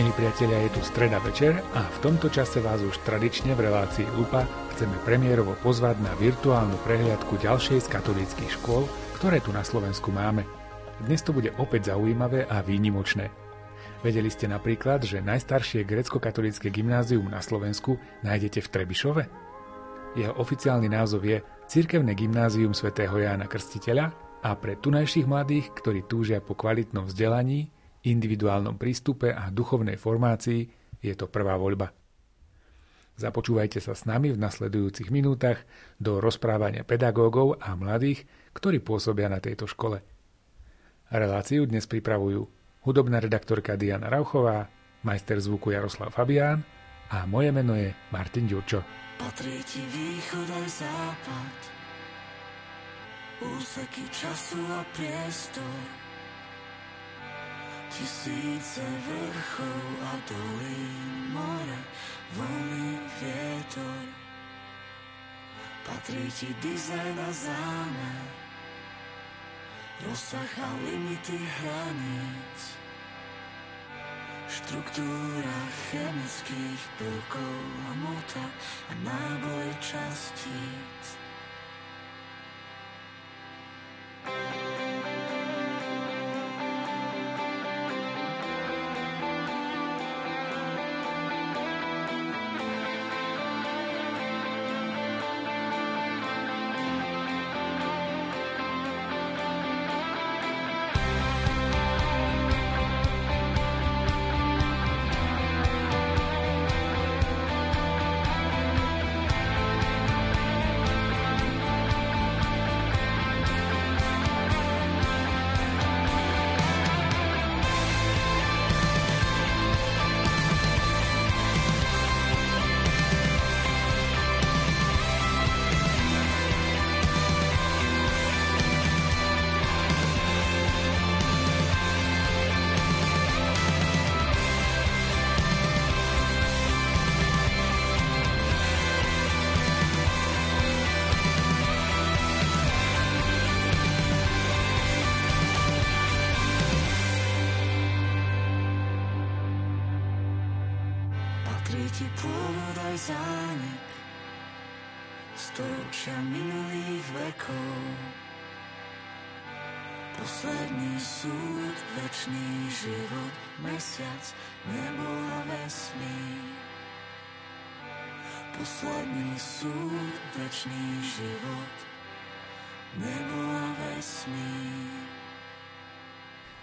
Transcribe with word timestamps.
Milí 0.00 0.16
priatelia, 0.16 0.64
je 0.64 0.80
tu 0.80 0.80
streda 0.80 1.20
večer 1.20 1.60
a 1.76 1.84
v 1.84 1.98
tomto 2.00 2.32
čase 2.32 2.64
vás 2.64 2.80
už 2.80 3.04
tradične 3.04 3.52
v 3.52 3.68
relácii 3.68 4.08
Lupa 4.16 4.48
chceme 4.72 4.96
premiérovo 5.04 5.52
pozvať 5.60 6.00
na 6.00 6.16
virtuálnu 6.16 6.72
prehliadku 6.88 7.36
ďalšej 7.36 7.84
z 7.84 7.88
katolíckých 7.92 8.48
škôl, 8.48 8.88
ktoré 9.20 9.44
tu 9.44 9.52
na 9.52 9.60
Slovensku 9.60 10.08
máme. 10.08 10.48
Dnes 11.04 11.20
to 11.20 11.36
bude 11.36 11.52
opäť 11.60 11.92
zaujímavé 11.92 12.48
a 12.48 12.64
výnimočné. 12.64 13.28
Vedeli 14.00 14.32
ste 14.32 14.48
napríklad, 14.48 15.04
že 15.04 15.20
najstaršie 15.20 15.84
grecko-katolícke 15.84 16.72
gymnázium 16.72 17.28
na 17.28 17.44
Slovensku 17.44 18.00
nájdete 18.24 18.64
v 18.64 18.72
Trebišove? 18.72 19.22
Jeho 20.16 20.32
oficiálny 20.40 20.88
názov 20.88 21.28
je 21.28 21.44
Cirkevné 21.68 22.16
gymnázium 22.16 22.72
svätého 22.72 23.20
Jána 23.20 23.44
Krstiteľa 23.44 24.16
a 24.48 24.56
pre 24.56 24.80
tunajších 24.80 25.28
mladých, 25.28 25.76
ktorí 25.76 26.08
túžia 26.08 26.40
po 26.40 26.56
kvalitnom 26.56 27.04
vzdelaní, 27.04 27.68
individuálnom 28.06 28.80
prístupe 28.80 29.32
a 29.32 29.52
duchovnej 29.52 30.00
formácii 30.00 30.62
je 31.00 31.14
to 31.16 31.28
prvá 31.28 31.56
voľba. 31.56 31.92
Započúvajte 33.20 33.84
sa 33.84 33.92
s 33.92 34.08
nami 34.08 34.32
v 34.32 34.40
nasledujúcich 34.40 35.12
minútach 35.12 35.60
do 36.00 36.24
rozprávania 36.24 36.88
pedagógov 36.88 37.60
a 37.60 37.76
mladých, 37.76 38.24
ktorí 38.56 38.80
pôsobia 38.80 39.28
na 39.28 39.44
tejto 39.44 39.68
škole. 39.68 40.00
Reláciu 41.12 41.68
dnes 41.68 41.84
pripravujú 41.84 42.48
hudobná 42.88 43.20
redaktorka 43.20 43.76
Diana 43.76 44.08
Rauchová, 44.08 44.72
majster 45.04 45.36
zvuku 45.36 45.76
Jaroslav 45.76 46.16
Fabián 46.16 46.64
a 47.12 47.28
moje 47.28 47.52
meno 47.52 47.76
je 47.76 47.92
Martin 48.08 48.48
Ďurčo. 48.48 48.80
Patrí 49.20 49.60
ti 49.68 49.84
východ 49.84 50.48
aj 50.48 50.66
západ, 50.80 51.56
úseky 53.52 54.04
času 54.08 54.64
a 54.64 54.80
priestor, 54.96 55.99
Tisíce 57.90 58.86
vrchov 58.86 59.82
a 60.06 60.14
dolín, 60.30 61.34
more, 61.34 61.78
voľný 62.38 63.02
vietor. 63.18 64.06
Patrí 65.82 66.30
ti 66.30 66.54
dizajn 66.62 67.18
a 67.18 67.30
zámer, 67.34 68.26
rozsah 70.06 70.52
a 70.62 70.70
limity 70.86 71.34
hraníc. 71.34 72.60
Štruktúra 74.46 75.58
chemických 75.90 76.82
prvkov 76.94 77.58
a 77.90 77.92
mota 77.98 78.46
a 78.86 78.92
náboj 79.02 79.66
častíc. 79.82 81.20
mesiac, 84.30 84.69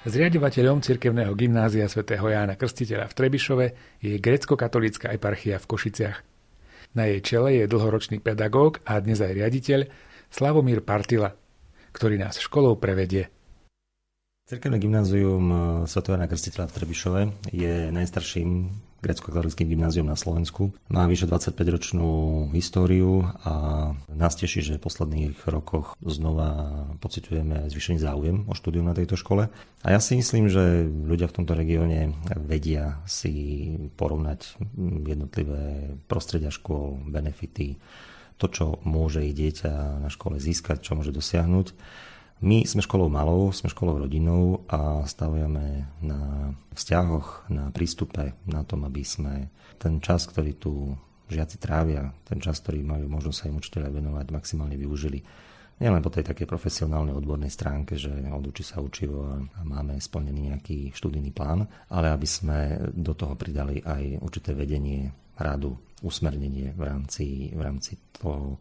Zriadovateľom 0.07 0.79
cirkevného 0.79 1.35
gymnázia 1.35 1.83
svätého 1.91 2.23
Jána 2.31 2.55
Krstiteľa 2.55 3.11
v 3.11 3.15
Trebišove 3.19 3.65
je 3.99 4.15
grecko-katolícka 4.15 5.11
eparchia 5.11 5.59
v 5.59 5.67
Košiciach. 5.67 6.17
Na 6.95 7.11
jej 7.11 7.19
čele 7.19 7.59
je 7.59 7.67
dlhoročný 7.67 8.23
pedagóg 8.23 8.79
a 8.87 9.03
dnes 9.03 9.19
aj 9.19 9.35
riaditeľ 9.35 9.83
Slavomír 10.31 10.79
Partila, 10.79 11.35
ktorý 11.91 12.23
nás 12.23 12.39
školou 12.39 12.79
prevedie. 12.79 13.27
Cirkevné 14.47 14.79
gymnázium 14.79 15.43
e, 15.51 15.57
Sv. 15.91 15.99
Jana 16.07 16.31
Krstiteľa 16.31 16.71
v 16.71 16.75
Trebišove 16.79 17.21
je 17.51 17.91
najstarším 17.91 18.71
grecko-katolickým 19.01 19.69
gymnázium 19.69 20.09
na 20.09 20.17
Slovensku. 20.17 20.73
Má 20.89 21.05
vyše 21.05 21.29
25-ročnú 21.29 22.09
históriu 22.53 23.29
a 23.45 23.53
nás 24.09 24.33
teší, 24.33 24.65
že 24.65 24.77
v 24.77 24.85
posledných 24.85 25.37
rokoch 25.45 25.93
znova 26.01 26.85
pociťujeme 26.99 27.69
zvýšený 27.69 27.97
záujem 28.01 28.37
o 28.49 28.53
štúdium 28.57 28.89
na 28.89 28.97
tejto 28.97 29.13
škole. 29.13 29.53
A 29.85 29.87
ja 29.87 30.01
si 30.01 30.17
myslím, 30.17 30.49
že 30.49 30.89
ľudia 30.89 31.29
v 31.29 31.35
tomto 31.41 31.53
regióne 31.53 32.17
vedia 32.35 32.99
si 33.05 33.69
porovnať 33.95 34.57
jednotlivé 35.05 35.95
prostredia 36.09 36.49
škôl, 36.49 36.97
benefity, 37.05 37.77
to, 38.37 38.45
čo 38.49 38.65
môže 38.85 39.25
ich 39.25 39.33
dieťa 39.33 40.01
na 40.05 40.09
škole 40.13 40.37
získať, 40.37 40.85
čo 40.85 40.93
môže 40.93 41.09
dosiahnuť 41.09 41.67
my 42.37 42.69
sme 42.69 42.85
školou 42.85 43.09
malou, 43.09 43.49
sme 43.49 43.73
školou 43.73 44.05
rodinou 44.05 44.61
a 44.69 45.01
stavujeme 45.09 45.89
na 46.05 46.53
vzťahoch, 46.77 47.49
na 47.49 47.73
prístupe, 47.73 48.37
na 48.45 48.61
tom, 48.61 48.85
aby 48.85 49.01
sme 49.01 49.49
ten 49.81 49.97
čas, 49.97 50.29
ktorý 50.29 50.53
tu 50.57 50.93
žiaci 51.27 51.57
trávia, 51.57 52.13
ten 52.29 52.37
čas, 52.37 52.61
ktorý 52.61 52.85
majú 52.85 53.09
možnosť 53.09 53.37
sa 53.37 53.49
im 53.49 53.57
učiteľa 53.57 53.89
venovať, 53.89 54.25
maximálne 54.29 54.77
využili. 54.77 55.19
Nielen 55.77 56.01
po 56.01 56.09
tej 56.09 56.25
takej 56.25 56.49
profesionálnej 56.49 57.13
odbornej 57.13 57.53
stránke, 57.53 58.01
že 58.01 58.09
od 58.09 58.49
uči 58.49 58.65
sa 58.65 58.81
učivo 58.81 59.29
a 59.29 59.61
máme 59.61 60.01
splnený 60.01 60.53
nejaký 60.53 60.89
študijný 60.93 61.29
plán, 61.33 61.69
ale 61.93 62.09
aby 62.09 62.25
sme 62.25 62.81
do 62.97 63.13
toho 63.13 63.37
pridali 63.37 63.81
aj 63.85 64.17
určité 64.21 64.57
vedenie, 64.57 65.13
radu, 65.37 65.77
usmernenie 66.01 66.73
v 66.73 66.81
rámci, 66.81 67.53
v 67.53 67.61
rámci 67.61 67.97
toho, 68.17 68.57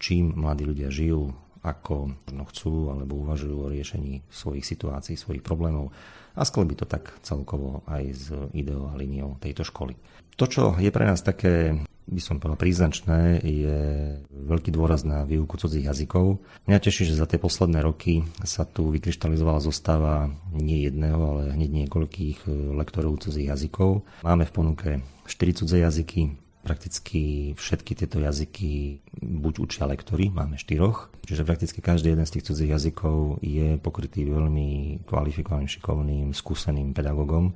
čím 0.00 0.32
mladí 0.32 0.64
ľudia 0.64 0.88
žijú, 0.88 1.43
ako 1.64 2.12
možno 2.28 2.44
chcú 2.52 2.74
alebo 2.92 3.24
uvažujú 3.24 3.56
o 3.64 3.72
riešení 3.72 4.20
svojich 4.28 4.68
situácií, 4.68 5.16
svojich 5.16 5.40
problémov 5.40 5.90
a 6.36 6.44
sklbí 6.44 6.76
to 6.76 6.84
tak 6.84 7.16
celkovo 7.24 7.80
aj 7.88 8.02
s 8.12 8.26
ideou 8.52 8.92
a 8.92 8.94
líniou 8.94 9.40
tejto 9.40 9.64
školy. 9.64 9.96
To, 10.36 10.44
čo 10.44 10.76
je 10.76 10.90
pre 10.92 11.08
nás 11.08 11.24
také 11.24 11.80
by 12.04 12.20
som 12.20 12.36
povedal 12.36 12.60
príznačné, 12.60 13.40
je 13.40 13.80
veľký 14.28 14.68
dôraz 14.68 15.08
na 15.08 15.24
výuku 15.24 15.56
cudzích 15.56 15.88
jazykov. 15.88 16.36
Mňa 16.68 16.76
teší, 16.84 17.08
že 17.08 17.16
za 17.16 17.24
tie 17.24 17.40
posledné 17.40 17.80
roky 17.80 18.28
sa 18.44 18.68
tu 18.68 18.92
vykryštalizovala 18.92 19.64
zostava 19.64 20.28
nie 20.52 20.84
jedného, 20.84 21.16
ale 21.16 21.56
hneď 21.56 21.88
niekoľkých 21.88 22.44
lektorov 22.76 23.24
cudzích 23.24 23.48
jazykov. 23.48 24.04
Máme 24.20 24.44
v 24.44 24.52
ponuke 24.52 24.90
4 25.24 25.56
cudze 25.56 25.80
jazyky, 25.80 26.43
Prakticky 26.64 27.52
všetky 27.52 27.92
tieto 27.92 28.24
jazyky 28.24 29.04
buď 29.20 29.54
učia 29.60 29.84
lektory, 29.84 30.32
máme 30.32 30.56
štyroch, 30.56 31.12
čiže 31.28 31.44
prakticky 31.44 31.84
každý 31.84 32.16
jeden 32.16 32.24
z 32.24 32.40
tých 32.40 32.46
cudzích 32.48 32.72
jazykov 32.72 33.44
je 33.44 33.76
pokrytý 33.76 34.24
veľmi 34.24 35.04
kvalifikovaným, 35.04 35.68
šikovným, 35.68 36.32
skúseným 36.32 36.96
pedagogom, 36.96 37.52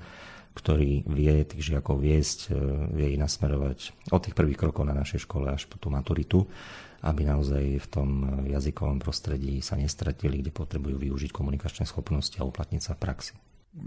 ktorý 0.52 1.08
vie 1.08 1.40
tých 1.49 1.72
žiakov 1.72 2.05
viesť, 2.05 2.52
e, 2.52 2.60
vie 3.00 3.16
ich 3.16 3.20
nasmerovať 3.20 4.12
od 4.12 4.20
tých 4.20 4.37
prvých 4.37 4.60
krokov 4.60 4.84
na 4.84 4.93
našej 4.93 5.25
škole 5.25 5.49
až 5.49 5.64
po 5.64 5.81
tú 5.81 5.88
maturitu, 5.88 6.44
aby 7.00 7.25
naozaj 7.25 7.81
v 7.81 7.87
tom 7.88 8.10
jazykovom 8.44 9.00
prostredí 9.00 9.64
sa 9.64 9.81
nestratili, 9.81 10.44
kde 10.44 10.52
potrebujú 10.52 11.00
využiť 11.00 11.31
komunikačné 11.32 11.88
schopnosti 11.88 12.37
a 12.37 12.44
uplatniť 12.44 12.82
sa 12.84 12.93
v 12.93 13.00
praxi. 13.00 13.34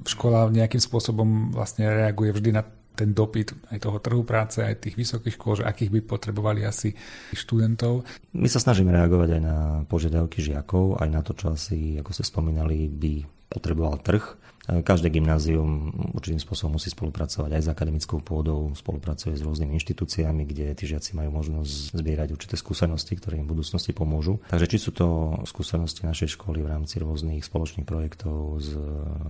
škola 0.08 0.50
nejakým 0.50 0.80
spôsobom 0.80 1.54
vlastne 1.54 1.86
reaguje 1.92 2.32
vždy 2.34 2.50
na 2.58 2.64
ten 2.96 3.16
dopyt 3.16 3.56
aj 3.72 3.80
toho 3.82 3.98
trhu 4.04 4.22
práce, 4.28 4.60
aj 4.60 4.84
tých 4.84 5.00
vysokých 5.00 5.36
škôl, 5.40 5.54
že 5.62 5.68
akých 5.68 5.92
by 5.96 6.00
potrebovali 6.04 6.62
asi 6.68 6.92
študentov. 7.32 8.04
My 8.36 8.48
sa 8.52 8.60
snažíme 8.60 8.92
reagovať 8.92 9.30
aj 9.40 9.42
na 9.42 9.58
požiadavky 9.88 10.44
žiakov, 10.44 11.00
aj 11.00 11.10
na 11.10 11.22
to, 11.24 11.32
čo 11.34 11.56
asi, 11.56 11.98
ako 11.98 12.12
ste 12.12 12.28
spomínali, 12.28 12.92
by 12.92 13.26
potreboval 13.52 14.00
trh. 14.04 14.24
Každé 14.62 15.10
gymnázium 15.10 15.90
určitým 16.14 16.38
spôsobom 16.38 16.78
musí 16.78 16.94
spolupracovať 16.94 17.50
aj 17.50 17.62
s 17.66 17.72
akademickou 17.74 18.22
pôdou, 18.22 18.70
spolupracuje 18.78 19.34
s 19.34 19.42
rôznymi 19.42 19.74
inštitúciami, 19.82 20.46
kde 20.46 20.78
tí 20.78 20.86
žiaci 20.86 21.18
majú 21.18 21.34
možnosť 21.34 21.98
zbierať 21.98 22.30
určité 22.30 22.56
skúsenosti, 22.62 23.18
ktoré 23.18 23.42
im 23.42 23.50
v 23.50 23.58
budúcnosti 23.58 23.90
pomôžu. 23.90 24.38
Takže 24.54 24.70
či 24.70 24.78
sú 24.78 24.94
to 24.94 25.34
skúsenosti 25.50 26.06
našej 26.06 26.38
školy 26.38 26.62
v 26.62 26.78
rámci 26.78 27.02
rôznych 27.02 27.42
spoločných 27.42 27.90
projektov 27.90 28.62
s 28.62 28.78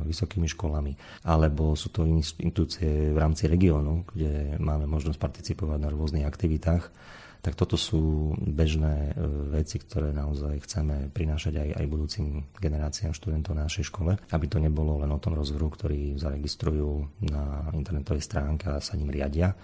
vysokými 0.03 0.51
školami, 0.51 0.99
alebo 1.23 1.79
sú 1.79 1.87
to 1.95 2.03
inštitúcie 2.03 3.15
v 3.15 3.17
rámci 3.17 3.47
regiónu, 3.47 4.03
kde 4.11 4.59
máme 4.59 4.83
možnosť 4.83 5.15
participovať 5.15 5.79
na 5.79 5.89
rôznych 5.95 6.27
aktivitách, 6.27 6.91
tak 7.41 7.57
toto 7.57 7.73
sú 7.73 8.33
bežné 8.37 9.11
e, 9.11 9.25
veci, 9.49 9.81
ktoré 9.81 10.13
naozaj 10.13 10.61
chceme 10.61 11.09
prinášať 11.09 11.57
aj, 11.57 11.69
aj 11.81 11.85
budúcim 11.89 12.25
generáciám 12.61 13.17
študentov 13.17 13.57
na 13.57 13.65
našej 13.65 13.89
škole, 13.89 14.13
aby 14.29 14.45
to 14.45 14.61
nebolo 14.61 15.01
len 15.01 15.09
o 15.09 15.17
tom 15.17 15.33
rozvrhu, 15.33 15.73
ktorý 15.73 16.21
zaregistrujú 16.21 17.09
na 17.25 17.73
internetovej 17.73 18.21
stránke 18.21 18.69
a 18.69 18.77
sa 18.77 18.93
ním 18.93 19.09
riadia, 19.09 19.57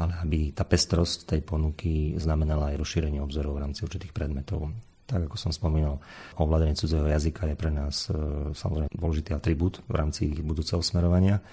ale 0.00 0.16
aby 0.24 0.56
tá 0.56 0.64
pestrosť 0.64 1.36
tej 1.36 1.40
ponuky 1.44 2.16
znamenala 2.16 2.72
aj 2.72 2.80
rozšírenie 2.80 3.20
obzorov 3.20 3.60
v 3.60 3.62
rámci 3.68 3.84
určitých 3.84 4.16
predmetov. 4.16 4.72
Tak 5.04 5.28
ako 5.28 5.36
som 5.36 5.52
spomínal, 5.52 6.00
ovládanie 6.36 6.76
cudzieho 6.76 7.08
jazyka 7.08 7.52
je 7.52 7.56
pre 7.60 7.68
nás 7.68 8.08
e, 8.08 8.16
samozrejme 8.56 8.88
dôležitý 8.88 9.36
atribút 9.36 9.84
v 9.84 9.94
rámci 10.00 10.32
ich 10.32 10.40
budúceho 10.40 10.80
smerovania 10.80 11.44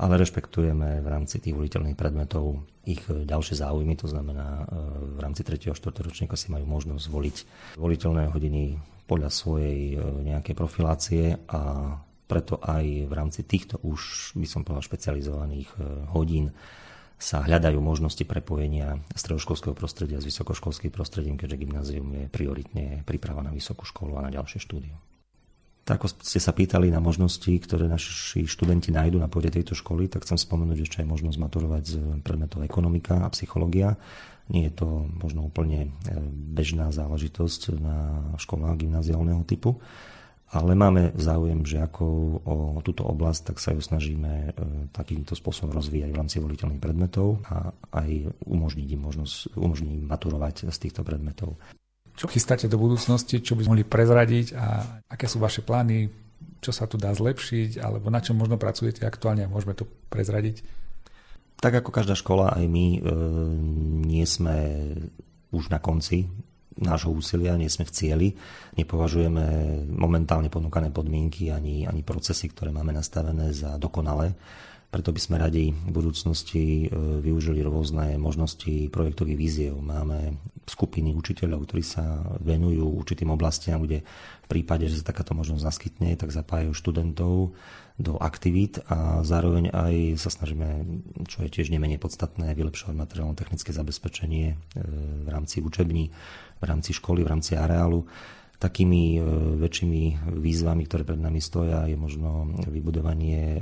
ale 0.00 0.16
rešpektujeme 0.16 1.04
v 1.04 1.08
rámci 1.12 1.36
tých 1.44 1.52
voliteľných 1.52 1.92
predmetov 1.92 2.64
ich 2.88 3.04
ďalšie 3.04 3.60
záujmy, 3.60 4.00
to 4.00 4.08
znamená 4.08 4.64
e, 4.64 4.74
v 5.12 5.18
rámci 5.20 5.44
3. 5.44 5.68
a 5.68 5.76
4. 5.76 6.00
ročníka 6.00 6.40
si 6.40 6.48
majú 6.48 6.64
možnosť 6.64 7.04
voliť 7.12 7.36
voliteľné 7.76 8.32
hodiny 8.32 8.80
podľa 9.04 9.28
svojej 9.28 9.80
e, 9.92 9.96
nejakej 10.24 10.54
profilácie 10.56 11.36
a 11.52 11.92
preto 12.24 12.56
aj 12.64 13.10
v 13.10 13.12
rámci 13.12 13.44
týchto 13.44 13.76
už 13.84 14.32
by 14.40 14.46
som 14.48 14.64
povedal 14.64 14.88
špecializovaných 14.88 15.68
e, 15.76 15.76
hodín 16.16 16.56
sa 17.20 17.44
hľadajú 17.44 17.76
možnosti 17.84 18.24
prepojenia 18.24 18.96
stredoškolského 19.12 19.76
prostredia 19.76 20.16
s 20.16 20.24
vysokoškolským 20.24 20.88
prostredím, 20.88 21.36
keďže 21.36 21.60
gymnázium 21.60 22.08
je 22.16 22.24
prioritne 22.32 23.04
príprava 23.04 23.44
na 23.44 23.52
vysokú 23.52 23.84
školu 23.84 24.16
a 24.16 24.24
na 24.24 24.32
ďalšie 24.32 24.56
štúdium. 24.64 24.96
Tak 25.90 26.06
ako 26.06 26.22
ste 26.22 26.38
sa 26.38 26.54
pýtali 26.54 26.86
na 26.94 27.02
možnosti, 27.02 27.50
ktoré 27.50 27.90
naši 27.90 28.46
študenti 28.46 28.94
nájdu 28.94 29.18
na 29.18 29.26
pôde 29.26 29.50
tejto 29.50 29.74
školy, 29.74 30.06
tak 30.06 30.22
chcem 30.22 30.38
spomenúť 30.38 30.86
ešte 30.86 31.02
aj 31.02 31.10
možnosť 31.10 31.38
maturovať 31.42 31.82
z 31.82 31.94
predmetov 32.22 32.62
ekonomika 32.62 33.26
a 33.26 33.32
psychológia. 33.34 33.98
Nie 34.54 34.70
je 34.70 34.86
to 34.86 35.10
možno 35.18 35.50
úplne 35.50 35.90
e, 36.06 36.14
bežná 36.30 36.94
záležitosť 36.94 37.82
na 37.82 38.22
školách 38.38 38.86
gymnáziálneho 38.86 39.42
typu, 39.42 39.82
ale 40.54 40.78
máme 40.78 41.10
záujem 41.18 41.66
žiakov 41.66 42.38
o 42.46 42.78
túto 42.86 43.02
oblasť, 43.10 43.50
tak 43.50 43.56
sa 43.58 43.74
ju 43.74 43.82
snažíme 43.82 44.30
e, 44.30 44.50
takýmto 44.94 45.34
spôsobom 45.34 45.74
rozvíjať 45.74 46.14
v 46.14 46.18
rámci 46.22 46.38
voliteľných 46.38 46.78
predmetov 46.78 47.42
a 47.50 47.74
aj 47.98 48.30
umožniť 48.46 48.94
im 48.94 49.02
možnosť 49.10 49.58
umožniť 49.58 49.90
im 49.90 50.06
maturovať 50.06 50.70
z 50.70 50.78
týchto 50.86 51.02
predmetov. 51.02 51.58
Čo 52.20 52.28
chystáte 52.28 52.68
do 52.68 52.76
budúcnosti, 52.76 53.40
čo 53.40 53.56
by 53.56 53.64
mohli 53.64 53.80
prezradiť? 53.80 54.52
A 54.52 55.00
aké 55.08 55.24
sú 55.24 55.40
vaše 55.40 55.64
plány, 55.64 56.12
čo 56.60 56.68
sa 56.68 56.84
tu 56.84 57.00
dá 57.00 57.08
zlepšiť, 57.16 57.80
alebo 57.80 58.12
na 58.12 58.20
čom 58.20 58.36
možno 58.36 58.60
pracujete 58.60 59.08
aktuálne? 59.08 59.48
A 59.48 59.52
môžeme 59.52 59.72
to 59.72 59.88
prezradiť? 60.12 60.60
Tak 61.64 61.80
ako 61.80 61.88
každá 61.88 62.12
škola, 62.12 62.52
aj 62.52 62.64
my 62.68 62.86
e, 62.92 63.00
nie 64.04 64.24
sme 64.28 64.56
už 65.48 65.72
na 65.72 65.80
konci 65.80 66.28
nášho 66.76 67.08
úsilia, 67.08 67.56
nie 67.56 67.72
sme 67.72 67.88
v 67.88 67.94
cieli, 67.96 68.28
nepovažujeme 68.76 69.44
momentálne 69.88 70.52
ponúkané 70.52 70.92
podmienky 70.92 71.48
ani, 71.48 71.88
ani 71.88 72.04
procesy, 72.04 72.52
ktoré 72.52 72.68
máme 72.68 72.92
nastavené 72.92 73.52
za 73.56 73.80
dokonalé. 73.80 74.36
Preto 74.90 75.14
by 75.14 75.20
sme 75.22 75.38
radi 75.38 75.70
v 75.70 75.92
budúcnosti 75.94 76.90
e, 76.90 76.98
využili 77.22 77.62
rôzne 77.62 78.18
možnosti 78.18 78.90
projektových 78.90 79.38
víziev. 79.38 79.78
Máme 79.78 80.34
skupiny 80.66 81.14
učiteľov, 81.14 81.62
ktorí 81.62 81.82
sa 81.86 82.26
venujú 82.42 82.98
určitým 82.98 83.30
oblastiam, 83.30 83.86
kde 83.86 84.02
v 84.42 84.46
prípade, 84.50 84.90
že 84.90 84.98
sa 84.98 85.14
takáto 85.14 85.30
možnosť 85.30 85.62
naskytne, 85.62 86.10
tak 86.18 86.34
zapájajú 86.34 86.74
študentov 86.74 87.54
do 88.02 88.18
aktivít 88.18 88.82
a 88.90 89.22
zároveň 89.22 89.70
aj 89.70 89.94
sa 90.18 90.30
snažíme, 90.34 90.82
čo 91.30 91.46
je 91.46 91.54
tiež 91.54 91.70
nemenej 91.70 92.02
podstatné, 92.02 92.50
vylepšovať 92.58 92.94
materiálno-technické 92.98 93.70
zabezpečenie 93.70 94.46
e, 94.50 94.56
v 95.22 95.28
rámci 95.30 95.62
učební, 95.62 96.10
v 96.58 96.64
rámci 96.66 96.90
školy, 96.98 97.22
v 97.22 97.30
rámci 97.30 97.54
areálu 97.54 98.10
Takými 98.60 99.16
e, 99.16 99.20
väčšími 99.56 100.02
výzvami, 100.36 100.84
ktoré 100.84 101.08
pred 101.08 101.16
nami 101.16 101.40
stoja, 101.40 101.88
je 101.88 101.96
možno 101.96 102.44
vybudovanie 102.68 103.56
e, 103.56 103.60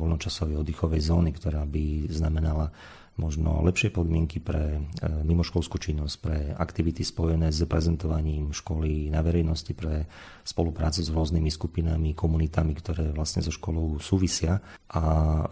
voľnočasovej 0.00 0.56
oddychovej 0.56 1.04
zóny, 1.04 1.36
ktorá 1.36 1.68
by 1.68 2.08
znamenala 2.08 2.72
možno 3.20 3.60
lepšie 3.60 3.92
podmienky 3.92 4.40
pre 4.40 4.80
e, 4.80 4.80
mimoškolskú 5.04 5.76
činnosť, 5.76 6.14
pre 6.16 6.36
aktivity 6.56 7.04
spojené 7.04 7.52
s 7.52 7.60
prezentovaním 7.68 8.56
školy 8.56 9.12
na 9.12 9.20
verejnosti, 9.20 9.76
pre 9.76 10.08
spoluprácu 10.48 11.04
s 11.04 11.12
rôznymi 11.12 11.52
skupinami, 11.52 12.16
komunitami, 12.16 12.72
ktoré 12.72 13.12
vlastne 13.12 13.44
so 13.44 13.52
školou 13.52 14.00
súvisia. 14.00 14.64
A 14.96 15.02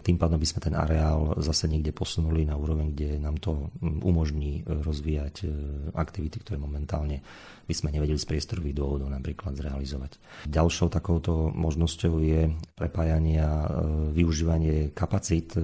tým 0.01 0.17
pádom 0.17 0.41
by 0.41 0.47
sme 0.49 0.61
ten 0.65 0.73
areál 0.73 1.37
zase 1.37 1.69
niekde 1.69 1.93
posunuli 1.93 2.49
na 2.49 2.57
úroveň, 2.57 2.97
kde 2.97 3.21
nám 3.21 3.37
to 3.37 3.69
umožní 3.81 4.65
rozvíjať 4.65 5.45
aktivity, 5.93 6.41
ktoré 6.41 6.57
momentálne 6.57 7.21
by 7.71 7.75
sme 7.79 7.95
nevedeli 7.95 8.19
z 8.19 8.27
priestorových 8.27 8.75
dôvodov 8.75 9.07
napríklad 9.07 9.55
zrealizovať. 9.55 10.19
Ďalšou 10.43 10.91
takouto 10.91 11.55
možnosťou 11.55 12.19
je 12.19 12.51
prepájanie 12.75 13.39
a 13.39 13.63
e, 13.63 13.67
využívanie 14.11 14.91
kapacít 14.91 15.55
e, 15.55 15.63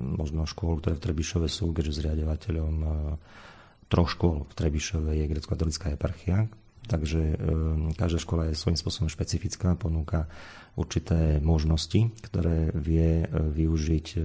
možno 0.00 0.48
škôl, 0.48 0.80
ktoré 0.80 0.96
v 0.96 1.04
Trebišove 1.04 1.52
sú, 1.52 1.76
keďže 1.76 2.00
zriadovateľom 2.00 2.74
e, 2.80 2.88
troch 3.92 4.08
škôl 4.08 4.48
v 4.48 4.52
Trebišove 4.56 5.12
je 5.12 5.28
grecko-katolická 5.28 5.92
eparchia, 5.92 6.48
Takže 6.82 7.38
každá 7.94 8.18
škola 8.18 8.50
je 8.50 8.58
svojím 8.58 8.74
spôsobom 8.74 9.06
špecifická, 9.06 9.78
ponúka 9.78 10.26
určité 10.74 11.38
možnosti, 11.38 12.10
ktoré 12.26 12.74
vie 12.74 13.22
využiť 13.30 14.18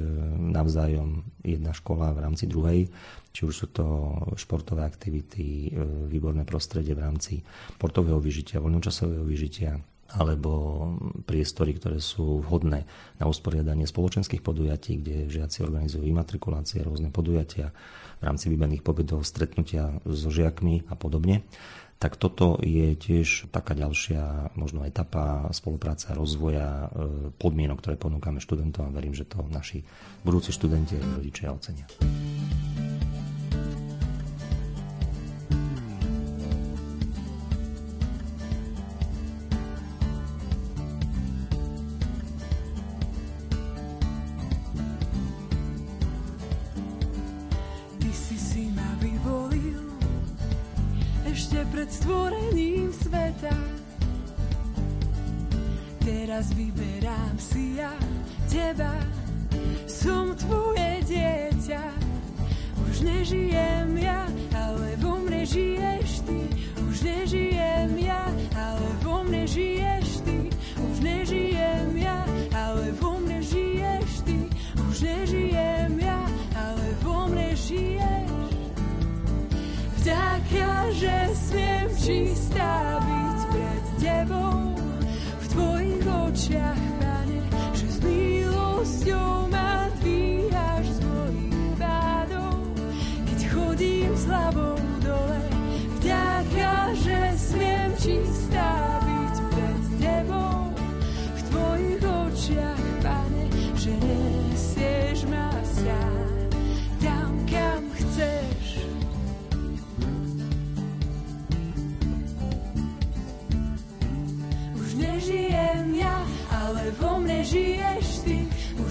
navzájom 0.58 1.22
jedna 1.46 1.78
škola 1.78 2.18
v 2.18 2.22
rámci 2.26 2.50
druhej 2.50 2.90
či 3.38 3.46
už 3.46 3.54
sú 3.54 3.68
to 3.70 3.86
športové 4.34 4.82
aktivity, 4.82 5.70
e, 5.70 5.82
výborné 6.10 6.42
prostredie 6.42 6.98
v 6.98 7.06
rámci 7.06 7.34
športového 7.78 8.18
vyžitia, 8.18 8.58
voľnočasového 8.58 9.22
vyžitia, 9.22 9.78
alebo 10.18 10.52
priestory, 11.30 11.78
ktoré 11.78 12.02
sú 12.02 12.42
vhodné 12.42 12.90
na 13.22 13.26
usporiadanie 13.30 13.86
spoločenských 13.86 14.42
podujatí, 14.42 14.98
kde 15.04 15.30
žiaci 15.30 15.62
organizujú 15.62 16.02
imatrikulácie, 16.02 16.82
rôzne 16.82 17.14
podujatia 17.14 17.70
v 18.18 18.24
rámci 18.26 18.50
výbených 18.50 18.82
pobytov, 18.82 19.22
stretnutia 19.22 20.02
so 20.08 20.34
žiakmi 20.34 20.90
a 20.90 20.98
podobne. 20.98 21.46
Tak 21.98 22.18
toto 22.18 22.58
je 22.62 22.94
tiež 22.94 23.50
taká 23.54 23.74
ďalšia 23.74 24.54
možno 24.54 24.86
etapa 24.86 25.50
spolupráca 25.54 26.14
rozvoja 26.14 26.90
e, 26.90 27.34
podmienok, 27.38 27.82
ktoré 27.82 27.98
ponúkame 27.98 28.42
študentom 28.42 28.90
a 28.90 28.94
verím, 28.94 29.18
že 29.18 29.30
to 29.30 29.46
naši 29.50 29.82
budúci 30.22 30.54
študenti 30.54 30.98
a 30.98 31.06
rodičia 31.18 31.54
ocenia. 31.54 31.86
Pred 51.88 51.96
stvorením 51.96 52.92
sveta. 52.92 53.56
Teraz 56.04 56.52
vyberám 56.52 57.36
si 57.40 57.80
ja 57.80 57.96
teba, 58.52 58.92
som 59.88 60.36
tvoje 60.36 61.04
dieťa. 61.08 61.84
Už 62.92 63.08
nežijem 63.08 63.96
ja, 64.04 64.28
ale 64.52 65.00
vo 65.00 65.16
mne 65.16 65.48
žiješ 65.48 66.28
ty. 66.28 66.40
Už 66.92 67.08
nežijem 67.08 67.96
ja, 68.04 68.24
ale 68.56 68.88
vo 69.04 69.24
mne 69.24 69.48
žiješ 69.48 70.28
ty. 70.28 70.52
Už 70.92 70.96
nežijem 71.00 71.92
ja, 71.96 72.20
ale 72.52 72.92
vo 73.00 73.16
mne 73.16 73.40
žiješ 73.40 74.28
ty. 74.28 74.38
Už 74.92 75.08
nežijem 75.08 75.96
ja, 76.04 76.20
ale 76.52 76.88
vo 77.00 77.32
mne 77.32 77.56
žiješ. 77.56 78.28
Vďaka, 80.08 80.72
že 80.96 81.27
artista. 82.08 82.87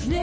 Už 0.07 0.15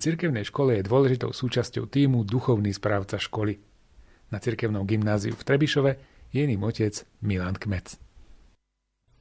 cirkevnej 0.00 0.48
škole 0.48 0.80
je 0.80 0.88
dôležitou 0.88 1.36
súčasťou 1.36 1.84
týmu 1.84 2.24
duchovný 2.24 2.72
správca 2.72 3.20
školy. 3.20 3.60
Na 4.32 4.40
cirkevnom 4.40 4.88
gymnáziu 4.88 5.36
v 5.36 5.44
Trebišove 5.44 5.92
je 6.32 6.40
iným 6.40 6.64
otec 6.64 7.04
Milan 7.20 7.60
Kmec. 7.60 8.00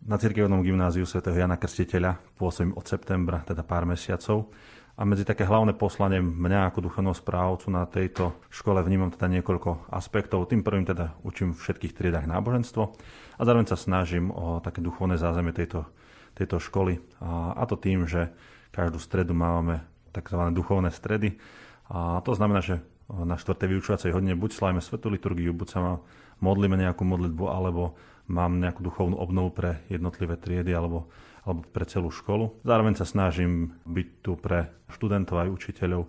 Na 0.07 0.15
cirkevnom 0.15 0.63
gymnáziu 0.63 1.03
sv. 1.03 1.19
Jana 1.27 1.59
Krstiteľa 1.59 2.15
pôsobím 2.39 2.71
od 2.79 2.87
septembra, 2.87 3.43
teda 3.43 3.67
pár 3.67 3.83
mesiacov. 3.83 4.55
A 4.99 5.07
medzi 5.07 5.27
také 5.27 5.47
hlavné 5.47 5.75
poslanie 5.75 6.19
mňa 6.23 6.71
ako 6.71 6.87
duchovného 6.87 7.15
správcu 7.15 7.67
na 7.71 7.83
tejto 7.87 8.39
škole 8.51 8.79
vnímam 8.83 9.11
teda 9.11 9.31
niekoľko 9.31 9.91
aspektov. 9.91 10.47
Tým 10.47 10.63
prvým 10.63 10.87
teda 10.87 11.19
učím 11.23 11.55
v 11.55 11.59
všetkých 11.59 11.95
triedách 11.95 12.27
náboženstvo 12.27 12.83
a 13.35 13.41
zároveň 13.43 13.67
sa 13.67 13.79
snažím 13.79 14.31
o 14.31 14.59
také 14.63 14.83
duchovné 14.83 15.15
zázemie 15.15 15.55
tejto, 15.55 15.87
tejto 16.35 16.59
školy. 16.59 16.99
A 17.23 17.63
to 17.67 17.79
tým, 17.79 18.07
že 18.07 18.31
každú 18.75 18.99
stredu 18.99 19.31
máme 19.33 19.88
tzv. 20.11 20.41
duchovné 20.51 20.89
stredy. 20.91 21.37
A 21.89 22.21
to 22.21 22.37
znamená, 22.37 22.61
že 22.61 22.85
na 23.09 23.41
4. 23.41 23.57
vyučovacej 23.57 24.13
hodine 24.13 24.37
buď 24.37 24.51
slavíme 24.53 24.81
svetú 24.85 25.09
liturgiu, 25.09 25.49
buď 25.49 25.67
sa 25.69 25.79
modlíme 26.39 26.77
nejakú 26.77 27.01
modlitbu, 27.01 27.45
alebo 27.49 27.97
mám 28.29 28.61
nejakú 28.61 28.85
duchovnú 28.85 29.17
obnovu 29.17 29.49
pre 29.49 29.81
jednotlivé 29.89 30.37
triedy 30.37 30.69
alebo, 30.77 31.09
alebo 31.41 31.65
pre 31.65 31.89
celú 31.89 32.13
školu. 32.13 32.61
Zároveň 32.61 33.01
sa 33.01 33.09
snažím 33.09 33.73
byť 33.89 34.07
tu 34.21 34.37
pre 34.37 34.69
študentov 34.93 35.41
aj 35.41 35.49
učiteľov 35.49 36.05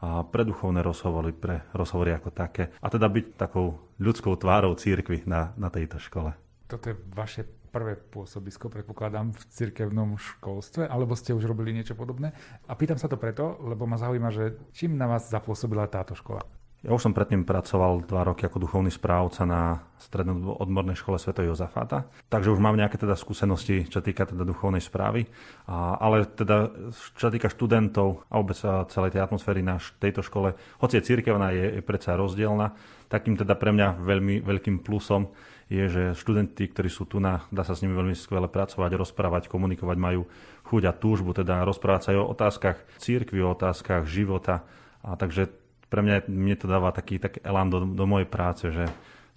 a 0.00 0.24
pre 0.26 0.42
duchovné 0.42 0.82
rozhovory, 0.82 1.30
pre 1.30 1.70
rozhovory 1.76 2.16
ako 2.18 2.34
také. 2.34 2.74
A 2.82 2.90
teda 2.90 3.06
byť 3.06 3.38
takou 3.38 3.78
ľudskou 4.02 4.34
tvárou 4.34 4.74
církvy 4.74 5.28
na, 5.28 5.54
na 5.54 5.70
tejto 5.70 6.02
škole. 6.02 6.34
Toto 6.66 6.90
je 6.90 6.96
vaše 7.14 7.46
prvé 7.70 7.94
pôsobisko, 7.94 8.66
predpokladám, 8.66 9.30
v 9.30 9.42
cirkevnom 9.48 10.18
školstve, 10.18 10.90
alebo 10.90 11.14
ste 11.14 11.32
už 11.32 11.46
robili 11.46 11.70
niečo 11.70 11.94
podobné. 11.94 12.34
A 12.66 12.74
pýtam 12.74 12.98
sa 12.98 13.06
to 13.06 13.14
preto, 13.14 13.56
lebo 13.62 13.86
ma 13.86 13.96
zaujíma, 13.96 14.34
že 14.34 14.58
čím 14.74 14.98
na 14.98 15.06
vás 15.06 15.30
zapôsobila 15.30 15.86
táto 15.86 16.18
škola? 16.18 16.42
Ja 16.80 16.96
už 16.96 17.04
som 17.04 17.12
predtým 17.12 17.44
pracoval 17.44 18.08
dva 18.08 18.24
roky 18.24 18.48
ako 18.48 18.64
duchovný 18.64 18.88
správca 18.88 19.44
na 19.44 19.84
strednej 20.00 20.32
odbornej 20.48 20.96
škole 20.96 21.20
Sv. 21.20 21.36
Jozafáta, 21.44 22.08
takže 22.32 22.56
už 22.56 22.56
mám 22.56 22.72
nejaké 22.72 22.96
teda 22.96 23.20
skúsenosti, 23.20 23.84
čo 23.84 24.00
týka 24.00 24.24
teda 24.24 24.48
duchovnej 24.48 24.80
správy, 24.80 25.28
a, 25.68 26.00
ale 26.00 26.24
teda 26.24 26.72
čo 27.20 27.28
týka 27.28 27.52
študentov 27.52 28.24
a 28.32 28.40
vôbec 28.40 28.56
celej 28.88 29.12
tej 29.12 29.20
atmosféry 29.20 29.60
na 29.60 29.76
tejto 29.76 30.24
škole, 30.24 30.56
hoci 30.80 30.96
je 30.96 31.04
církevná, 31.04 31.52
je, 31.52 31.66
je 31.76 31.82
predsa 31.84 32.16
rozdielna, 32.16 32.72
takým 33.12 33.36
teda 33.36 33.60
pre 33.60 33.76
mňa 33.76 34.00
veľmi 34.00 34.40
veľkým 34.40 34.80
plusom 34.80 35.28
je, 35.70 35.84
že 35.86 36.02
študenti, 36.18 36.66
ktorí 36.66 36.90
sú 36.90 37.06
tu 37.06 37.22
na, 37.22 37.46
dá 37.54 37.62
sa 37.62 37.78
s 37.78 37.86
nimi 37.86 37.94
veľmi 37.94 38.18
skvele 38.18 38.50
pracovať, 38.50 38.90
rozprávať, 38.98 39.46
komunikovať, 39.46 39.96
majú 39.96 40.26
chuť 40.66 40.82
a 40.90 40.92
túžbu, 40.92 41.30
teda 41.30 41.62
rozprávať 41.62 42.00
sa 42.02 42.10
aj 42.10 42.18
o 42.18 42.30
otázkach 42.34 42.78
církvy, 42.98 43.38
o 43.40 43.54
otázkach 43.54 44.02
života. 44.10 44.66
A 45.06 45.14
takže 45.14 45.46
pre 45.86 46.02
mňa 46.02 46.26
mne 46.26 46.56
to 46.58 46.66
dáva 46.66 46.90
taký 46.90 47.22
tak 47.22 47.38
elán 47.46 47.70
do, 47.70 47.86
do 47.86 48.04
mojej 48.04 48.26
práce, 48.26 48.66
že 48.66 48.90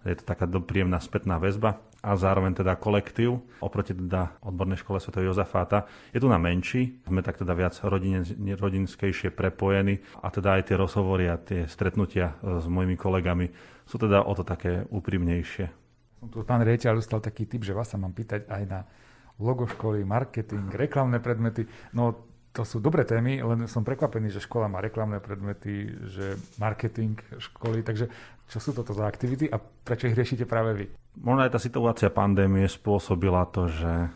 je 0.03 0.15
to 0.19 0.25
taká 0.27 0.49
príjemná 0.49 0.99
spätná 0.99 1.39
väzba 1.39 1.79
a 2.03 2.19
zároveň 2.19 2.59
teda 2.59 2.75
kolektív 2.75 3.39
oproti 3.63 3.95
teda 3.95 4.35
odbornej 4.43 4.83
škole 4.83 4.99
Sv. 4.99 5.15
Jozafáta 5.23 5.87
je 6.11 6.19
tu 6.19 6.27
na 6.27 6.35
menší, 6.35 6.99
sme 7.07 7.23
tak 7.23 7.39
teda 7.39 7.55
viac 7.55 7.79
rodine, 7.87 8.27
rodinskejšie 8.59 9.31
prepojení 9.31 10.03
a 10.19 10.27
teda 10.27 10.59
aj 10.59 10.63
tie 10.67 10.75
rozhovory 10.75 11.31
a 11.31 11.39
tie 11.39 11.63
stretnutia 11.71 12.35
s 12.43 12.67
mojimi 12.67 12.99
kolegami 12.99 13.47
sú 13.87 13.95
teda 13.95 14.27
o 14.27 14.33
to 14.35 14.43
také 14.43 14.83
úprimnejšie. 14.91 15.82
Tu 16.31 16.43
pán 16.45 16.63
riaditeľ 16.63 16.99
dostal 16.99 17.19
taký 17.19 17.49
typ, 17.49 17.65
že 17.65 17.75
vás 17.75 17.89
sa 17.91 17.99
mám 17.99 18.15
pýtať 18.15 18.47
aj 18.47 18.63
na 18.69 18.79
logo 19.41 19.65
školy, 19.65 20.05
marketing, 20.05 20.69
reklamné 20.71 21.17
predmety. 21.17 21.65
No 21.91 22.29
to 22.53 22.61
sú 22.61 22.77
dobré 22.77 23.01
témy, 23.01 23.41
len 23.41 23.65
som 23.65 23.81
prekvapený, 23.81 24.29
že 24.29 24.45
škola 24.45 24.69
má 24.69 24.77
reklamné 24.77 25.17
predmety, 25.17 25.89
že 26.05 26.37
marketing 26.61 27.17
školy, 27.41 27.81
takže 27.81 28.13
čo 28.45 28.57
sú 28.61 28.77
toto 28.77 28.93
za 28.93 29.09
aktivity 29.09 29.49
a 29.49 29.57
prečo 29.57 30.05
ich 30.05 30.13
riešite 30.13 30.45
práve 30.45 30.71
vy? 30.77 30.85
Možno 31.17 31.41
aj 31.49 31.57
tá 31.57 31.59
situácia 31.59 32.13
pandémie 32.13 32.69
spôsobila 32.69 33.49
to, 33.49 33.73
že 33.73 34.13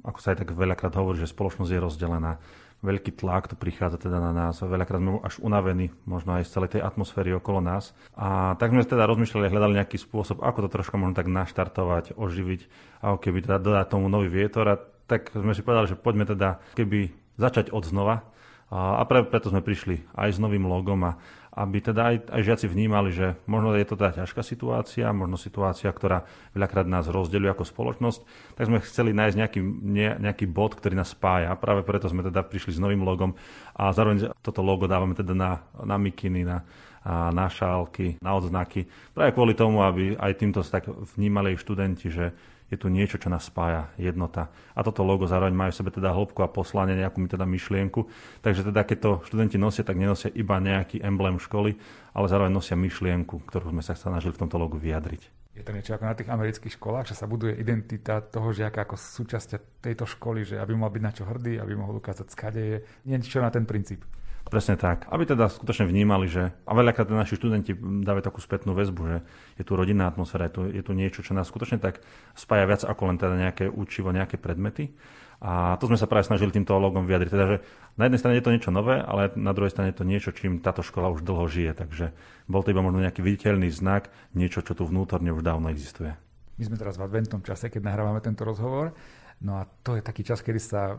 ako 0.00 0.18
sa 0.24 0.32
aj 0.32 0.46
tak 0.46 0.56
veľakrát 0.56 0.94
hovorí, 0.96 1.20
že 1.20 1.28
spoločnosť 1.28 1.72
je 1.76 1.84
rozdelená, 1.84 2.40
veľký 2.86 3.18
tlak 3.18 3.50
tu 3.50 3.58
prichádza 3.58 3.98
teda 3.98 4.22
na 4.22 4.30
nás, 4.30 4.62
veľakrát 4.62 5.02
sme 5.02 5.18
až 5.26 5.42
unavení, 5.42 5.90
možno 6.06 6.38
aj 6.38 6.46
z 6.46 6.52
celej 6.54 6.70
tej 6.78 6.82
atmosféry 6.86 7.34
okolo 7.34 7.58
nás. 7.58 7.90
A 8.14 8.54
tak 8.62 8.70
sme 8.70 8.86
teda 8.86 9.10
rozmýšľali 9.10 9.50
a 9.50 9.52
hľadali 9.52 9.74
nejaký 9.82 9.98
spôsob, 9.98 10.46
ako 10.46 10.70
to 10.70 10.78
troška 10.78 10.94
možno 10.94 11.18
tak 11.18 11.26
naštartovať, 11.26 12.14
oživiť 12.14 12.60
a 13.02 13.18
keby 13.18 13.42
teda 13.42 13.58
dodať 13.58 13.86
tomu 13.90 14.06
nový 14.06 14.30
vietor. 14.30 14.64
A 14.70 14.78
tak 15.10 15.34
sme 15.34 15.50
si 15.52 15.66
povedali, 15.66 15.90
že 15.90 15.98
poďme 15.98 16.30
teda, 16.30 16.62
keby 16.78 17.10
začať 17.34 17.74
od 17.74 17.82
znova. 17.82 18.22
A 18.66 18.98
práve 19.06 19.30
preto 19.30 19.46
sme 19.46 19.62
prišli 19.62 20.02
aj 20.18 20.34
s 20.34 20.42
novým 20.42 20.66
logom 20.66 20.98
a 21.06 21.22
aby 21.56 21.80
teda 21.80 22.12
aj, 22.12 22.16
aj 22.28 22.42
žiaci 22.44 22.66
vnímali, 22.68 23.16
že 23.16 23.40
možno 23.48 23.72
je 23.72 23.88
to 23.88 23.96
teda 23.96 24.22
ťažká 24.22 24.44
situácia, 24.44 25.08
možno 25.16 25.40
situácia, 25.40 25.88
ktorá 25.88 26.28
veľakrát 26.52 26.84
nás 26.84 27.08
rozdeľuje 27.08 27.50
ako 27.56 27.64
spoločnosť, 27.64 28.20
tak 28.60 28.68
sme 28.68 28.84
chceli 28.84 29.16
nájsť 29.16 29.36
nejaký, 29.40 29.60
ne, 29.64 30.08
nejaký 30.20 30.44
bod, 30.44 30.76
ktorý 30.76 31.00
nás 31.00 31.16
spája. 31.16 31.48
A 31.48 31.56
práve 31.56 31.80
preto 31.80 32.12
sme 32.12 32.20
teda 32.20 32.44
prišli 32.44 32.76
s 32.76 32.82
novým 32.82 33.00
logom 33.00 33.32
a 33.72 33.88
zároveň 33.96 34.36
toto 34.44 34.60
logo 34.60 34.84
dávame 34.84 35.16
teda 35.16 35.32
na, 35.32 35.64
na 35.80 35.96
mikiny, 35.96 36.44
na, 36.44 36.60
na 37.08 37.46
šálky, 37.48 38.20
na 38.20 38.36
odznaky. 38.36 38.84
Práve 39.16 39.32
kvôli 39.32 39.56
tomu, 39.56 39.80
aby 39.80 40.12
aj 40.12 40.36
týmto 40.36 40.60
tak 40.60 40.92
vnímali 41.16 41.56
študenti, 41.56 42.12
že 42.12 42.36
je 42.66 42.76
tu 42.76 42.90
niečo, 42.90 43.18
čo 43.22 43.30
nás 43.30 43.46
spája, 43.46 43.94
jednota. 43.94 44.50
A 44.74 44.82
toto 44.82 45.06
logo 45.06 45.30
zároveň 45.30 45.54
majú 45.54 45.70
v 45.70 45.78
sebe 45.78 45.90
teda 45.94 46.10
hĺbku 46.10 46.42
a 46.42 46.50
poslanie, 46.50 46.98
nejakú 46.98 47.22
mi 47.22 47.30
teda 47.30 47.46
myšlienku. 47.46 48.10
Takže 48.42 48.66
teda 48.66 48.82
keď 48.82 48.98
to 48.98 49.10
študenti 49.30 49.54
nosia, 49.54 49.86
tak 49.86 49.94
nenosia 49.94 50.34
iba 50.34 50.58
nejaký 50.58 50.98
emblém 50.98 51.38
školy, 51.38 51.78
ale 52.10 52.26
zároveň 52.26 52.50
nosia 52.50 52.74
myšlienku, 52.74 53.46
ktorú 53.46 53.70
sme 53.70 53.86
sa 53.86 53.94
snažili 53.94 54.34
v 54.34 54.40
tomto 54.42 54.58
logu 54.58 54.82
vyjadriť. 54.82 55.46
Je 55.56 55.64
to 55.64 55.72
niečo 55.72 55.96
ako 55.96 56.04
na 56.04 56.12
tých 56.12 56.28
amerických 56.28 56.76
školách, 56.76 57.08
že 57.08 57.16
sa 57.16 57.24
buduje 57.24 57.56
identita 57.56 58.20
toho 58.20 58.52
žiaka 58.52 58.84
ako 58.84 59.00
súčasť 59.00 59.80
tejto 59.80 60.04
školy, 60.04 60.44
že 60.44 60.60
aby 60.60 60.76
mal 60.76 60.92
byť 60.92 61.02
na 61.02 61.12
čo 61.16 61.24
hrdý, 61.24 61.56
aby 61.56 61.72
mohol 61.72 61.96
ukázať, 61.96 62.28
skade 62.28 62.60
je. 62.60 62.78
Niečo 63.08 63.40
na 63.40 63.48
ten 63.48 63.64
princíp. 63.64 64.04
Presne 64.46 64.78
tak. 64.78 65.10
Aby 65.10 65.26
teda 65.26 65.50
skutočne 65.50 65.90
vnímali, 65.90 66.30
že 66.30 66.54
a 66.62 66.72
veľakrát 66.72 67.10
naši 67.10 67.34
študenti 67.34 67.74
dávajú 67.74 68.22
takú 68.22 68.38
spätnú 68.38 68.78
väzbu, 68.78 69.02
že 69.02 69.16
je 69.58 69.64
tu 69.66 69.74
rodinná 69.74 70.06
atmosféra, 70.06 70.46
je 70.46 70.52
tu, 70.54 70.62
je 70.70 70.82
tu 70.86 70.92
niečo, 70.94 71.26
čo 71.26 71.34
nás 71.34 71.50
skutočne 71.50 71.82
tak 71.82 71.98
spája 72.38 72.62
viac 72.70 72.86
ako 72.86 73.10
len 73.10 73.18
teda 73.18 73.34
nejaké 73.34 73.66
učivo, 73.66 74.14
nejaké 74.14 74.38
predmety. 74.38 74.94
A 75.42 75.76
to 75.76 75.90
sme 75.90 76.00
sa 76.00 76.08
práve 76.08 76.24
snažili 76.30 76.54
týmto 76.54 76.78
logom 76.78 77.04
vyjadriť. 77.04 77.28
Teda, 77.28 77.44
že 77.44 77.56
na 77.98 78.08
jednej 78.08 78.20
strane 78.22 78.38
je 78.38 78.44
to 78.46 78.54
niečo 78.54 78.70
nové, 78.72 79.02
ale 79.02 79.34
na 79.36 79.52
druhej 79.52 79.74
strane 79.74 79.92
je 79.92 79.98
to 79.98 80.08
niečo, 80.08 80.30
čím 80.32 80.62
táto 80.62 80.80
škola 80.80 81.12
už 81.12 81.26
dlho 81.26 81.44
žije. 81.50 81.76
Takže 81.76 82.14
bol 82.48 82.62
to 82.62 82.72
iba 82.72 82.80
možno 82.80 83.02
nejaký 83.02 83.20
viditeľný 83.20 83.68
znak, 83.68 84.08
niečo, 84.32 84.64
čo 84.64 84.72
tu 84.72 84.88
vnútorne 84.88 85.34
už 85.34 85.44
dávno 85.44 85.68
existuje. 85.68 86.16
My 86.56 86.64
sme 86.64 86.80
teraz 86.80 86.96
v 86.96 87.04
adventnom 87.04 87.44
čase, 87.44 87.68
keď 87.68 87.84
nahrávame 87.84 88.24
tento 88.24 88.46
rozhovor 88.48 88.96
No 89.44 89.60
a 89.60 89.68
to 89.84 89.96
je 89.96 90.02
taký 90.02 90.24
čas, 90.24 90.40
kedy 90.40 90.60
sa 90.60 90.96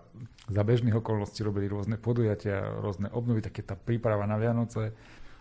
za 0.47 0.61
bežných 0.61 0.93
okolností 0.93 1.41
robili 1.41 1.65
rôzne 1.65 1.97
podujatia, 1.97 2.77
rôzne 2.79 3.09
obnovy, 3.09 3.41
také 3.41 3.65
tá 3.65 3.73
príprava 3.73 4.29
na 4.29 4.37
Vianoce. 4.37 4.93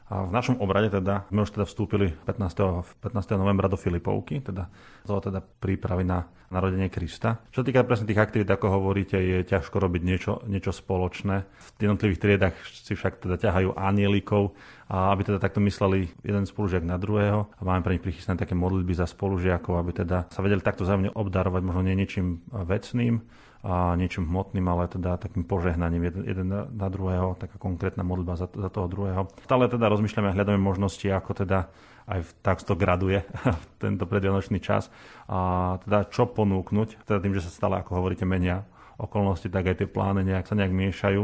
A 0.07 0.23
v 0.23 0.31
našom 0.31 0.63
obrade 0.63 0.87
teda, 0.87 1.27
sme 1.35 1.43
už 1.43 1.51
teda 1.51 1.67
vstúpili 1.67 2.15
15. 2.31 3.03
15. 3.03 3.11
novembra 3.35 3.67
do 3.67 3.75
Filipovky, 3.75 4.39
teda 4.39 4.71
teda 5.03 5.43
prípravy 5.43 6.07
na 6.07 6.31
narodenie 6.47 6.87
Krista. 6.87 7.43
Čo 7.51 7.67
týka 7.67 7.83
presne 7.83 8.07
tých 8.07 8.23
aktivít, 8.23 8.47
ako 8.47 8.71
hovoríte, 8.71 9.19
je 9.19 9.43
ťažko 9.43 9.83
robiť 9.83 10.03
niečo, 10.07 10.33
niečo 10.47 10.71
spoločné. 10.71 11.43
V 11.43 11.69
jednotlivých 11.83 12.23
triedach 12.23 12.55
si 12.71 12.95
však 12.95 13.19
teda 13.19 13.35
ťahajú 13.35 13.75
anielikov, 13.75 14.55
a 14.87 15.11
aby 15.11 15.27
teda 15.27 15.43
takto 15.43 15.59
mysleli 15.67 16.07
jeden 16.23 16.47
spolužiak 16.47 16.87
na 16.87 16.95
druhého 16.95 17.51
a 17.51 17.63
máme 17.67 17.83
pre 17.83 17.99
nich 17.99 18.05
prichystané 18.07 18.39
také 18.39 18.55
modlitby 18.55 18.95
za 18.95 19.11
spolužiakov, 19.11 19.75
aby 19.75 20.07
teda 20.07 20.31
sa 20.31 20.39
vedeli 20.39 20.63
takto 20.63 20.87
zájemne 20.87 21.11
obdarovať 21.11 21.63
možno 21.67 21.83
nie 21.83 21.99
niečím 21.99 22.47
vecným, 22.55 23.27
a 23.65 23.97
niečím 23.97 24.29
hmotným, 24.29 24.67
ale 24.69 24.89
teda 24.89 25.17
takým 25.17 25.45
požehnaním 25.45 26.09
jeden, 26.25 26.49
na 26.53 26.89
druhého, 26.89 27.37
taká 27.41 27.57
konkrétna 27.57 28.05
modlitba 28.05 28.37
za, 28.37 28.47
za 28.53 28.69
toho 28.69 28.87
druhého. 28.87 29.29
Stále 29.49 29.67
teda 29.67 29.89
rozmýšľame 29.89 30.33
a 30.33 30.37
hľadáme 30.37 30.61
možnosti, 30.61 31.07
ako 31.09 31.47
teda 31.47 31.71
aj 32.07 32.23
takto 32.41 32.79
graduje 32.79 33.27
v 33.27 33.65
tento 33.83 34.07
predvianočný 34.07 34.63
čas. 34.63 34.93
A 35.27 35.79
teda 35.83 36.07
čo 36.09 36.31
ponúknuť, 36.31 37.09
teda 37.09 37.19
tým, 37.19 37.35
že 37.35 37.43
sa 37.43 37.51
stále, 37.51 37.83
ako 37.83 37.99
hovoríte, 37.99 38.23
menia 38.23 38.63
okolnosti, 38.97 39.53
tak 39.53 39.69
aj 39.69 39.85
tie 39.85 39.89
plány 39.91 40.25
nejak 40.25 40.49
sa 40.49 40.57
nejak 40.57 40.73
miešajú 40.73 41.23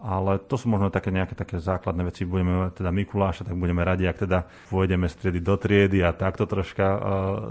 ale 0.00 0.40
to 0.40 0.56
sú 0.56 0.66
možno 0.72 0.88
také 0.88 1.12
nejaké 1.12 1.36
také 1.36 1.60
základné 1.60 2.08
veci. 2.08 2.24
Budeme 2.24 2.72
teda 2.72 2.88
Mikuláša, 2.88 3.44
tak 3.44 3.56
budeme 3.56 3.84
radi, 3.84 4.08
ak 4.08 4.24
teda 4.24 4.48
pôjdeme 4.72 5.06
z 5.06 5.14
triedy 5.20 5.40
do 5.44 5.54
triedy 5.60 6.00
a 6.00 6.16
takto 6.16 6.48
troška 6.48 6.86
uh, 6.88 7.00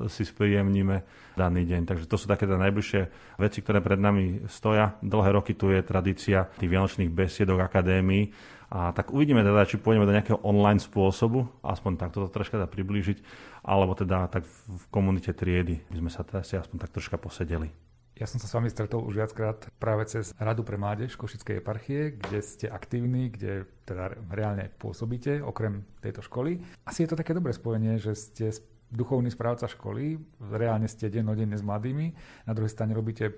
si 0.09 0.25
spríjemníme 0.25 1.05
daný 1.37 1.63
deň. 1.69 1.81
Takže 1.85 2.05
to 2.09 2.17
sú 2.17 2.25
také 2.25 2.49
teda 2.49 2.57
najbližšie 2.57 3.01
veci, 3.37 3.57
ktoré 3.61 3.79
pred 3.79 4.01
nami 4.01 4.49
stoja. 4.49 4.97
Dlhé 4.99 5.29
roky 5.31 5.53
tu 5.53 5.69
je 5.69 5.79
tradícia 5.85 6.49
tých 6.57 6.69
vianočných 6.69 7.13
besiedok 7.13 7.61
akadémií 7.61 8.33
a 8.69 8.93
tak 8.93 9.09
uvidíme 9.09 9.41
teda, 9.41 9.65
či 9.65 9.81
pôjdeme 9.81 10.05
do 10.05 10.13
nejakého 10.13 10.45
online 10.45 10.77
spôsobu, 10.77 11.49
aspoň 11.65 11.91
takto 11.97 12.25
to 12.25 12.29
troška 12.29 12.61
dá 12.61 12.69
priblížiť, 12.69 13.17
alebo 13.65 13.97
teda 13.97 14.29
tak 14.29 14.45
v 14.45 14.83
komunite 14.93 15.33
triedy 15.33 15.81
by 15.89 15.97
sme 16.05 16.11
sa 16.13 16.21
teda 16.21 16.45
si 16.45 16.53
aspoň 16.53 16.77
tak 16.85 16.93
troška 16.93 17.17
posedeli. 17.17 17.88
Ja 18.19 18.27
som 18.27 18.35
sa 18.35 18.51
s 18.51 18.55
vami 18.59 18.67
stretol 18.67 18.99
už 19.07 19.15
viackrát 19.15 19.71
práve 19.79 20.03
cez 20.03 20.35
Radu 20.35 20.67
pre 20.67 20.75
mládež 20.75 21.15
Košickej 21.15 21.63
eparchie, 21.63 22.19
kde 22.19 22.43
ste 22.43 22.67
aktívni, 22.67 23.31
kde 23.31 23.63
teda 23.87 24.11
reálne 24.27 24.67
pôsobíte, 24.75 25.39
okrem 25.39 25.87
tejto 26.03 26.19
školy. 26.27 26.59
Asi 26.83 27.07
je 27.07 27.15
to 27.15 27.15
také 27.15 27.31
dobré 27.31 27.55
spojenie, 27.55 27.95
že 27.95 28.19
ste 28.19 28.51
duchovný 28.91 29.31
správca 29.31 29.71
školy, 29.71 30.19
reálne 30.51 30.91
ste 30.91 31.07
dennodenne 31.07 31.55
s 31.55 31.63
mladými, 31.63 32.11
na 32.43 32.51
druhej 32.51 32.75
strane 32.75 32.91
robíte 32.91 33.31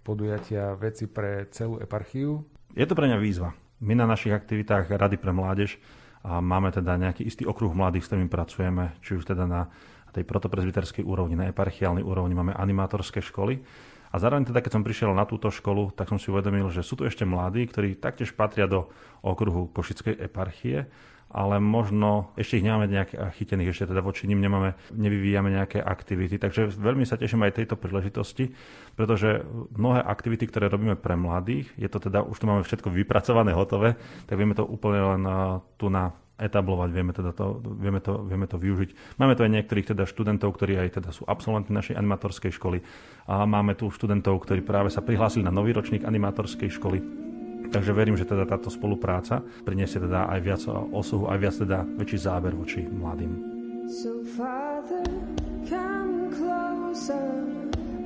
podujatia 0.00 0.72
veci 0.72 1.04
pre 1.04 1.44
celú 1.52 1.76
eparchiu. 1.76 2.48
Je 2.72 2.88
to 2.88 2.96
pre 2.96 3.12
mňa 3.12 3.20
výzva. 3.20 3.52
My 3.84 3.92
na 3.92 4.08
našich 4.08 4.32
aktivitách 4.32 4.88
Rady 4.88 5.20
pre 5.20 5.36
mládež 5.36 5.76
a 6.24 6.40
máme 6.40 6.72
teda 6.72 6.96
nejaký 6.96 7.28
istý 7.28 7.44
okruh 7.44 7.76
mladých, 7.76 8.08
s 8.08 8.16
ktorými 8.16 8.32
pracujeme, 8.32 8.96
či 9.04 9.20
už 9.20 9.28
teda 9.28 9.44
na 9.44 9.68
tej 10.16 10.24
protoprezbiterskej 10.24 11.04
úrovni, 11.04 11.36
na 11.36 11.52
eparchiálnej 11.52 12.00
úrovni 12.00 12.32
máme 12.32 12.56
animátorské 12.56 13.20
školy, 13.20 13.60
a 14.08 14.16
zároveň 14.16 14.48
teda, 14.48 14.64
keď 14.64 14.72
som 14.78 14.86
prišiel 14.86 15.12
na 15.12 15.28
túto 15.28 15.52
školu, 15.52 15.92
tak 15.92 16.08
som 16.08 16.16
si 16.16 16.32
uvedomil, 16.32 16.72
že 16.72 16.80
sú 16.80 16.96
tu 16.96 17.04
ešte 17.04 17.28
mladí, 17.28 17.68
ktorí 17.68 18.00
taktiež 18.00 18.32
patria 18.32 18.64
do 18.64 18.88
okruhu 19.20 19.68
Košickej 19.68 20.16
eparchie, 20.24 20.88
ale 21.28 21.60
možno 21.60 22.32
ešte 22.40 22.56
ich 22.56 22.64
nemáme 22.64 22.88
nejak 22.88 23.36
chytených, 23.36 23.76
ešte 23.76 23.92
teda 23.92 24.00
voči 24.00 24.24
ním 24.24 24.40
nemáme, 24.40 24.72
nevyvíjame 24.96 25.52
nejaké 25.52 25.84
aktivity. 25.84 26.40
Takže 26.40 26.72
veľmi 26.72 27.04
sa 27.04 27.20
teším 27.20 27.44
aj 27.44 27.60
tejto 27.60 27.76
príležitosti, 27.76 28.56
pretože 28.96 29.44
mnohé 29.76 30.00
aktivity, 30.00 30.48
ktoré 30.48 30.72
robíme 30.72 30.96
pre 30.96 31.20
mladých, 31.20 31.68
je 31.76 31.88
to 31.92 32.00
teda, 32.00 32.24
už 32.24 32.36
tu 32.40 32.48
máme 32.48 32.64
všetko 32.64 32.88
vypracované, 32.88 33.52
hotové, 33.52 34.00
tak 34.24 34.40
vieme 34.40 34.56
to 34.56 34.64
úplne 34.64 35.00
len 35.04 35.22
tu 35.76 35.92
na 35.92 36.16
etablovať, 36.38 36.88
vieme, 36.94 37.10
teda 37.10 37.34
to, 37.34 37.58
vieme, 37.58 37.98
to, 37.98 38.22
vieme 38.22 38.46
to 38.46 38.56
využiť. 38.56 39.18
Máme 39.18 39.34
tu 39.34 39.42
aj 39.42 39.52
niektorých 39.58 39.90
teda 39.92 40.06
študentov, 40.06 40.54
ktorí 40.54 40.78
aj 40.78 41.02
teda 41.02 41.10
sú 41.10 41.26
absolventi 41.26 41.74
našej 41.74 41.98
animatorskej 41.98 42.54
školy 42.54 42.78
a 43.26 43.42
máme 43.42 43.74
tu 43.74 43.90
študentov, 43.90 44.38
ktorí 44.46 44.62
práve 44.62 44.94
sa 44.94 45.02
prihlásili 45.02 45.42
na 45.42 45.50
nový 45.50 45.74
ročník 45.74 46.06
animatorskej 46.06 46.70
školy. 46.78 46.98
Takže 47.68 47.92
verím, 47.92 48.16
že 48.16 48.24
teda 48.24 48.48
táto 48.48 48.72
spolupráca 48.72 49.44
priniesie 49.66 50.00
teda 50.00 50.30
aj 50.32 50.40
viac 50.40 50.62
osohu, 50.94 51.28
aj 51.28 51.38
viac 51.42 51.54
teda 51.58 51.84
väčší 51.84 52.18
záber 52.22 52.56
voči 52.56 52.80
mladým. 52.86 53.58
So 53.88 54.24
father, 54.36 55.04
come 55.68 56.32
closer, 56.32 57.44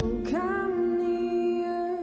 oh 0.03 0.19
come 0.27 0.99
near, 0.99 1.99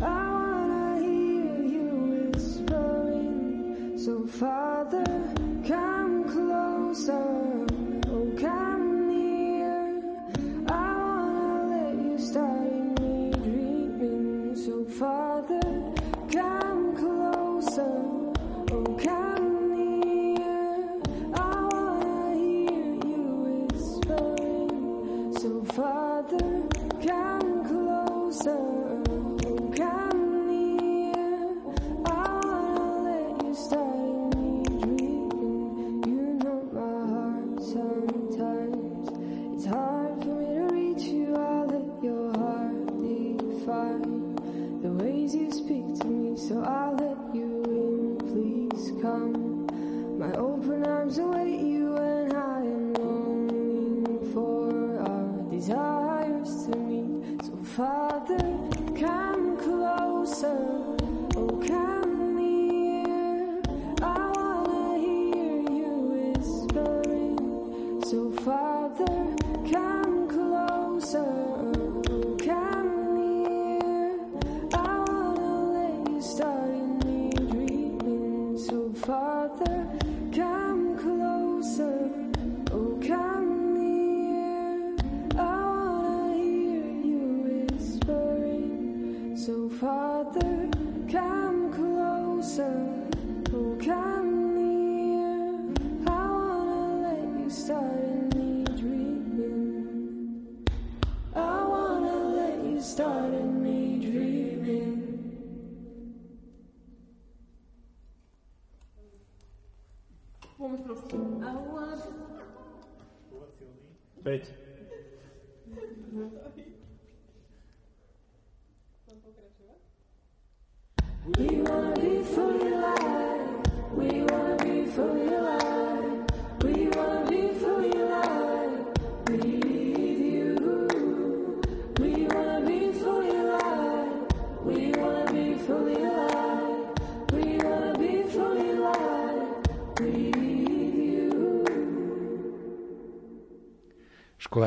I 0.00 0.24
wanna 0.28 1.00
hear 1.00 1.56
you 1.64 1.88
whispering. 2.32 3.96
So 3.96 4.28
father, 4.28 5.08
closer, 6.90 7.49
the 69.06 69.29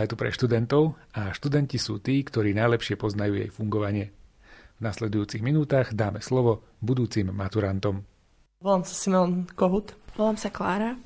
Škola 0.03 0.11
je 0.11 0.19
tu 0.19 0.19
pre 0.19 0.35
študentov 0.35 0.83
a 1.15 1.31
študenti 1.31 1.79
sú 1.79 1.95
tí, 1.95 2.27
ktorí 2.27 2.51
najlepšie 2.51 2.99
poznajú 2.99 3.39
jej 3.39 3.47
fungovanie. 3.47 4.11
V 4.75 4.81
nasledujúcich 4.83 5.39
minútach 5.39 5.95
dáme 5.95 6.19
slovo 6.19 6.59
budúcim 6.83 7.31
maturantom. 7.31 8.03
Volám 8.59 8.83
sa 8.83 8.99
Simon 8.99 9.47
Kohut. 9.55 9.95
Volám 10.19 10.35
sa 10.35 10.51
Klára. 10.51 10.99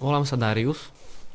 Volám 0.00 0.24
sa 0.24 0.40
Darius. 0.40 0.88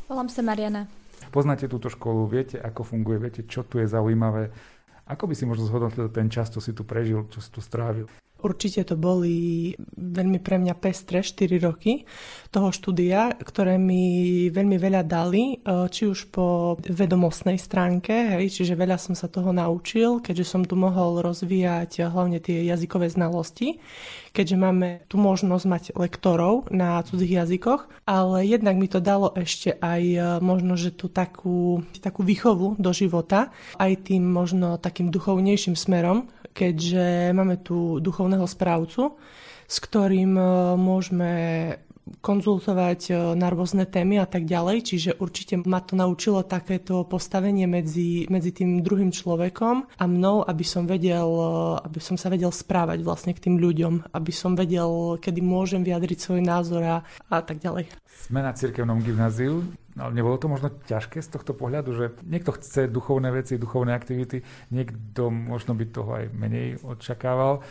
Volám 0.09 0.33
sa 0.33 0.41
Mariana. 0.41 0.89
Poznáte 1.29 1.69
túto 1.69 1.93
školu, 1.93 2.25
viete, 2.25 2.57
ako 2.57 2.81
funguje, 2.81 3.21
viete, 3.21 3.45
čo 3.45 3.61
tu 3.61 3.77
je 3.77 3.85
zaujímavé. 3.85 4.49
Ako 5.05 5.29
by 5.29 5.37
si 5.37 5.45
možno 5.45 5.69
zhodnotil 5.69 6.09
ten 6.09 6.25
čas, 6.33 6.49
čo 6.49 6.57
si 6.57 6.73
tu 6.73 6.81
prežil, 6.81 7.29
čo 7.29 7.37
si 7.37 7.53
tu 7.53 7.61
strávil? 7.61 8.09
Určite 8.43 8.83
to 8.83 8.99
boli 8.99 9.71
veľmi 9.95 10.43
pre 10.43 10.59
mňa 10.59 10.75
pestré 10.75 11.23
4 11.23 11.63
roky 11.63 12.03
toho 12.51 12.69
štúdia, 12.69 13.33
ktoré 13.39 13.79
mi 13.79 14.45
veľmi 14.51 14.77
veľa 14.77 15.01
dali, 15.07 15.57
e, 15.57 15.87
či 15.89 16.05
už 16.05 16.29
po 16.29 16.77
vedomostnej 16.83 17.57
stránke, 17.57 18.37
hej, 18.37 18.51
čiže 18.51 18.77
veľa 18.77 18.99
som 18.99 19.15
sa 19.15 19.31
toho 19.31 19.49
naučil, 19.49 20.21
keďže 20.21 20.45
som 20.45 20.61
tu 20.61 20.75
mohol 20.75 21.23
rozvíjať 21.23 22.11
hlavne 22.11 22.37
tie 22.43 22.67
jazykové 22.67 23.09
znalosti, 23.09 23.81
keďže 24.35 24.57
máme 24.59 25.07
tu 25.09 25.17
možnosť 25.17 25.65
mať 25.65 25.83
lektorov 25.97 26.69
na 26.69 27.01
cudzích 27.01 27.41
jazykoch, 27.41 27.89
ale 28.05 28.45
jednak 28.45 28.75
mi 28.77 28.91
to 28.91 29.01
dalo 29.01 29.33
ešte 29.33 29.73
aj 29.79 30.01
e, 30.03 30.19
možno, 30.43 30.77
že 30.77 30.93
tú 30.93 31.09
takú, 31.09 31.81
takú 32.03 32.21
výchovu 32.21 32.77
do 32.77 32.91
života, 32.93 33.49
aj 33.79 34.13
tým 34.13 34.27
možno 34.27 34.77
takým 34.77 35.09
duchovnejším 35.09 35.73
smerom, 35.73 36.29
keďže 36.53 37.33
máme 37.33 37.57
tu 37.65 37.97
duchovného 38.33 38.49
správcu, 38.49 39.01
s 39.69 39.77
ktorým 39.77 40.33
e, 40.35 40.43
môžeme 40.75 41.31
konzultovať 42.19 43.01
e, 43.09 43.13
na 43.37 43.47
rôzne 43.47 43.87
témy 43.87 44.19
a 44.19 44.27
tak 44.27 44.43
ďalej, 44.43 44.83
čiže 44.83 45.11
určite 45.23 45.55
ma 45.63 45.79
to 45.79 45.95
naučilo 45.95 46.43
takéto 46.43 47.07
postavenie 47.07 47.63
medzi, 47.63 48.27
medzi 48.27 48.51
tým 48.51 48.83
druhým 48.83 49.13
človekom 49.13 49.87
a 49.95 50.03
mnou, 50.03 50.43
aby 50.43 50.65
som 50.67 50.83
vedel, 50.83 51.29
e, 51.29 51.49
aby 51.85 51.99
som 52.03 52.19
sa 52.19 52.27
vedel 52.27 52.51
správať 52.51 52.99
vlastne 53.05 53.31
k 53.31 53.47
tým 53.49 53.55
ľuďom, 53.61 54.11
aby 54.11 54.31
som 54.35 54.57
vedel, 54.57 55.15
kedy 55.21 55.39
môžem 55.39 55.85
vyjadriť 55.85 56.17
svoj 56.19 56.41
názor 56.43 56.81
a, 56.83 56.97
a 57.31 57.39
tak 57.39 57.63
ďalej. 57.63 57.87
Sme 58.27 58.43
na 58.43 58.51
cirkevnom 58.51 58.99
gymnáziu, 58.99 59.63
ale 59.95 60.11
nebolo 60.15 60.35
to 60.41 60.49
možno 60.49 60.73
ťažké 60.73 61.21
z 61.21 61.29
tohto 61.29 61.53
pohľadu, 61.53 61.89
že 61.93 62.05
niekto 62.25 62.55
chce 62.57 62.89
duchovné 62.89 63.29
veci, 63.29 63.61
duchovné 63.61 63.93
aktivity, 63.93 64.41
niekto 64.73 65.29
možno 65.29 65.77
by 65.77 65.85
toho 65.87 66.11
aj 66.17 66.25
menej 66.33 66.81
očakával. 66.81 67.61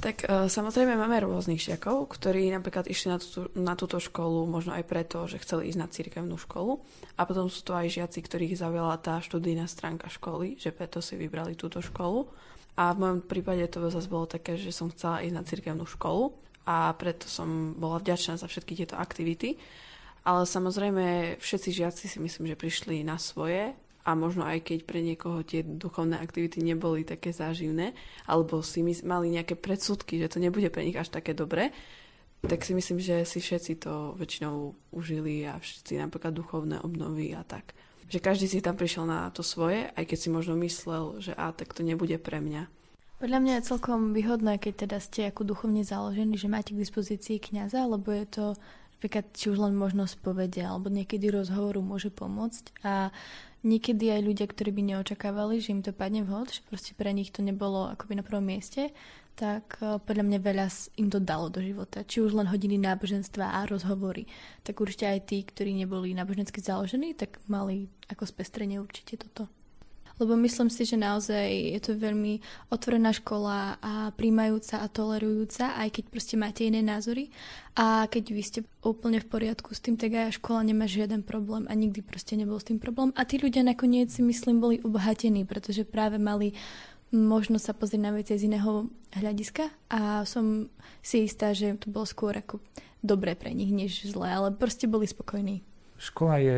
Tak 0.00 0.24
uh, 0.24 0.48
samozrejme 0.48 0.96
máme 0.96 1.20
rôznych 1.20 1.60
žiakov, 1.60 2.08
ktorí 2.16 2.48
napríklad 2.48 2.88
išli 2.88 3.12
na, 3.12 3.18
tú, 3.20 3.52
na 3.52 3.76
túto 3.76 4.00
školu 4.00 4.48
možno 4.48 4.72
aj 4.72 4.88
preto, 4.88 5.28
že 5.28 5.36
chceli 5.44 5.68
ísť 5.68 5.76
na 5.76 5.92
cirkevnú 5.92 6.40
školu. 6.40 6.80
A 7.20 7.28
potom 7.28 7.52
sú 7.52 7.60
to 7.60 7.76
aj 7.76 8.00
žiaci, 8.00 8.24
ktorých 8.24 8.56
zaujala 8.56 8.96
tá 8.96 9.20
študijná 9.20 9.68
stránka 9.68 10.08
školy, 10.08 10.56
že 10.56 10.72
preto 10.72 11.04
si 11.04 11.20
vybrali 11.20 11.52
túto 11.52 11.84
školu. 11.84 12.32
A 12.80 12.96
v 12.96 13.00
mojom 13.04 13.20
prípade 13.28 13.60
to 13.68 13.92
zase 13.92 14.08
bolo 14.08 14.24
také, 14.24 14.56
že 14.56 14.72
som 14.72 14.88
chcela 14.88 15.20
ísť 15.20 15.36
na 15.36 15.44
cirkevnú 15.44 15.84
školu 15.84 16.32
a 16.64 16.96
preto 16.96 17.28
som 17.28 17.76
bola 17.76 18.00
vďačná 18.00 18.40
za 18.40 18.48
všetky 18.48 18.80
tieto 18.80 18.96
aktivity. 18.96 19.60
Ale 20.24 20.48
samozrejme 20.48 21.36
všetci 21.44 21.76
žiaci 21.76 22.04
si 22.08 22.16
myslím, 22.16 22.48
že 22.48 22.56
prišli 22.56 23.04
na 23.04 23.20
svoje 23.20 23.76
a 24.04 24.16
možno 24.16 24.48
aj 24.48 24.64
keď 24.64 24.78
pre 24.88 25.04
niekoho 25.04 25.44
tie 25.44 25.60
duchovné 25.60 26.16
aktivity 26.16 26.64
neboli 26.64 27.04
také 27.04 27.36
záživné, 27.36 27.92
alebo 28.24 28.64
si 28.64 28.80
mali 29.04 29.32
nejaké 29.32 29.56
predsudky, 29.56 30.16
že 30.16 30.32
to 30.32 30.38
nebude 30.40 30.68
pre 30.72 30.84
nich 30.84 30.96
až 30.96 31.12
také 31.12 31.36
dobré, 31.36 31.72
tak 32.40 32.64
si 32.64 32.72
myslím, 32.72 32.96
že 33.00 33.28
si 33.28 33.38
všetci 33.40 33.84
to 33.84 34.16
väčšinou 34.16 34.72
užili 34.96 35.44
a 35.44 35.60
všetci 35.60 36.00
napríklad 36.00 36.32
duchovné 36.32 36.80
obnovy 36.80 37.36
a 37.36 37.44
tak. 37.44 37.76
Že 38.08 38.18
každý 38.24 38.46
si 38.48 38.64
tam 38.64 38.80
prišiel 38.80 39.04
na 39.04 39.28
to 39.28 39.44
svoje, 39.44 39.92
aj 39.92 40.04
keď 40.08 40.18
si 40.18 40.28
možno 40.32 40.56
myslel, 40.64 41.20
že 41.20 41.36
a 41.36 41.52
tak 41.52 41.76
to 41.76 41.84
nebude 41.84 42.16
pre 42.18 42.40
mňa. 42.40 42.66
Podľa 43.20 43.38
mňa 43.44 43.52
je 43.60 43.68
celkom 43.68 44.16
výhodné, 44.16 44.56
keď 44.56 44.88
teda 44.88 44.98
ste 45.04 45.28
ako 45.28 45.44
duchovne 45.44 45.84
založení, 45.84 46.40
že 46.40 46.48
máte 46.48 46.72
k 46.72 46.80
dispozícii 46.80 47.36
kňaza, 47.36 47.84
lebo 47.84 48.08
je 48.08 48.24
to 48.24 48.44
napríklad 48.96 49.28
či 49.36 49.52
už 49.52 49.60
len 49.60 49.76
možnosť 49.76 50.24
povedia, 50.24 50.72
alebo 50.72 50.88
niekedy 50.88 51.28
rozhovoru 51.28 51.84
môže 51.84 52.08
pomôcť 52.08 52.84
a 52.84 53.12
niekedy 53.62 54.12
aj 54.12 54.20
ľudia, 54.24 54.46
ktorí 54.48 54.70
by 54.72 54.82
neočakávali, 54.94 55.60
že 55.60 55.72
im 55.76 55.82
to 55.84 55.92
padne 55.92 56.24
vhod, 56.24 56.50
že 56.50 56.64
proste 56.66 56.92
pre 56.96 57.12
nich 57.12 57.32
to 57.32 57.44
nebolo 57.44 57.92
akoby 57.92 58.16
na 58.16 58.24
prvom 58.24 58.44
mieste, 58.44 58.92
tak 59.36 59.80
e, 59.80 60.00
podľa 60.00 60.24
mňa 60.26 60.38
veľa 60.40 60.66
im 61.00 61.08
to 61.08 61.20
dalo 61.20 61.52
do 61.52 61.60
života. 61.60 62.04
Či 62.04 62.24
už 62.24 62.36
len 62.36 62.48
hodiny 62.48 62.80
náboženstva 62.80 63.56
a 63.56 63.68
rozhovory. 63.68 64.28
Tak 64.64 64.80
určite 64.80 65.08
aj 65.08 65.20
tí, 65.28 65.44
ktorí 65.44 65.76
neboli 65.76 66.16
nábožensky 66.16 66.60
založení, 66.60 67.12
tak 67.16 67.40
mali 67.48 67.88
ako 68.08 68.28
spestrenie 68.28 68.80
určite 68.80 69.20
toto 69.20 69.48
lebo 70.20 70.36
myslím 70.36 70.68
si, 70.68 70.84
že 70.84 71.00
naozaj 71.00 71.48
je 71.48 71.80
to 71.80 71.96
veľmi 71.96 72.44
otvorená 72.68 73.10
škola 73.16 73.80
a 73.80 74.12
príjmajúca 74.12 74.84
a 74.84 74.86
tolerujúca, 74.92 75.74
aj 75.80 75.88
keď 75.96 76.04
proste 76.12 76.36
máte 76.36 76.68
iné 76.68 76.84
názory. 76.84 77.32
A 77.74 78.04
keď 78.06 78.24
vy 78.30 78.42
ste 78.44 78.60
úplne 78.84 79.18
v 79.24 79.30
poriadku 79.32 79.72
s 79.72 79.80
tým, 79.80 79.96
tak 79.96 80.12
aj 80.12 80.36
škola 80.36 80.68
nemá 80.68 80.84
žiaden 80.84 81.24
problém 81.24 81.64
a 81.66 81.72
nikdy 81.72 82.04
proste 82.04 82.36
nebol 82.36 82.60
s 82.60 82.68
tým 82.68 82.76
problém. 82.76 83.16
A 83.16 83.24
tí 83.24 83.40
ľudia 83.40 83.64
nakoniec 83.64 84.12
si 84.12 84.20
myslím 84.20 84.60
boli 84.60 84.76
obohatení, 84.84 85.48
pretože 85.48 85.88
práve 85.88 86.20
mali 86.20 86.52
možnosť 87.10 87.64
sa 87.64 87.74
pozrieť 87.74 88.02
na 88.04 88.12
veci 88.14 88.38
z 88.38 88.46
iného 88.46 88.86
hľadiska 89.18 89.66
a 89.90 90.22
som 90.22 90.70
si 91.02 91.26
istá, 91.26 91.50
že 91.50 91.74
to 91.74 91.90
bolo 91.90 92.06
skôr 92.06 92.38
ako 92.38 92.62
dobré 93.02 93.34
pre 93.34 93.50
nich, 93.50 93.74
než 93.74 94.06
zlé, 94.06 94.30
ale 94.30 94.54
proste 94.54 94.86
boli 94.86 95.10
spokojní. 95.10 95.66
Škola 95.98 96.38
je 96.38 96.56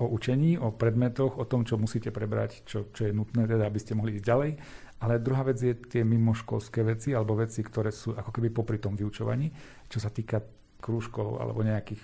o 0.00 0.08
učení, 0.08 0.56
o 0.56 0.72
predmetoch, 0.72 1.36
o 1.36 1.44
tom, 1.44 1.68
čo 1.68 1.76
musíte 1.76 2.08
prebrať, 2.08 2.64
čo, 2.64 2.88
čo 2.94 3.10
je 3.10 3.12
nutné, 3.12 3.44
teda, 3.44 3.68
aby 3.68 3.78
ste 3.78 3.92
mohli 3.92 4.16
ísť 4.16 4.26
ďalej. 4.26 4.50
Ale 5.02 5.18
druhá 5.18 5.42
vec 5.42 5.58
je 5.58 5.74
tie 5.74 6.06
mimoškolské 6.06 6.86
veci, 6.86 7.10
alebo 7.10 7.34
veci, 7.34 7.60
ktoré 7.60 7.90
sú 7.90 8.14
ako 8.14 8.30
keby 8.30 8.54
popri 8.54 8.78
tom 8.78 8.94
vyučovaní, 8.94 9.50
čo 9.90 9.98
sa 9.98 10.14
týka 10.14 10.38
krúžkov 10.82 11.38
alebo 11.38 11.62
nejakých 11.62 12.02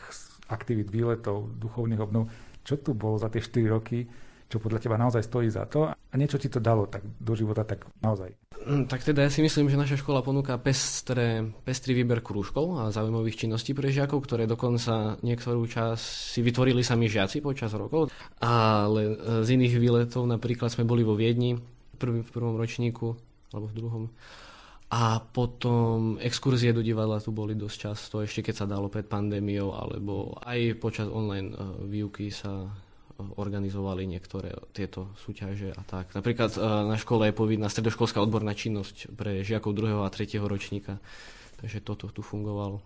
aktivít, 0.51 0.91
výletov, 0.91 1.51
duchovných 1.59 2.03
obnov. 2.03 2.31
Čo 2.63 2.79
tu 2.79 2.95
bolo 2.95 3.19
za 3.19 3.31
tie 3.31 3.43
4 3.43 3.75
roky, 3.75 4.07
čo 4.49 4.57
podľa 4.57 4.81
teba 4.81 4.97
naozaj 4.97 5.29
stojí 5.29 5.53
za 5.53 5.69
to 5.69 5.93
a 5.93 6.15
niečo 6.17 6.41
ti 6.41 6.49
to 6.49 6.57
dalo 6.57 6.89
tak 6.89 7.05
do 7.05 7.37
života, 7.37 7.69
tak 7.69 7.85
naozaj. 8.01 8.33
Mm, 8.65 8.89
tak 8.89 9.05
teda 9.05 9.29
ja 9.29 9.31
si 9.31 9.45
myslím, 9.45 9.69
že 9.69 9.77
naša 9.77 10.01
škola 10.01 10.25
ponúka 10.25 10.57
pestré, 10.57 11.45
pestrý 11.69 11.93
výber 11.93 12.25
krúžkov 12.25 12.81
a 12.81 12.83
zaujímavých 12.89 13.45
činností 13.45 13.77
pre 13.77 13.93
žiakov, 13.93 14.25
ktoré 14.25 14.49
dokonca 14.49 15.21
niektorú 15.21 15.69
čas 15.69 16.01
si 16.33 16.41
vytvorili 16.41 16.81
sami 16.81 17.13
žiaci 17.13 17.45
počas 17.45 17.77
rokov. 17.77 18.09
Ale 18.41 19.01
e, 19.05 19.15
z 19.45 19.49
iných 19.53 19.77
výletov 19.77 20.25
napríklad 20.25 20.73
sme 20.73 20.89
boli 20.89 21.05
vo 21.05 21.13
Viedni 21.13 21.61
prvý, 22.01 22.25
v 22.25 22.31
prvom 22.33 22.57
ročníku, 22.57 23.13
alebo 23.53 23.67
v 23.69 23.77
druhom. 23.77 24.05
A 24.89 25.21
potom 25.21 26.17
exkurzie 26.17 26.73
do 26.73 26.81
divadla 26.81 27.21
tu 27.21 27.29
boli 27.37 27.53
dosť 27.53 27.77
často, 27.77 28.25
ešte 28.25 28.41
keď 28.41 28.65
sa 28.65 28.65
dalo 28.65 28.89
pred 28.89 29.05
pandémiou, 29.05 29.77
alebo 29.77 30.41
aj 30.41 30.81
počas 30.81 31.13
online 31.13 31.53
e, 31.53 31.57
výuky 31.85 32.33
sa 32.33 32.65
organizovali 33.19 34.07
niektoré 34.07 34.55
tieto 34.71 35.11
súťaže 35.19 35.75
a 35.75 35.83
tak. 35.83 36.15
Napríklad 36.15 36.55
e, 36.55 36.59
na 36.87 36.95
škole 36.95 37.29
je 37.29 37.35
povinná 37.35 37.67
stredoškolská 37.67 38.23
odborná 38.23 38.55
činnosť 38.55 39.11
pre 39.19 39.43
žiakov 39.43 39.75
druhého 39.75 40.07
a 40.07 40.13
tretieho 40.15 40.47
ročníka. 40.47 41.03
Takže 41.59 41.83
toto 41.83 42.07
tu 42.15 42.23
fungovalo. 42.23 42.79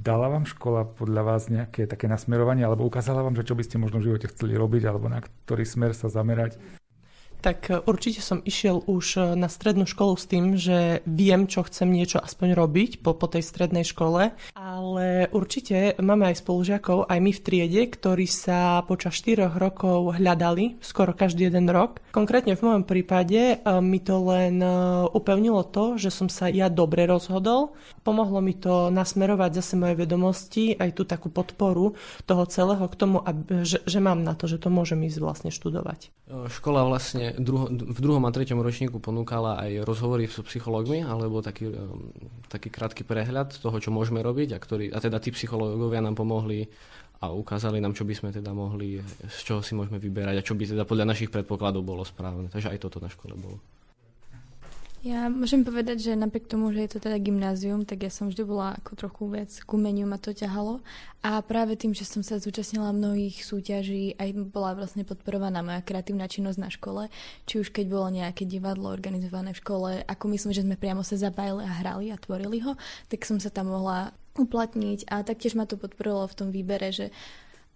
Dala 0.00 0.30
vám 0.30 0.46
škola 0.46 0.86
podľa 0.86 1.22
vás 1.26 1.42
nejaké 1.50 1.88
také 1.88 2.06
nasmerovanie, 2.06 2.62
alebo 2.62 2.86
ukázala 2.86 3.24
vám, 3.24 3.34
že 3.34 3.48
čo 3.48 3.58
by 3.58 3.64
ste 3.66 3.80
možno 3.82 3.98
v 3.98 4.12
živote 4.12 4.30
chceli 4.30 4.54
robiť, 4.54 4.82
alebo 4.86 5.10
na 5.10 5.24
ktorý 5.24 5.64
smer 5.66 5.96
sa 5.96 6.12
zamerať? 6.12 6.60
Tak 7.40 7.72
e, 7.72 7.80
určite 7.88 8.20
som 8.20 8.44
išiel 8.44 8.84
už 8.84 9.06
e, 9.16 9.20
na 9.34 9.48
strednú 9.48 9.88
školu 9.88 10.14
s 10.14 10.28
tým, 10.28 10.54
že 10.60 11.00
viem, 11.08 11.48
čo 11.48 11.64
chcem 11.64 11.88
niečo 11.88 12.20
aspoň 12.20 12.52
robiť 12.52 12.90
po, 13.00 13.16
po 13.16 13.26
tej 13.26 13.40
strednej 13.40 13.82
škole, 13.82 14.36
ale 14.52 15.06
určite 15.32 15.96
máme 15.98 16.28
aj 16.30 16.44
spolužiakov, 16.44 17.08
aj 17.08 17.18
my 17.18 17.32
v 17.32 17.40
triede, 17.40 17.82
ktorí 17.88 18.28
sa 18.28 18.84
počas 18.84 19.16
4 19.16 19.56
rokov 19.56 20.20
hľadali, 20.20 20.78
skoro 20.84 21.16
každý 21.16 21.48
jeden 21.48 21.66
rok. 21.72 22.04
Konkrétne 22.12 22.54
v 22.54 22.64
mojom 22.68 22.84
prípade 22.84 23.56
e, 23.56 23.56
mi 23.80 23.98
to 24.04 24.20
len 24.20 24.60
upevnilo 25.10 25.64
to, 25.72 25.96
že 25.96 26.12
som 26.12 26.28
sa 26.28 26.52
ja 26.52 26.68
dobre 26.68 27.08
rozhodol. 27.08 27.72
Pomohlo 28.04 28.44
mi 28.44 28.52
to 28.52 28.92
nasmerovať 28.92 29.50
zase 29.64 29.74
moje 29.80 29.96
vedomosti, 29.96 30.76
aj 30.76 30.90
tú 30.92 31.02
takú 31.08 31.32
podporu 31.32 31.96
toho 32.28 32.44
celého 32.44 32.84
k 32.84 32.94
tomu, 32.98 33.24
aby, 33.24 33.64
že, 33.64 33.80
že 33.88 33.98
mám 34.02 34.20
na 34.20 34.36
to, 34.36 34.44
že 34.44 34.60
to 34.60 34.68
môžem 34.68 35.00
ísť 35.08 35.18
vlastne 35.22 35.50
študovať. 35.54 36.12
Škola 36.30 36.86
vlastne 36.86 37.29
druho, 37.38 37.70
v 37.70 37.98
druhom 38.00 38.24
a 38.26 38.30
treťom 38.32 38.58
ročníku 38.58 38.98
ponúkala 38.98 39.60
aj 39.60 39.84
rozhovory 39.86 40.26
s 40.26 40.40
psychológmi, 40.42 41.04
alebo 41.04 41.44
taký, 41.44 41.70
um, 41.70 42.10
taký 42.50 42.72
krátky 42.72 43.06
prehľad 43.06 43.54
toho, 43.60 43.76
čo 43.78 43.94
môžeme 43.94 44.24
robiť 44.24 44.54
a, 44.54 44.58
ktorý, 44.58 44.90
a 44.90 44.98
teda 44.98 45.22
tí 45.22 45.30
psychológovia 45.30 46.02
nám 46.02 46.18
pomohli 46.18 46.66
a 47.20 47.30
ukázali 47.30 47.78
nám, 47.84 47.92
čo 47.92 48.08
by 48.08 48.14
sme 48.16 48.30
teda 48.32 48.56
mohli, 48.56 48.96
z 49.28 49.40
čoho 49.44 49.60
si 49.60 49.76
môžeme 49.76 50.00
vyberať 50.00 50.40
a 50.40 50.46
čo 50.46 50.56
by 50.56 50.64
teda 50.64 50.84
podľa 50.88 51.12
našich 51.12 51.28
predpokladov 51.28 51.84
bolo 51.84 52.02
správne. 52.02 52.48
Takže 52.48 52.72
aj 52.72 52.78
toto 52.80 52.96
na 52.96 53.12
škole 53.12 53.36
bolo. 53.36 53.60
Ja 55.00 55.32
môžem 55.32 55.64
povedať, 55.64 56.04
že 56.04 56.12
napriek 56.12 56.44
tomu, 56.44 56.76
že 56.76 56.84
je 56.84 56.92
to 56.92 57.00
teda 57.00 57.16
gymnázium, 57.16 57.88
tak 57.88 58.04
ja 58.04 58.12
som 58.12 58.28
vždy 58.28 58.44
bola 58.44 58.76
ako 58.76 59.00
trochu 59.00 59.32
viac 59.32 59.48
k 59.48 59.68
umeniu 59.72 60.04
ma 60.04 60.20
to 60.20 60.36
ťahalo. 60.36 60.84
A 61.24 61.40
práve 61.40 61.72
tým, 61.80 61.96
že 61.96 62.04
som 62.04 62.20
sa 62.20 62.36
zúčastnila 62.36 62.92
mnohých 62.92 63.40
súťaží, 63.40 64.12
aj 64.20 64.52
bola 64.52 64.76
vlastne 64.76 65.08
podporovaná 65.08 65.64
moja 65.64 65.80
kreatívna 65.80 66.28
činnosť 66.28 66.58
na 66.60 66.68
škole, 66.68 67.02
či 67.48 67.64
už 67.64 67.72
keď 67.72 67.88
bolo 67.88 68.12
nejaké 68.12 68.44
divadlo 68.44 68.92
organizované 68.92 69.56
v 69.56 69.60
škole, 69.64 69.90
ako 70.04 70.24
myslím, 70.36 70.52
že 70.52 70.64
sme 70.68 70.76
priamo 70.76 71.00
sa 71.00 71.16
zabajili 71.16 71.64
a 71.64 71.80
hrali 71.80 72.12
a 72.12 72.20
tvorili 72.20 72.60
ho, 72.60 72.76
tak 73.08 73.24
som 73.24 73.40
sa 73.40 73.48
tam 73.48 73.72
mohla 73.72 74.12
uplatniť 74.36 75.08
a 75.08 75.24
taktiež 75.24 75.56
ma 75.56 75.64
to 75.64 75.80
podporilo 75.80 76.28
v 76.28 76.36
tom 76.36 76.48
výbere, 76.52 76.92
že 76.92 77.08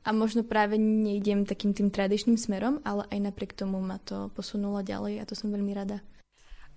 a 0.05 0.13
možno 0.13 0.45
práve 0.45 0.77
nejdem 0.77 1.49
takým 1.49 1.73
tým 1.73 1.89
tradičným 1.89 2.37
smerom, 2.37 2.85
ale 2.85 3.09
aj 3.09 3.33
napriek 3.33 3.57
tomu 3.57 3.81
ma 3.81 3.97
to 4.05 4.29
posunulo 4.37 4.85
ďalej 4.85 5.25
a 5.25 5.25
to 5.25 5.33
som 5.33 5.49
veľmi 5.49 5.73
rada. 5.73 6.05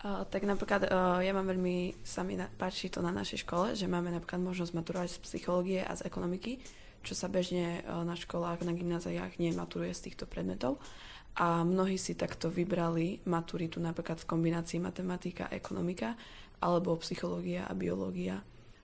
Tak 0.06 0.46
napríklad 0.46 0.94
uh, 0.94 1.18
ja 1.26 1.34
mám 1.34 1.50
veľmi, 1.50 2.06
sa 2.06 2.22
mi 2.22 2.38
páči 2.38 2.94
to 2.94 3.02
na 3.02 3.10
našej 3.10 3.42
škole, 3.42 3.74
že 3.74 3.90
máme 3.90 4.14
napríklad 4.14 4.38
možnosť 4.46 4.78
maturovať 4.78 5.10
z 5.18 5.22
psychológie 5.26 5.82
a 5.82 5.98
z 5.98 6.06
ekonomiky, 6.06 6.62
čo 7.02 7.18
sa 7.18 7.26
bežne 7.26 7.82
uh, 7.82 8.06
na 8.06 8.14
školách, 8.14 8.62
na 8.62 8.78
gymnáziách 8.78 9.42
nematuruje 9.42 9.90
z 9.98 10.12
týchto 10.12 10.30
predmetov. 10.30 10.78
A 11.38 11.66
mnohí 11.66 11.98
si 11.98 12.14
takto 12.14 12.54
vybrali 12.54 13.26
maturitu 13.26 13.82
napríklad 13.82 14.22
v 14.22 14.30
kombinácii 14.30 14.78
matematika, 14.78 15.50
ekonomika 15.50 16.14
alebo 16.62 16.98
psychológia 17.02 17.66
a 17.66 17.74
biológia. 17.74 18.42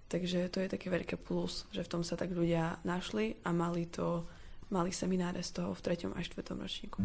Takže 0.10 0.50
to 0.54 0.62
je 0.62 0.70
také 0.70 0.94
veľké 0.94 1.18
plus, 1.18 1.66
že 1.74 1.82
v 1.82 1.92
tom 1.94 2.02
sa 2.06 2.14
tak 2.14 2.34
ľudia 2.34 2.78
našli 2.86 3.38
a 3.46 3.50
mali 3.50 3.90
to 3.90 4.26
mali 4.74 4.90
semináre 4.90 5.42
z 5.46 5.62
toho 5.62 5.78
v 5.78 5.82
3. 5.82 6.10
a 6.14 6.22
4. 6.22 6.58
ročníku. 6.58 7.02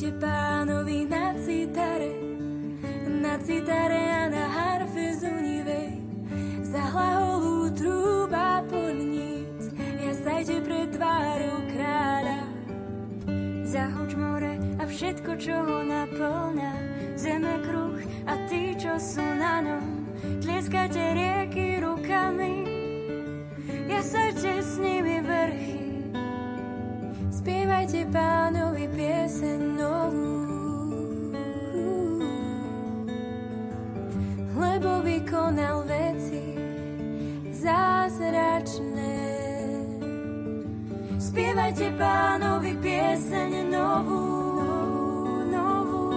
ešte 0.00 0.16
pánovi 0.16 1.04
na 1.04 1.36
citare, 1.44 2.16
na 3.04 3.36
citare 3.36 4.00
a 4.08 4.32
na 4.32 4.48
harfe 4.48 5.12
zunivej. 5.12 5.92
Za 6.64 6.88
hlaholú 6.88 7.68
trúba 7.76 8.64
polníc, 8.64 9.68
ja 9.76 10.16
sajte 10.24 10.64
pred 10.64 10.96
tvárou 10.96 11.60
kráľa. 11.68 12.40
Zahoč 13.68 14.16
more 14.16 14.56
a 14.80 14.88
všetko, 14.88 15.36
čo 15.36 15.68
ho 15.68 15.84
naplňa, 15.84 16.72
zeme 17.20 17.60
kruh 17.60 18.00
a 18.24 18.40
ty 18.48 18.72
čo 18.80 18.96
sú 18.96 19.20
na 19.20 19.60
ňom, 19.60 19.84
tlieskate 20.40 21.12
rieky 21.12 21.76
rukami, 21.76 22.64
ja 23.84 24.00
sajte 24.00 24.64
s 24.64 24.80
nimi 24.80 25.20
vrchy. 25.20 25.76
Spievajte 27.36 28.08
pánu 28.08 28.59
konal 35.40 35.80
veci 35.88 36.52
zázračné. 37.64 39.16
Spievajte 41.16 41.96
pánovi 41.96 42.76
pieseň 42.76 43.72
novú, 43.72 44.24
novú, 45.48 46.08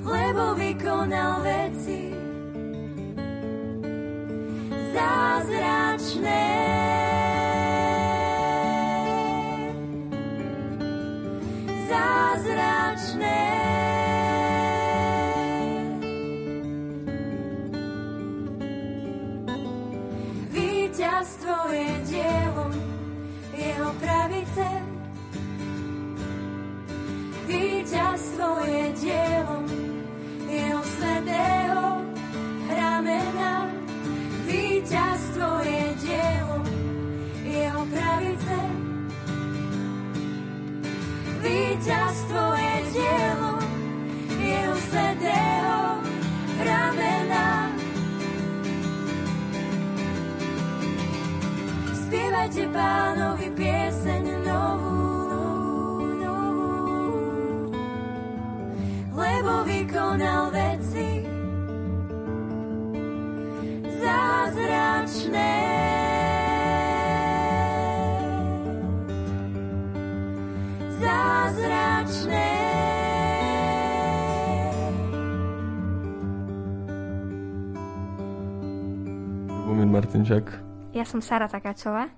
lebo 0.00 0.56
vykonal 0.56 1.44
veci 1.44 2.08
zázračné. 4.96 6.63
svoje 28.34 28.82
dielo, 28.98 29.58
jeho 30.50 30.82
svetého 30.98 31.86
ramena. 32.66 33.70
Výťazstvo 34.44 35.48
je 35.62 35.84
dielo, 36.02 36.58
jeho 37.46 37.82
pravice. 37.86 38.58
Výťazstvo 41.44 42.44
je 42.58 42.76
dielo, 42.90 43.52
jeho 44.42 44.76
svetého 44.90 45.78
ramena. 46.58 47.46
Spievajte 51.94 52.64
pánovi 52.74 53.48
pieseň 53.54 54.43
Martinčák. 79.94 80.46
Ja 80.90 81.06
som 81.06 81.22
Sara 81.22 81.46
Takáčová. 81.46 82.10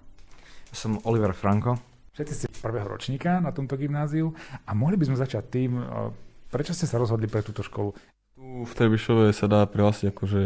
Som 0.73 0.97
Oliver 1.05 1.37
Franko. 1.37 1.77
Všetci 2.17 2.33
ste 2.33 2.47
prvého 2.65 2.89
ročníka 2.89 3.37
na 3.39 3.53
tomto 3.53 3.77
gymnáziu 3.77 4.33
a 4.65 4.73
mohli 4.73 4.97
by 4.97 5.13
sme 5.13 5.17
začať 5.21 5.45
tým, 5.53 5.77
prečo 6.57 6.73
ste 6.73 6.89
sa 6.89 6.97
rozhodli 6.97 7.29
pre 7.29 7.45
túto 7.45 7.61
školu? 7.61 7.93
Tu 7.93 8.45
v 8.65 8.73
Trebišove 8.73 9.37
sa 9.37 9.45
dá 9.45 9.69
prihlásiť 9.69 10.09
akože 10.09 10.43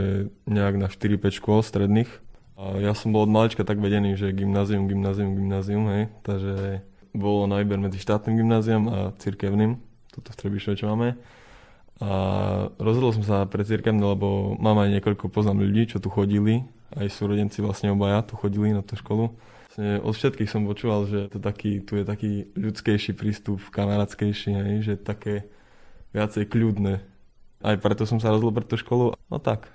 nejak 0.50 0.74
na 0.74 0.90
4-5 0.90 1.38
škôl 1.38 1.62
stredných. 1.62 2.10
A 2.58 2.82
ja 2.82 2.92
som 2.98 3.14
bol 3.14 3.24
od 3.24 3.32
malička 3.32 3.62
tak 3.62 3.78
vedený, 3.78 4.18
že 4.18 4.34
gymnázium, 4.34 4.90
gymnázium, 4.90 5.38
gymnázium, 5.38 5.84
hej. 5.94 6.02
Takže 6.26 6.82
bolo 7.14 7.46
na 7.46 7.62
výber 7.62 7.78
medzi 7.78 8.02
štátnym 8.02 8.36
gymnáziom 8.36 8.82
a 8.90 8.98
cirkevným, 9.22 9.78
toto 10.10 10.34
v 10.34 10.38
Trebišove, 10.42 10.76
čo 10.76 10.90
máme. 10.90 11.14
A 12.02 12.10
rozhodol 12.82 13.14
som 13.14 13.24
sa 13.24 13.46
pre 13.46 13.62
cirkevné, 13.62 14.02
lebo 14.02 14.58
mám 14.58 14.82
aj 14.82 14.98
niekoľko 14.98 15.30
poznám 15.30 15.62
ľudí, 15.62 15.88
čo 15.88 16.02
tu 16.02 16.10
chodili 16.10 16.66
aj 16.96 17.06
súrodenci 17.06 17.62
vlastne 17.62 17.94
obaja 17.94 18.26
tu 18.26 18.34
chodili 18.34 18.74
na 18.74 18.82
tú 18.82 18.98
školu. 18.98 19.30
Vlastne 19.70 20.02
od 20.02 20.14
všetkých 20.14 20.50
som 20.50 20.66
počúval, 20.66 21.06
že 21.06 21.30
to 21.30 21.38
taký, 21.38 21.78
tu 21.78 21.94
je 21.94 22.02
taký 22.02 22.50
ľudskejší 22.58 23.14
prístup, 23.14 23.62
kamarátskejší, 23.70 24.50
hej, 24.50 24.76
že 24.82 24.94
také 24.98 25.46
viacej 26.14 26.46
kľudné. 26.50 27.02
Aj 27.60 27.76
preto 27.76 28.08
som 28.08 28.18
sa 28.18 28.32
rozhodol 28.32 28.56
pre 28.56 28.64
tú 28.64 28.80
školu. 28.80 29.12
No 29.28 29.36
tak. 29.38 29.68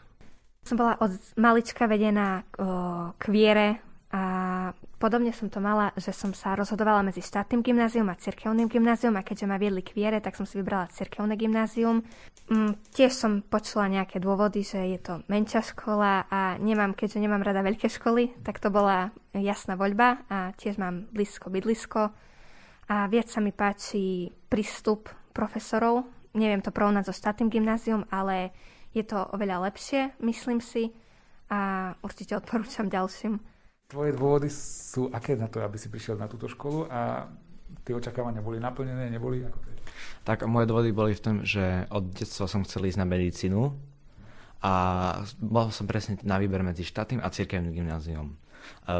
Som 0.65 0.81
bola 0.81 0.97
od 0.97 1.13
malička 1.37 1.85
vedená 1.85 2.41
k 3.15 3.23
viere, 3.29 3.85
a 4.15 4.71
podobne 4.95 5.35
som 5.35 5.51
to 5.51 5.59
mala, 5.59 5.91
že 5.99 6.15
som 6.15 6.31
sa 6.31 6.55
rozhodovala 6.55 7.03
medzi 7.03 7.19
štátnym 7.19 7.59
gymnázium 7.59 8.07
a 8.07 8.15
cirkevným 8.15 8.71
gymnázium 8.71 9.19
a 9.19 9.27
keďže 9.27 9.43
ma 9.43 9.59
viedli 9.59 9.83
k 9.83 9.91
viere, 9.91 10.23
tak 10.23 10.39
som 10.39 10.47
si 10.47 10.55
vybrala 10.55 10.87
cirkevné 10.87 11.35
gymnázium. 11.35 11.99
Mm, 12.47 12.79
tiež 12.95 13.11
som 13.11 13.43
počula 13.43 13.91
nejaké 13.91 14.23
dôvody, 14.23 14.63
že 14.63 14.79
je 14.87 14.99
to 15.03 15.13
menšia 15.27 15.59
škola 15.59 16.31
a 16.31 16.55
nemám, 16.63 16.95
keďže 16.95 17.19
nemám 17.19 17.43
rada 17.43 17.59
veľké 17.59 17.91
školy, 17.91 18.39
tak 18.47 18.63
to 18.63 18.71
bola 18.71 19.11
jasná 19.35 19.75
voľba 19.75 20.23
a 20.31 20.55
tiež 20.55 20.79
mám 20.79 21.11
blízko 21.11 21.51
bydlisko 21.51 22.15
a 22.87 22.95
viac 23.11 23.27
sa 23.27 23.43
mi 23.43 23.51
páči 23.51 24.31
prístup 24.47 25.11
profesorov. 25.35 26.07
Neviem 26.35 26.59
to 26.59 26.75
porovnať 26.75 27.07
so 27.07 27.13
štátnym 27.15 27.47
gymnázium, 27.47 28.03
ale 28.11 28.51
je 28.91 29.07
to 29.07 29.15
oveľa 29.31 29.71
lepšie, 29.71 30.11
myslím 30.19 30.59
si 30.59 30.91
a 31.47 31.93
určite 32.03 32.35
odporúčam 32.35 32.91
ďalším. 32.91 33.39
Tvoje 33.87 34.11
dôvody 34.17 34.49
sú 34.49 35.07
aké 35.13 35.37
na 35.39 35.47
to, 35.47 35.61
aby 35.61 35.77
si 35.79 35.87
prišiel 35.87 36.19
na 36.19 36.27
túto 36.27 36.49
školu 36.49 36.89
a 36.89 37.29
tie 37.85 37.93
očakávania 37.93 38.41
boli 38.41 38.57
naplnené, 38.57 39.07
neboli? 39.13 39.45
Ako? 39.45 39.57
Tak 40.25 40.43
moje 40.49 40.65
dôvody 40.65 40.89
boli 40.89 41.13
v 41.13 41.21
tom, 41.21 41.35
že 41.45 41.85
od 41.93 42.09
detstva 42.11 42.49
som 42.49 42.65
chcel 42.65 42.89
ísť 42.89 42.99
na 42.99 43.07
medicínu 43.07 43.61
a 44.65 44.73
bol 45.37 45.69
som 45.69 45.85
presne 45.85 46.17
na 46.25 46.41
výber 46.41 46.65
medzi 46.65 46.81
štátnym 46.81 47.21
a 47.21 47.29
cirkevným 47.29 47.77
gymnáziom. 47.77 48.33
E, 48.33 48.35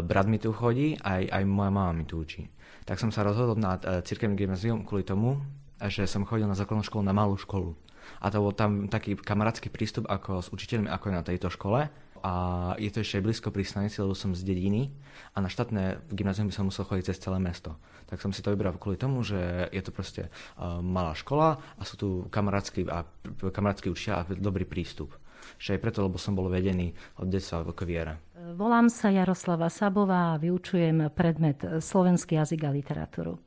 brat 0.05 0.29
mi 0.29 0.37
tu 0.37 0.53
chodí, 0.53 0.93
aj, 1.01 1.33
aj 1.33 1.43
moja 1.49 1.71
mama 1.73 1.97
mi 1.97 2.05
tu 2.05 2.21
učí. 2.21 2.45
Tak 2.85 3.01
som 3.01 3.09
sa 3.09 3.25
rozhodol 3.25 3.57
na 3.57 3.81
e, 3.81 4.05
cirkevným 4.05 4.37
gymnázium 4.37 4.85
kvôli 4.85 5.01
tomu, 5.01 5.41
že 5.79 6.07
som 6.07 6.27
chodil 6.27 6.47
na 6.47 6.57
základnú 6.57 6.83
školu 6.83 7.03
na 7.03 7.15
malú 7.15 7.35
školu. 7.35 7.75
A 8.21 8.29
to 8.29 8.41
bol 8.41 8.53
tam 8.53 8.85
taký 8.85 9.17
kamarátsky 9.17 9.73
prístup 9.73 10.05
ako 10.05 10.45
s 10.45 10.47
učiteľmi, 10.53 10.88
ako 10.89 11.07
na 11.09 11.25
tejto 11.25 11.49
škole. 11.49 11.89
A 12.25 12.33
je 12.81 12.89
to 12.89 13.05
ešte 13.05 13.21
blízko 13.21 13.53
pri 13.53 13.61
stanici, 13.61 14.01
lebo 14.01 14.17
som 14.17 14.33
z 14.33 14.41
dediny 14.41 14.89
a 15.38 15.45
na 15.45 15.49
štátne 15.49 16.01
gymnázium 16.09 16.49
by 16.49 16.57
som 16.57 16.65
musel 16.65 16.81
chodiť 16.81 17.13
cez 17.13 17.21
celé 17.21 17.38
mesto. 17.38 17.77
Tak 18.09 18.17
som 18.17 18.33
si 18.33 18.41
to 18.41 18.49
vybral 18.49 18.81
kvôli 18.81 18.97
tomu, 18.97 19.21
že 19.21 19.69
je 19.69 19.81
to 19.85 19.93
proste 19.93 20.33
uh, 20.57 20.81
malá 20.81 21.13
škola 21.13 21.61
a 21.77 21.81
sú 21.85 22.01
tu 22.01 22.07
kamarátsky, 22.33 22.89
a, 22.89 23.05
kamarátsky 23.53 23.93
učia 23.93 24.25
a 24.25 24.25
dobrý 24.25 24.65
prístup. 24.65 25.13
Že 25.61 25.77
aj 25.77 25.81
preto, 25.85 26.01
lebo 26.01 26.17
som 26.17 26.33
bol 26.33 26.49
vedený 26.49 26.97
od 27.21 27.29
detstva 27.29 27.61
v 27.61 27.77
viere. 27.85 28.17
Volám 28.57 28.89
sa 28.89 29.13
Jaroslava 29.13 29.69
Sabová 29.69 30.33
a 30.33 30.41
vyučujem 30.41 31.13
predmet 31.13 31.61
slovenský 31.77 32.41
jazyk 32.41 32.65
a 32.65 32.73
literatúru. 32.73 33.38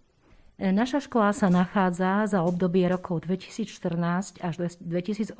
Naša 0.58 1.06
škola 1.06 1.30
sa 1.30 1.46
nachádza 1.54 2.26
za 2.26 2.42
obdobie 2.42 2.82
rokov 2.90 3.30
2014 3.30 4.42
až 4.42 4.54
2018 4.82 5.38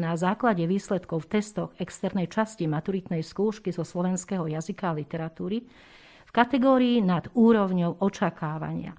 na 0.00 0.16
základe 0.16 0.64
výsledkov 0.64 1.28
v 1.28 1.36
testoch 1.36 1.76
externej 1.76 2.32
časti 2.32 2.64
maturitnej 2.64 3.20
skúšky 3.20 3.68
zo 3.68 3.84
slovenského 3.84 4.48
jazyka 4.48 4.88
a 4.88 4.96
literatúry 4.96 5.68
v 6.24 6.30
kategórii 6.32 7.04
nad 7.04 7.28
úrovňou 7.36 8.00
očakávania. 8.00 8.96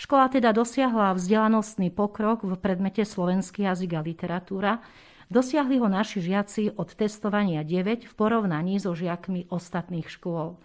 Škola 0.00 0.32
teda 0.32 0.56
dosiahla 0.56 1.12
vzdelanostný 1.12 1.92
pokrok 1.92 2.48
v 2.48 2.56
predmete 2.56 3.04
slovenský 3.04 3.68
jazyk 3.68 3.90
a 3.92 4.00
literatúra. 4.00 4.72
Dosiahli 5.28 5.76
ho 5.76 5.92
naši 5.92 6.24
žiaci 6.24 6.72
od 6.80 6.88
testovania 6.96 7.60
9 7.68 8.08
v 8.08 8.12
porovnaní 8.16 8.80
so 8.80 8.96
žiakmi 8.96 9.44
ostatných 9.52 10.08
škôl. 10.08 10.56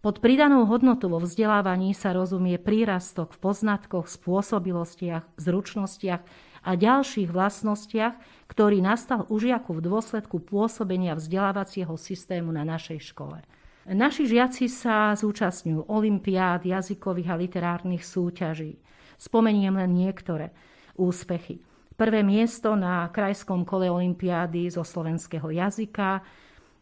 Pod 0.00 0.24
pridanou 0.24 0.64
hodnotu 0.64 1.12
vo 1.12 1.20
vzdelávaní 1.20 1.92
sa 1.92 2.16
rozumie 2.16 2.56
prírastok 2.56 3.36
v 3.36 3.52
poznatkoch, 3.52 4.08
spôsobilostiach, 4.08 5.36
zručnostiach 5.36 6.24
a 6.64 6.70
ďalších 6.72 7.28
vlastnostiach, 7.28 8.16
ktorý 8.48 8.80
nastal 8.80 9.28
u 9.28 9.36
žiaku 9.36 9.76
v 9.76 9.84
dôsledku 9.84 10.40
pôsobenia 10.40 11.12
vzdelávacieho 11.12 11.92
systému 12.00 12.48
na 12.48 12.64
našej 12.64 13.12
škole. 13.12 13.44
Naši 13.84 14.24
žiaci 14.24 14.72
sa 14.72 15.12
zúčastňujú 15.12 15.92
olimpiád, 15.92 16.64
jazykových 16.64 17.28
a 17.28 17.36
literárnych 17.36 18.00
súťaží. 18.00 18.80
Spomeniem 19.20 19.76
len 19.76 19.92
niektoré 19.92 20.56
úspechy. 20.96 21.60
Prvé 22.00 22.24
miesto 22.24 22.72
na 22.72 23.04
krajskom 23.12 23.68
kole 23.68 23.92
olimpiády 23.92 24.72
zo 24.72 24.80
slovenského 24.80 25.52
jazyka, 25.52 26.24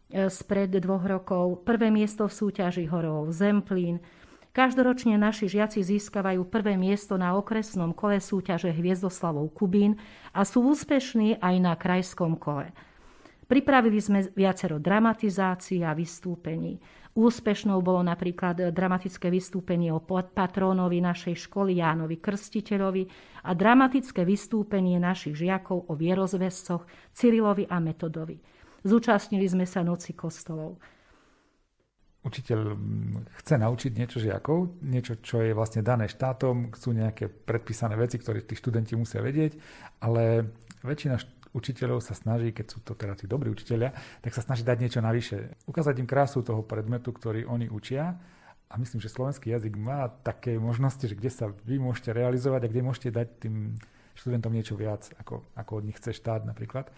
spred 0.09 0.73
dvoch 0.73 1.05
rokov, 1.05 1.69
prvé 1.69 1.93
miesto 1.93 2.25
v 2.25 2.33
súťaži 2.33 2.89
horov 2.89 3.29
Zemplín. 3.33 4.01
Každoročne 4.57 5.21
naši 5.21 5.47
žiaci 5.47 5.85
získavajú 5.85 6.49
prvé 6.49 6.75
miesto 6.75 7.21
na 7.21 7.37
okresnom 7.37 7.93
kole 7.93 8.19
súťaže 8.19 8.73
Hviezdoslavov 8.73 9.53
Kubín 9.55 10.01
a 10.33 10.43
sú 10.43 10.65
úspešní 10.65 11.39
aj 11.39 11.55
na 11.61 11.77
krajskom 11.77 12.41
kole. 12.41 12.73
Pripravili 13.49 14.01
sme 14.01 14.29
viacero 14.35 14.77
dramatizácií 14.81 15.81
a 15.81 15.95
vystúpení. 15.97 16.81
Úspešnou 17.17 17.81
bolo 17.81 18.05
napríklad 18.05 18.73
dramatické 18.73 19.33
vystúpenie 19.33 19.89
o 19.95 20.05
patrónovi 20.05 21.01
našej 21.01 21.49
školy 21.49 21.81
Jánovi 21.81 22.21
Krstiteľovi 22.21 23.09
a 23.49 23.51
dramatické 23.57 24.25
vystúpenie 24.25 25.01
našich 25.01 25.39
žiakov 25.39 25.89
o 25.89 25.93
vierozvescoch 25.97 26.85
Cyrilovi 27.15 27.65
a 27.69 27.81
Metodovi. 27.81 28.58
Zúčastnili 28.87 29.47
sme 29.51 29.67
sa 29.67 29.83
noci 29.83 30.15
kostolov. 30.15 30.79
Učiteľ 32.27 32.61
mm, 32.75 33.39
chce 33.43 33.55
naučiť 33.57 33.93
niečo 33.95 34.19
žiakov, 34.19 34.83
niečo, 34.83 35.23
čo 35.23 35.41
je 35.43 35.55
vlastne 35.55 35.87
dané 35.87 36.11
štátom, 36.11 36.75
chcú 36.75 36.91
nejaké 36.93 37.31
predpísané 37.31 37.95
veci, 37.95 38.19
ktoré 38.19 38.43
tí 38.43 38.59
študenti 38.59 38.99
musia 38.99 39.23
vedieť, 39.23 39.55
ale 40.03 40.51
väčšina 40.83 41.17
učiteľov 41.55 42.05
sa 42.05 42.13
snaží, 42.13 42.53
keď 42.53 42.67
sú 42.69 42.79
to 42.85 42.93
teda 42.99 43.17
tí 43.17 43.25
dobrí 43.25 43.49
učiteľia, 43.49 43.95
tak 44.21 44.35
sa 44.35 44.45
snaží 44.45 44.67
dať 44.67 44.79
niečo 44.83 45.01
navyše. 45.01 45.57
Ukázať 45.65 45.95
im 46.03 46.11
krásu 46.11 46.45
toho 46.45 46.61
predmetu, 46.67 47.15
ktorý 47.15 47.49
oni 47.49 47.71
učia 47.73 48.19
a 48.69 48.75
myslím, 48.77 49.01
že 49.01 49.09
slovenský 49.09 49.55
jazyk 49.55 49.75
má 49.81 50.13
také 50.23 50.61
možnosti, 50.61 51.03
že 51.09 51.17
kde 51.17 51.31
sa 51.33 51.49
vy 51.65 51.81
môžete 51.81 52.13
realizovať 52.13 52.69
a 52.69 52.71
kde 52.71 52.85
môžete 52.85 53.11
dať 53.15 53.29
tým 53.41 53.55
študentom 54.13 54.53
niečo 54.53 54.77
viac, 54.77 55.09
ako, 55.17 55.47
ako 55.57 55.73
od 55.81 55.87
nich 55.87 55.97
chce 55.97 56.13
štát 56.19 56.45
napríklad. 56.45 56.91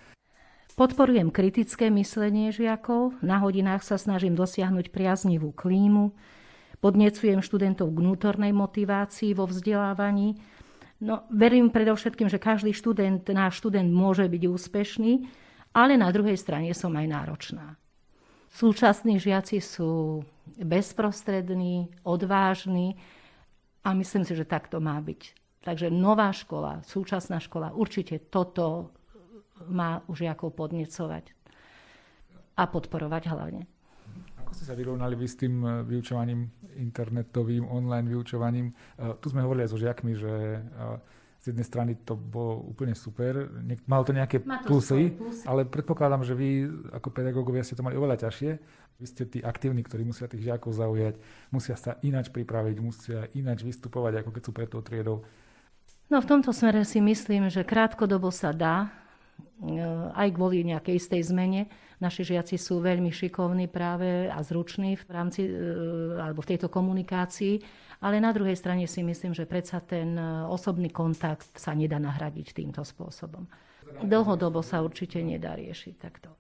Podporujem 0.80 1.28
kritické 1.28 1.92
myslenie 1.92 2.56
žiakov, 2.56 3.12
na 3.20 3.36
hodinách 3.36 3.84
sa 3.84 4.00
snažím 4.00 4.32
dosiahnuť 4.32 4.88
priaznivú 4.88 5.52
klímu, 5.52 6.16
podnecujem 6.80 7.44
študentov 7.44 7.92
k 7.92 8.00
vnútornej 8.00 8.56
motivácii 8.56 9.36
vo 9.36 9.44
vzdelávaní. 9.44 10.40
No, 11.04 11.28
verím 11.28 11.68
predovšetkým, 11.68 12.32
že 12.32 12.40
každý 12.40 12.72
študent, 12.72 13.28
náš 13.28 13.60
študent 13.60 13.92
môže 13.92 14.24
byť 14.24 14.42
úspešný, 14.48 15.28
ale 15.76 16.00
na 16.00 16.08
druhej 16.08 16.40
strane 16.40 16.72
som 16.72 16.96
aj 16.96 17.12
náročná. 17.12 17.76
Súčasní 18.48 19.20
žiaci 19.20 19.60
sú 19.60 20.24
bezprostrední, 20.56 21.92
odvážni 22.08 22.96
a 23.84 23.92
myslím 23.92 24.24
si, 24.24 24.32
že 24.32 24.48
tak 24.48 24.72
to 24.72 24.80
má 24.80 24.96
byť. 24.96 25.36
Takže 25.60 25.92
nová 25.92 26.32
škola, 26.32 26.80
súčasná 26.88 27.36
škola 27.36 27.76
určite 27.76 28.16
toto 28.32 28.96
má 29.68 30.00
už 30.08 30.30
ako 30.30 30.54
podnecovať 30.54 31.34
a 32.56 32.62
podporovať 32.68 33.22
hlavne. 33.32 33.64
Ako 34.40 34.52
ste 34.52 34.66
sa 34.66 34.74
vyrovnali 34.74 35.14
vy 35.14 35.26
s 35.30 35.36
tým 35.38 35.54
eh, 35.62 35.70
vyučovaním 35.86 36.50
internetovým, 36.76 37.68
online 37.70 38.10
vyučovaním? 38.10 38.74
Eh, 38.98 39.14
tu 39.22 39.30
sme 39.30 39.44
hovorili 39.44 39.64
aj 39.64 39.70
so 39.70 39.78
žiakmi, 39.78 40.12
že 40.18 40.32
eh, 40.58 41.18
z 41.40 41.56
jednej 41.56 41.64
strany 41.64 41.92
to 42.04 42.20
bolo 42.20 42.68
úplne 42.68 42.92
super, 42.92 43.48
malo 43.88 44.04
to 44.04 44.12
nejaké 44.12 44.44
Má 44.44 44.60
to 44.60 44.76
plusy, 44.76 45.16
plusy, 45.16 45.40
ale 45.48 45.64
predpokladám, 45.64 46.20
že 46.20 46.36
vy 46.36 46.68
ako 46.92 47.08
pedagógovia 47.08 47.64
ste 47.64 47.72
to 47.72 47.80
mali 47.80 47.96
oveľa 47.96 48.28
ťažšie. 48.28 48.50
Vy 49.00 49.06
ste 49.08 49.24
tí 49.24 49.40
aktívni, 49.40 49.80
ktorí 49.80 50.04
musia 50.04 50.28
tých 50.28 50.44
žiakov 50.44 50.76
zaujať, 50.76 51.16
musia 51.48 51.80
sa 51.80 51.96
ináč 52.04 52.28
pripraviť, 52.28 52.76
musia 52.84 53.24
ináč 53.32 53.64
vystupovať, 53.64 54.20
ako 54.20 54.30
keď 54.36 54.42
sú 54.44 54.52
pred 54.52 54.68
tou 54.68 54.84
triedou. 54.84 55.24
No 56.12 56.20
v 56.20 56.28
tomto 56.28 56.52
smere 56.52 56.84
si 56.84 57.00
myslím, 57.00 57.48
že 57.48 57.64
krátkodobo 57.64 58.28
sa 58.28 58.52
dá 58.52 58.92
aj 60.14 60.28
kvôli 60.34 60.64
nejakej 60.66 60.96
istej 60.96 61.22
zmene. 61.30 61.70
Naši 62.00 62.24
žiaci 62.32 62.56
sú 62.56 62.80
veľmi 62.80 63.12
šikovní 63.12 63.68
práve 63.68 64.32
a 64.32 64.40
zruční 64.40 64.96
v 64.96 65.04
rámci 65.12 65.44
e, 65.44 65.52
alebo 66.16 66.40
v 66.40 66.56
tejto 66.56 66.72
komunikácii, 66.72 67.60
ale 68.00 68.24
na 68.24 68.32
druhej 68.32 68.56
strane 68.56 68.88
si 68.88 69.04
myslím, 69.04 69.36
že 69.36 69.44
predsa 69.44 69.84
ten 69.84 70.16
e, 70.16 70.24
osobný 70.48 70.88
kontakt 70.88 71.52
sa 71.60 71.76
nedá 71.76 72.00
nahradiť 72.00 72.56
týmto 72.56 72.80
spôsobom. 72.80 73.44
Dlhodobo 74.00 74.64
sa 74.64 74.80
určite 74.80 75.20
nedá 75.20 75.52
riešiť 75.52 75.94
takto. 76.00 76.32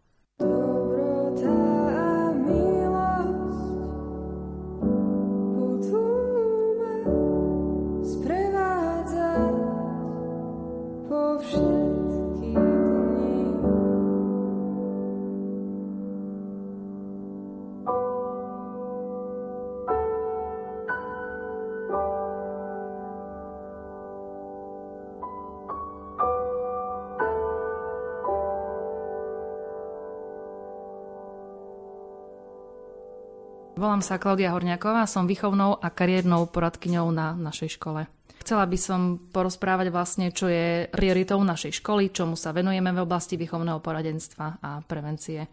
Volám 33.90 34.06
sa 34.06 34.22
Klaudia 34.22 34.54
Horňáková, 34.54 35.02
som 35.10 35.26
výchovnou 35.26 35.82
a 35.82 35.90
kariérnou 35.90 36.46
poradkyňou 36.54 37.10
na 37.10 37.34
našej 37.34 37.74
škole. 37.74 38.06
Chcela 38.38 38.62
by 38.62 38.78
som 38.78 39.18
porozprávať 39.34 39.90
vlastne, 39.90 40.30
čo 40.30 40.46
je 40.46 40.86
prioritou 40.94 41.42
našej 41.42 41.82
školy, 41.82 42.14
čomu 42.14 42.38
sa 42.38 42.54
venujeme 42.54 42.94
v 42.94 43.02
oblasti 43.02 43.34
výchovného 43.34 43.82
poradenstva 43.82 44.62
a 44.62 44.78
prevencie. 44.86 45.50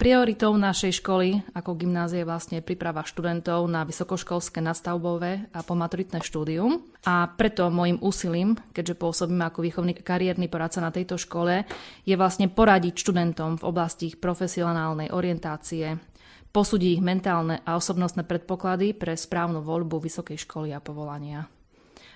Prioritou 0.00 0.56
našej 0.56 1.04
školy 1.04 1.52
ako 1.52 1.76
gymnázie 1.76 2.24
je 2.24 2.28
vlastne 2.28 2.64
príprava 2.64 3.04
študentov 3.04 3.68
na 3.68 3.84
vysokoškolské 3.84 4.64
nastavbové 4.64 5.52
a 5.52 5.60
pomaturitné 5.60 6.24
štúdium. 6.24 6.80
A 7.04 7.28
preto 7.28 7.68
môjim 7.68 8.00
úsilím, 8.00 8.56
keďže 8.72 8.96
pôsobím 8.96 9.44
ako 9.44 9.60
výchovný 9.60 9.92
kariérny 10.00 10.48
poradca 10.48 10.80
na 10.80 10.88
tejto 10.88 11.20
škole, 11.20 11.68
je 12.08 12.16
vlastne 12.16 12.48
poradiť 12.48 13.04
študentom 13.04 13.60
v 13.60 13.68
oblasti 13.68 14.08
ich 14.08 14.16
profesionálnej 14.16 15.12
orientácie, 15.12 16.15
posúdiť 16.56 16.96
ich 16.96 17.04
mentálne 17.04 17.60
a 17.68 17.76
osobnostné 17.76 18.24
predpoklady 18.24 18.96
pre 18.96 19.12
správnu 19.12 19.60
voľbu 19.60 20.00
vysokej 20.00 20.40
školy 20.48 20.72
a 20.72 20.80
povolania. 20.80 21.52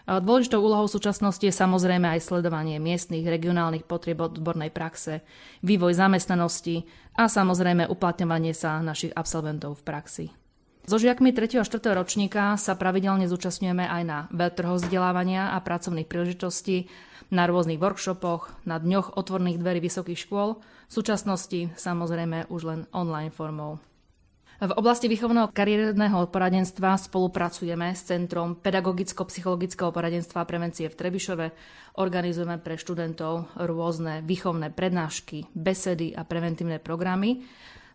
Dôležitou 0.08 0.64
úlohou 0.64 0.88
súčasnosti 0.88 1.44
je 1.44 1.52
samozrejme 1.52 2.08
aj 2.08 2.24
sledovanie 2.24 2.80
miestnych, 2.80 3.28
regionálnych 3.28 3.84
potrieb 3.84 4.16
odbornej 4.24 4.72
praxe, 4.72 5.20
vývoj 5.60 5.92
zamestnanosti 5.92 6.88
a 7.20 7.28
samozrejme 7.28 7.84
uplatňovanie 7.92 8.56
sa 8.56 8.80
našich 8.80 9.12
absolventov 9.12 9.76
v 9.76 9.84
praxi. 9.84 10.26
So 10.88 10.96
žiakmi 10.96 11.36
3. 11.36 11.60
a 11.60 11.64
4. 11.68 11.92
ročníka 11.92 12.56
sa 12.56 12.72
pravidelne 12.80 13.28
zúčastňujeme 13.28 13.84
aj 13.84 14.02
na 14.08 14.18
veľtrhoch 14.32 14.80
vzdelávania 14.80 15.52
a 15.52 15.60
pracovných 15.60 16.08
príležitostí, 16.08 16.88
na 17.28 17.44
rôznych 17.44 17.78
workshopoch, 17.78 18.50
na 18.64 18.80
dňoch 18.80 19.20
otvorných 19.20 19.60
dverí 19.60 19.84
vysokých 19.84 20.26
škôl, 20.26 20.58
v 20.88 20.92
súčasnosti 20.96 21.70
samozrejme 21.76 22.48
už 22.50 22.60
len 22.66 22.80
online 22.90 23.30
formou. 23.30 23.78
V 24.60 24.76
oblasti 24.76 25.08
výchovného 25.08 25.56
kariérneho 25.56 26.28
poradenstva 26.28 27.00
spolupracujeme 27.00 27.96
s 27.96 28.04
Centrom 28.04 28.60
pedagogicko-psychologického 28.60 29.88
poradenstva 29.88 30.44
a 30.44 30.48
prevencie 30.48 30.84
v 30.84 31.00
Trebišove. 31.00 31.46
Organizujeme 31.96 32.60
pre 32.60 32.76
študentov 32.76 33.56
rôzne 33.56 34.20
výchovné 34.20 34.68
prednášky, 34.76 35.48
besedy 35.56 36.12
a 36.12 36.28
preventívne 36.28 36.76
programy. 36.76 37.40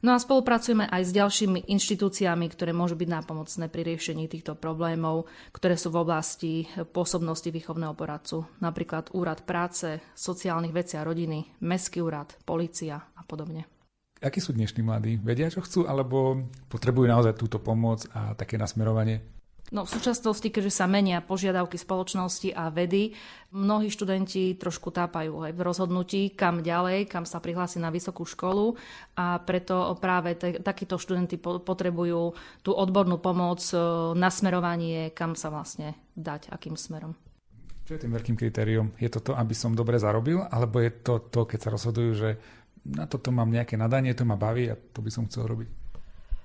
No 0.01 0.17
a 0.17 0.21
spolupracujeme 0.21 0.89
aj 0.89 1.05
s 1.05 1.13
ďalšími 1.13 1.69
inštitúciami, 1.69 2.49
ktoré 2.49 2.73
môžu 2.73 2.97
byť 2.97 3.09
nápomocné 3.13 3.69
pri 3.69 3.85
riešení 3.85 4.25
týchto 4.25 4.57
problémov, 4.57 5.29
ktoré 5.53 5.77
sú 5.77 5.93
v 5.93 6.01
oblasti 6.01 6.65
pôsobnosti 6.89 7.45
výchovného 7.45 7.93
poradcu. 7.93 8.41
Napríklad 8.57 9.13
Úrad 9.13 9.45
práce, 9.45 10.01
sociálnych 10.17 10.73
vecí 10.73 10.97
a 10.97 11.05
rodiny, 11.05 11.61
Mestský 11.61 12.01
úrad, 12.01 12.33
policia 12.41 12.97
a 12.97 13.21
podobne. 13.21 13.74
Akí 14.25 14.41
sú 14.41 14.57
dnešní 14.57 14.81
mladí? 14.81 15.21
Vedia, 15.21 15.53
čo 15.53 15.61
chcú, 15.61 15.85
alebo 15.85 16.49
potrebujú 16.65 17.05
naozaj 17.05 17.37
túto 17.37 17.61
pomoc 17.61 18.09
a 18.09 18.33
také 18.33 18.57
nasmerovanie? 18.57 19.21
No 19.69 19.85
v 19.85 19.93
súčasnosti, 19.93 20.49
keďže 20.49 20.73
sa 20.73 20.89
menia 20.89 21.21
požiadavky 21.21 21.77
spoločnosti 21.77 22.49
a 22.57 22.73
vedy, 22.73 23.13
mnohí 23.53 23.93
študenti 23.93 24.57
trošku 24.57 24.89
tápajú 24.89 25.45
aj 25.45 25.53
v 25.53 25.61
rozhodnutí, 25.61 26.21
kam 26.33 26.65
ďalej, 26.65 27.05
kam 27.05 27.29
sa 27.29 27.37
prihlásiť 27.37 27.81
na 27.81 27.93
vysokú 27.93 28.25
školu 28.25 28.73
a 29.13 29.37
preto 29.45 29.93
práve 30.01 30.33
te, 30.37 30.57
takíto 30.57 30.97
študenti 30.97 31.37
potrebujú 31.41 32.33
tú 32.65 32.71
odbornú 32.73 33.21
pomoc, 33.21 33.61
e, 33.73 33.77
nasmerovanie, 34.17 35.13
kam 35.13 35.37
sa 35.37 35.53
vlastne 35.53 35.97
dať, 36.17 36.49
akým 36.49 36.77
smerom. 36.77 37.13
Čo 37.85 37.97
je 37.97 38.01
tým 38.01 38.17
veľkým 38.17 38.37
kritériom? 38.37 38.97
Je 38.97 39.09
to 39.13 39.21
to, 39.21 39.37
aby 39.37 39.53
som 39.53 39.77
dobre 39.77 40.01
zarobil, 40.01 40.41
alebo 40.49 40.81
je 40.81 40.89
to 41.05 41.21
to, 41.29 41.45
keď 41.45 41.59
sa 41.61 41.73
rozhodujú, 41.73 42.11
že 42.17 42.29
na 42.85 43.09
toto 43.09 43.33
mám 43.33 43.49
nejaké 43.49 43.75
nadanie, 43.75 44.13
to 44.13 44.23
ma 44.23 44.37
baví 44.37 44.69
a 44.69 44.77
to 44.77 45.01
by 45.01 45.09
som 45.09 45.25
chcel 45.25 45.49
robiť? 45.49 45.69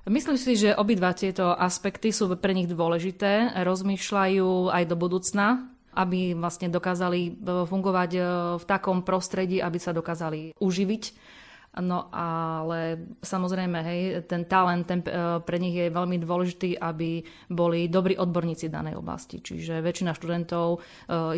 Myslím 0.09 0.41
si, 0.41 0.57
že 0.57 0.73
obidva 0.73 1.13
tieto 1.13 1.53
aspekty 1.53 2.09
sú 2.09 2.33
pre 2.41 2.57
nich 2.57 2.67
dôležité. 2.67 3.53
Rozmýšľajú 3.61 4.73
aj 4.73 4.85
do 4.89 4.97
budúcna, 4.97 5.69
aby 5.93 6.33
vlastne 6.33 6.73
dokázali 6.73 7.21
e, 7.29 7.31
fungovať 7.69 8.11
e, 8.17 8.21
v 8.57 8.65
takom 8.65 9.05
prostredí, 9.05 9.61
aby 9.61 9.77
sa 9.77 9.93
dokázali 9.93 10.57
uživiť. 10.57 11.03
No 11.71 12.11
ale 12.11 13.15
samozrejme, 13.23 13.79
hej, 13.87 14.01
ten 14.27 14.43
talent 14.51 14.91
ten, 14.91 15.07
e, 15.07 15.39
pre 15.39 15.63
nich 15.63 15.79
je 15.79 15.87
veľmi 15.87 16.19
dôležitý, 16.19 16.75
aby 16.75 17.23
boli 17.47 17.87
dobrí 17.87 18.19
odborníci 18.19 18.67
v 18.67 18.75
danej 18.75 18.99
oblasti. 18.99 19.39
Čiže 19.39 19.79
väčšina 19.79 20.11
študentov 20.11 20.83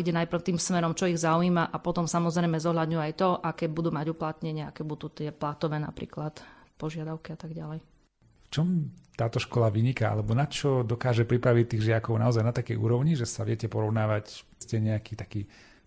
ide 0.01 0.09
najprv 0.09 0.41
tým 0.41 0.57
smerom, 0.57 0.97
čo 0.97 1.05
ich 1.05 1.21
zaujíma 1.21 1.69
a 1.69 1.77
potom 1.77 2.09
samozrejme 2.09 2.57
zohľadňujú 2.57 3.01
aj 3.05 3.13
to, 3.13 3.29
aké 3.37 3.69
budú 3.69 3.93
mať 3.93 4.09
uplatnenie, 4.09 4.65
aké 4.65 4.81
budú 4.81 5.13
tie 5.13 5.29
platové 5.29 5.77
napríklad 5.77 6.41
požiadavky 6.81 7.33
a 7.33 7.37
tak 7.37 7.53
ďalej. 7.53 7.85
Čom 8.49 8.89
táto 9.13 9.37
škola 9.37 9.69
vyniká, 9.69 10.13
alebo 10.13 10.33
na 10.33 10.49
čo 10.49 10.81
dokáže 10.81 11.25
pripraviť 11.25 11.65
tých 11.77 11.85
žiakov 11.93 12.17
naozaj 12.17 12.41
na 12.41 12.53
takej 12.53 12.77
úrovni, 12.77 13.13
že 13.13 13.29
sa 13.29 13.45
viete 13.45 13.69
porovnávať, 13.69 14.45
ste 14.57 14.81
nejaký 14.81 15.13
taký 15.13 15.41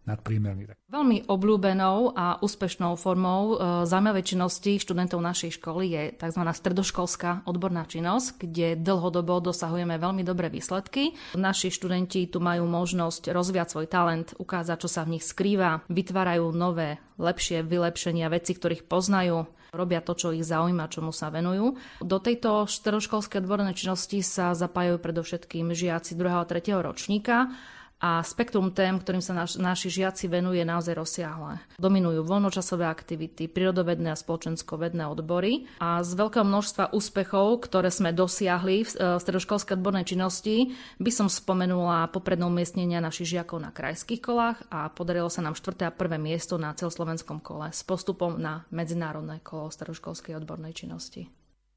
nadprímerný. 0.07 0.73
Veľmi 0.87 1.27
obľúbenou 1.27 2.15
a 2.15 2.39
úspešnou 2.39 2.95
formou 2.95 3.59
e, 3.59 3.85
zaujímavej 3.85 4.25
činnosti 4.25 4.79
študentov 4.79 5.19
našej 5.19 5.59
školy 5.59 5.85
je 5.93 6.03
tzv. 6.15 6.43
stredoškolská 6.47 7.45
odborná 7.45 7.85
činnosť, 7.85 8.47
kde 8.47 8.79
dlhodobo 8.79 9.43
dosahujeme 9.43 9.99
veľmi 9.99 10.23
dobré 10.23 10.47
výsledky. 10.47 11.19
Naši 11.35 11.75
študenti 11.75 12.31
tu 12.31 12.39
majú 12.39 12.65
možnosť 12.71 13.35
rozviať 13.35 13.75
svoj 13.75 13.87
talent, 13.91 14.33
ukázať, 14.39 14.87
čo 14.87 14.89
sa 14.89 15.03
v 15.03 15.19
nich 15.19 15.25
skrýva, 15.27 15.83
vytvárajú 15.91 16.55
nové, 16.55 17.03
lepšie 17.19 17.67
vylepšenia 17.67 18.31
veci, 18.31 18.55
ktorých 18.55 18.87
poznajú, 18.87 19.49
robia 19.75 20.01
to, 20.01 20.15
čo 20.15 20.33
ich 20.33 20.47
zaujíma, 20.47 20.89
čomu 20.89 21.11
sa 21.11 21.29
venujú. 21.29 21.77
Do 22.01 22.19
tejto 22.23 22.65
stredoškolskej 22.65 23.43
odbornej 23.45 23.77
činnosti 23.77 24.23
sa 24.23 24.57
zapájajú 24.57 25.03
predovšetkým 25.03 25.75
žiaci 25.75 26.15
2. 26.15 26.41
a 26.41 26.45
3. 26.47 26.79
ročníka 26.81 27.51
a 27.97 28.21
spektrum 28.21 28.77
tém, 28.77 29.01
ktorým 29.01 29.25
sa 29.25 29.33
naš, 29.33 29.57
naši 29.57 29.89
žiaci 29.89 30.29
venuje, 30.29 30.57
je 30.57 30.65
naozaj 30.65 30.95
rozsiahle. 30.97 31.61
Dominujú 31.77 32.25
voľnočasové 32.25 32.89
aktivity, 32.89 33.49
prírodovedné 33.49 34.13
a 34.13 34.17
spoločenskovedné 34.17 35.05
odbory 35.05 35.69
a 35.81 36.01
z 36.01 36.17
veľkého 36.17 36.45
množstva 36.45 36.97
úspechov, 36.97 37.69
ktoré 37.69 37.93
sme 37.93 38.17
dosiahli 38.17 38.85
v 38.85 38.91
e, 38.91 38.97
stredoškolskej 39.21 39.77
odbornej 39.77 40.09
činnosti, 40.09 40.73
by 40.97 41.11
som 41.13 41.29
spomenula 41.29 42.09
popredné 42.09 42.49
umiestnenia 42.49 43.05
našich 43.05 43.37
žiakov 43.37 43.61
na 43.61 43.73
krajských 43.73 44.21
kolách 44.25 44.65
a 44.73 44.89
podarilo 44.89 45.29
sa 45.29 45.45
nám 45.45 45.57
4. 45.57 45.89
a 45.89 45.93
1. 45.93 46.17
miesto 46.17 46.57
na 46.57 46.73
celoslovenskom 46.73 47.45
kole 47.45 47.69
s 47.69 47.85
postupom 47.85 48.41
na 48.41 48.65
medzinárodné 48.73 49.45
kolo 49.45 49.69
stredoškolskej 49.69 50.37
odbornej 50.41 50.73
činnosti. 50.73 51.29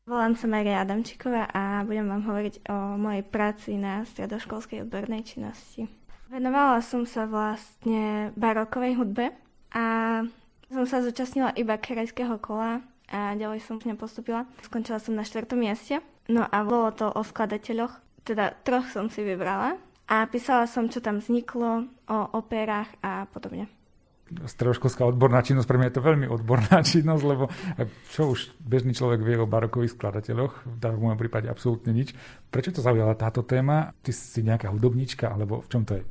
Volám 0.10 0.34
sa 0.34 0.50
Maria 0.50 0.82
Adamčíková 0.82 1.54
a 1.54 1.86
budem 1.86 2.10
vám 2.10 2.26
hovoriť 2.26 2.66
o 2.66 2.98
mojej 2.98 3.22
práci 3.30 3.78
na 3.78 4.02
stredoškolskej 4.10 4.90
odbornej 4.90 5.22
činnosti. 5.22 5.99
Venovala 6.30 6.78
som 6.86 7.10
sa 7.10 7.26
vlastne 7.26 8.30
barokovej 8.38 9.02
hudbe 9.02 9.34
a 9.74 10.22
som 10.70 10.86
sa 10.86 11.02
zúčastnila 11.02 11.58
iba 11.58 11.82
krajského 11.82 12.38
kola 12.38 12.86
a 13.10 13.34
ďalej 13.34 13.66
som 13.66 13.82
nepostupila. 13.82 14.46
Skončila 14.62 15.02
som 15.02 15.18
na 15.18 15.26
štvrtom 15.26 15.58
mieste. 15.58 16.06
No 16.30 16.46
a 16.46 16.62
bolo 16.62 16.94
to 16.94 17.10
o 17.10 17.26
skladateľoch, 17.26 17.98
teda 18.22 18.54
troch 18.62 18.86
som 18.94 19.10
si 19.10 19.26
vybrala 19.26 19.82
a 20.06 20.30
písala 20.30 20.70
som, 20.70 20.86
čo 20.86 21.02
tam 21.02 21.18
vzniklo, 21.18 21.90
o 22.06 22.20
operách 22.38 22.94
a 23.02 23.26
podobne 23.34 23.66
stredoškolská 24.30 25.02
odborná 25.10 25.42
činnosť, 25.42 25.66
pre 25.66 25.78
mňa 25.82 25.90
je 25.90 25.98
to 25.98 26.06
veľmi 26.06 26.28
odborná 26.30 26.86
činnosť, 26.94 27.24
lebo 27.26 27.50
čo 28.14 28.30
už 28.38 28.54
bežný 28.62 28.94
človek 28.94 29.26
vie 29.26 29.42
o 29.42 29.50
barokových 29.50 29.98
skladateľoch, 29.98 30.54
v 30.70 31.02
môjom 31.02 31.18
prípade 31.18 31.50
absolútne 31.50 31.90
nič. 31.90 32.14
Prečo 32.54 32.78
to 32.78 32.86
zaujala 32.86 33.18
táto 33.18 33.42
téma? 33.42 33.90
Ty 34.06 34.12
si 34.14 34.46
nejaká 34.46 34.70
hudobníčka, 34.70 35.34
alebo 35.34 35.66
v 35.66 35.70
čom 35.74 35.82
to 35.82 35.98
je? 35.98 36.04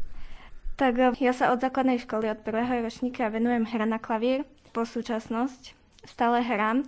Tak 0.79 0.95
eh, 0.95 1.13
ja 1.19 1.35
sa 1.35 1.51
od 1.51 1.59
základnej 1.59 1.99
školy, 1.99 2.31
od 2.31 2.41
prvého 2.47 2.87
ročníka 2.87 3.27
venujem 3.29 3.67
hra 3.67 3.85
na 3.85 3.99
klavír. 3.99 4.47
Po 4.71 4.87
súčasnosť 4.87 5.75
stále 6.07 6.41
hrám. 6.41 6.87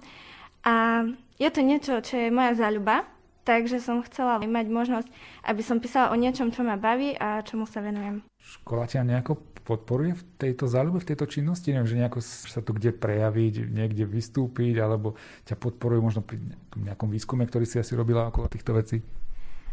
A 0.63 1.05
je 1.43 1.49
to 1.51 1.61
niečo, 1.65 1.99
čo 2.05 2.15
je 2.21 2.29
moja 2.31 2.53
záľuba, 2.55 3.09
takže 3.49 3.81
som 3.81 4.05
chcela 4.05 4.39
mať 4.39 4.67
možnosť, 4.69 5.09
aby 5.49 5.63
som 5.65 5.81
písala 5.81 6.13
o 6.13 6.17
niečom, 6.21 6.53
čo 6.53 6.63
ma 6.63 6.77
baví 6.77 7.17
a 7.17 7.41
čomu 7.43 7.65
sa 7.65 7.81
venujem. 7.81 8.23
Škola 8.39 8.85
ťa 8.85 9.09
nejako 9.09 9.41
podporuje 9.65 10.19
v 10.19 10.23
tejto 10.37 10.69
záľube, 10.69 11.01
v 11.01 11.09
tejto 11.15 11.27
činnosti? 11.27 11.73
Neviem, 11.73 11.89
že 11.89 12.01
nejako 12.01 12.21
sa 12.23 12.61
tu 12.61 12.77
kde 12.77 12.93
prejaviť, 12.93 13.73
niekde 13.73 14.05
vystúpiť, 14.05 14.77
alebo 14.79 15.17
ťa 15.49 15.57
podporuje 15.57 16.01
možno 16.05 16.21
pri 16.21 16.39
nejakom 16.77 17.09
výskume, 17.09 17.49
ktorý 17.49 17.65
si 17.65 17.81
asi 17.81 17.97
robila 17.97 18.29
okolo 18.29 18.53
týchto 18.53 18.77
vecí? 18.77 19.01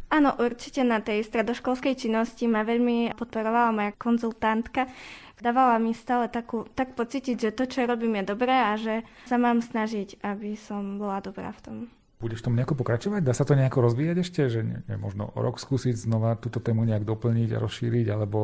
Áno, 0.07 0.31
určite 0.39 0.87
na 0.87 1.03
tej 1.03 1.19
stredoškolskej 1.27 1.99
činnosti 1.99 2.47
ma 2.47 2.63
veľmi 2.63 3.11
podporovala 3.19 3.75
moja 3.75 3.91
konzultantka. 3.99 4.87
Dávala 5.43 5.77
mi 5.83 5.91
stále 5.91 6.31
takú, 6.31 6.63
tak 6.73 6.95
pocítiť, 6.95 7.35
že 7.35 7.51
to, 7.51 7.67
čo 7.67 7.83
robím, 7.83 8.23
je 8.23 8.31
dobré 8.31 8.55
a 8.55 8.79
že 8.79 9.03
sa 9.27 9.35
mám 9.35 9.59
snažiť, 9.59 10.23
aby 10.23 10.55
som 10.55 10.95
bola 10.95 11.19
dobrá 11.19 11.51
v 11.51 11.61
tom. 11.61 11.77
Budeš 12.17 12.41
tomu 12.41 12.57
nejako 12.57 12.79
pokračovať? 12.81 13.21
Dá 13.21 13.35
sa 13.35 13.45
to 13.45 13.53
nejako 13.53 13.85
rozvíjať 13.85 14.17
ešte? 14.23 14.41
Že 14.49 14.59
ne, 14.65 14.77
ne, 14.89 14.95
možno 14.97 15.29
rok 15.37 15.61
skúsiť 15.61 15.93
znova 15.93 16.39
túto 16.39 16.57
tému 16.57 16.81
nejak 16.87 17.05
doplniť 17.05 17.53
a 17.53 17.61
rozšíriť, 17.61 18.07
alebo 18.09 18.39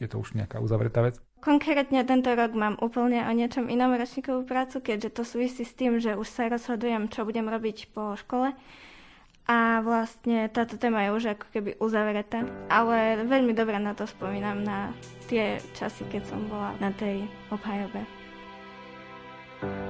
je 0.00 0.08
to 0.08 0.16
už 0.16 0.32
nejaká 0.38 0.62
uzavretá 0.64 1.04
vec? 1.04 1.20
Konkrétne 1.44 2.00
tento 2.08 2.32
rok 2.32 2.56
mám 2.56 2.80
úplne 2.80 3.20
o 3.28 3.32
niečom 3.36 3.68
inom 3.68 3.92
ročníkovú 3.92 4.48
prácu, 4.48 4.80
keďže 4.80 5.12
to 5.12 5.22
súvisí 5.28 5.68
s 5.68 5.76
tým, 5.76 6.00
že 6.00 6.16
už 6.16 6.24
sa 6.24 6.48
rozhodujem, 6.48 7.12
čo 7.12 7.28
budem 7.28 7.44
robiť 7.52 7.92
po 7.92 8.16
škole 8.16 8.56
a 9.50 9.82
vlastne 9.82 10.46
táto 10.46 10.78
téma 10.78 11.02
je 11.02 11.10
už 11.10 11.24
ako 11.34 11.46
keby 11.50 11.70
uzavretá. 11.82 12.46
Ale 12.70 13.26
veľmi 13.26 13.50
dobre 13.50 13.82
na 13.82 13.98
to 13.98 14.06
spomínam, 14.06 14.62
na 14.62 14.94
tie 15.26 15.58
časy, 15.74 16.06
keď 16.06 16.22
som 16.30 16.46
bola 16.46 16.70
na 16.78 16.94
tej 16.94 17.26
obhajobe. 17.50 18.06
V 19.58 19.89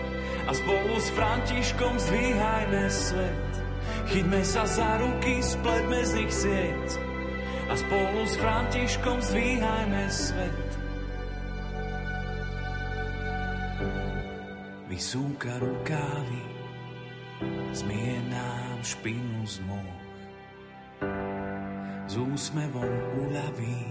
a 0.51 0.53
spolu 0.53 0.99
s 0.99 1.07
Františkom 1.15 1.95
zdvíhajme 1.95 2.83
svet. 2.91 3.51
Chyťme 4.11 4.43
sa 4.43 4.67
za 4.67 4.99
ruky, 4.99 5.39
spletme 5.39 6.03
z 6.03 6.11
nich 6.19 6.33
sieť 6.35 6.87
a 7.71 7.73
spolu 7.79 8.19
s 8.27 8.35
Františkom 8.35 9.23
zdvíhajme 9.23 10.03
svet. 10.11 10.69
Vysúka 14.91 15.55
rukávy, 15.63 16.43
zmije 17.71 18.19
nám 18.27 18.75
špinu 18.83 19.47
z 19.47 19.63
moh. 19.63 19.99
S 22.11 22.19
úsmevom 22.19 22.91
uľaví, 23.23 23.87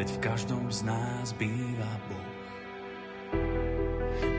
veď 0.00 0.08
v 0.08 0.18
každom 0.24 0.72
z 0.72 0.88
nás 0.88 1.36
býva 1.36 1.92
Boh. 2.08 2.29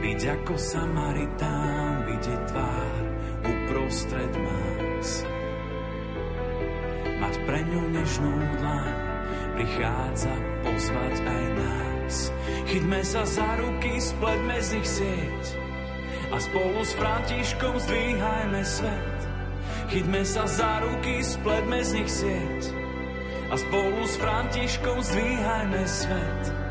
Byť 0.02 0.22
ako 0.34 0.58
Samaritán, 0.58 2.10
vidieť 2.10 2.42
tvár 2.50 3.02
uprostred 3.46 4.34
más. 4.34 5.22
Mať 7.22 7.36
pre 7.46 7.62
ňu 7.70 7.82
nežnú 7.94 8.34
dlaň, 8.58 8.98
prichádza 9.62 10.34
pozvať 10.66 11.16
aj 11.22 11.44
nás. 11.54 12.16
Chyťme 12.66 13.02
sa 13.06 13.30
za 13.30 13.46
ruky, 13.62 14.02
spletme 14.02 14.58
z 14.58 14.70
nich 14.74 14.90
sieť 14.90 15.44
a 16.34 16.38
spolu 16.42 16.82
s 16.82 16.98
Františkom 16.98 17.76
zdvíhajme 17.78 18.62
svet. 18.66 19.20
Chyťme 19.94 20.22
sa 20.26 20.50
za 20.50 20.82
ruky, 20.82 21.22
spletme 21.22 21.78
z 21.86 21.92
nich 22.02 22.10
sieť 22.10 22.62
a 23.52 23.56
spolu 23.60 24.02
s 24.02 24.18
Františkom 24.18 24.98
zdvíhajme 24.98 25.84
svet. 25.86 26.71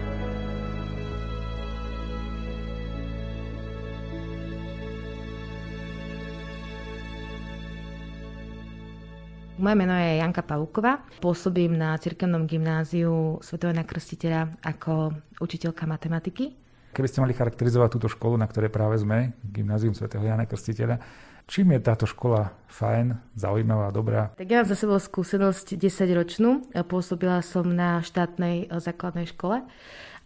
Moje 9.61 9.77
meno 9.77 9.93
je 9.93 10.17
Janka 10.17 10.41
Pavuková. 10.41 11.05
Pôsobím 11.21 11.77
na 11.77 11.93
Cirkevnom 11.93 12.49
gymnáziu 12.49 13.37
Svetového 13.45 13.85
Krstiteľa 13.85 14.57
ako 14.57 15.13
učiteľka 15.37 15.85
matematiky. 15.85 16.57
Keby 16.89 17.05
ste 17.05 17.21
mali 17.21 17.37
charakterizovať 17.37 17.93
túto 17.93 18.09
školu, 18.09 18.41
na 18.41 18.49
ktorej 18.49 18.73
práve 18.73 18.97
sme, 18.97 19.37
Gymnázium 19.45 19.93
svätého 19.93 20.25
Jana 20.25 20.49
Krstiteľa, 20.49 20.97
čím 21.45 21.77
je 21.77 21.85
táto 21.85 22.09
škola 22.09 22.49
fajn, 22.73 23.37
zaujímavá, 23.37 23.93
dobrá? 23.93 24.33
Tak 24.33 24.49
ja 24.49 24.65
mám 24.65 24.69
za 24.73 24.73
sebou 24.73 24.97
skúsenosť 24.97 25.77
10-ročnú. 25.77 26.65
Pôsobila 26.89 27.45
som 27.45 27.69
na 27.69 28.01
štátnej 28.01 28.65
eh, 28.65 28.81
základnej 28.81 29.29
škole 29.29 29.61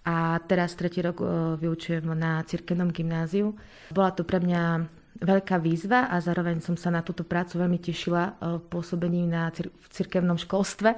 a 0.07 0.39
teraz 0.47 0.79
tretí 0.79 1.03
rok 1.03 1.19
eh, 1.19 1.27
vyučujem 1.59 2.07
na 2.15 2.39
cirkevnom 2.47 2.87
gymnáziu. 2.87 3.51
Bola 3.91 4.15
to 4.15 4.23
pre 4.23 4.39
mňa 4.39 4.94
veľká 5.19 5.57
výzva 5.63 6.11
a 6.11 6.19
zároveň 6.19 6.59
som 6.59 6.75
sa 6.75 6.91
na 6.91 6.99
túto 6.99 7.23
prácu 7.23 7.59
veľmi 7.59 7.79
tešila 7.79 8.23
e, 8.23 8.31
pôsobením 8.67 9.31
na 9.31 9.47
cir- 9.51 9.71
v 9.71 9.87
cirkevnom 9.91 10.35
školstve, 10.35 10.89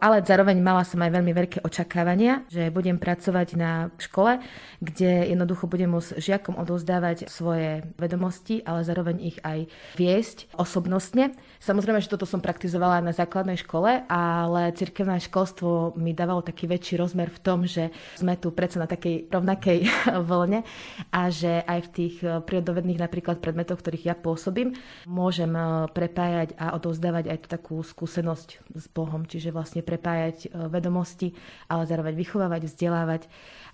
ale 0.00 0.16
zároveň 0.24 0.56
mala 0.64 0.80
som 0.82 1.00
aj 1.04 1.12
veľmi 1.12 1.32
veľké 1.36 1.58
očakávania, 1.60 2.44
že 2.48 2.72
budem 2.72 2.96
pracovať 2.96 3.48
na 3.56 3.92
škole, 4.00 4.40
kde 4.80 5.28
jednoducho 5.28 5.68
budem 5.68 5.92
môcť 5.92 6.16
žiakom 6.16 6.56
odovzdávať 6.56 7.28
svoje 7.28 7.84
vedomosti, 8.00 8.64
ale 8.64 8.80
zároveň 8.86 9.16
ich 9.20 9.38
aj 9.44 9.68
viesť 10.00 10.48
osobnostne. 10.56 11.36
Samozrejme, 11.60 12.00
že 12.00 12.12
toto 12.12 12.24
som 12.24 12.40
praktizovala 12.40 13.04
na 13.04 13.12
základnej 13.12 13.60
škole, 13.60 14.08
ale 14.08 14.72
cirkevné 14.72 15.20
školstvo 15.20 15.98
mi 16.00 16.16
dávalo 16.16 16.40
taký 16.40 16.64
väčší 16.64 16.96
rozmer 16.96 17.28
v 17.28 17.42
tom, 17.44 17.68
že 17.68 17.92
sme 18.16 18.40
tu 18.40 18.54
predsa 18.56 18.80
na 18.80 18.88
takej 18.88 19.28
rovnakej 19.28 19.78
vlne 20.30 20.64
a 21.12 21.20
že 21.28 21.60
aj 21.66 21.80
v 21.86 21.92
tých 21.92 22.14
e, 22.24 22.40
prírodovedných 22.40 23.02
napríklad 23.02 23.42
predmetoch 23.42 23.65
predmetoch, 23.66 23.82
ktorých 23.82 24.06
ja 24.06 24.14
pôsobím, 24.14 24.78
môžem 25.10 25.50
e, 25.50 25.90
prepájať 25.90 26.54
a 26.54 26.78
odovzdávať 26.78 27.34
aj 27.34 27.38
tú 27.42 27.48
takú 27.50 27.76
skúsenosť 27.82 28.62
s 28.78 28.86
Bohom, 28.94 29.26
čiže 29.26 29.50
vlastne 29.50 29.82
prepájať 29.82 30.46
e, 30.46 30.70
vedomosti, 30.70 31.34
ale 31.66 31.90
zároveň 31.90 32.14
vychovávať, 32.14 32.62
vzdelávať 32.70 33.22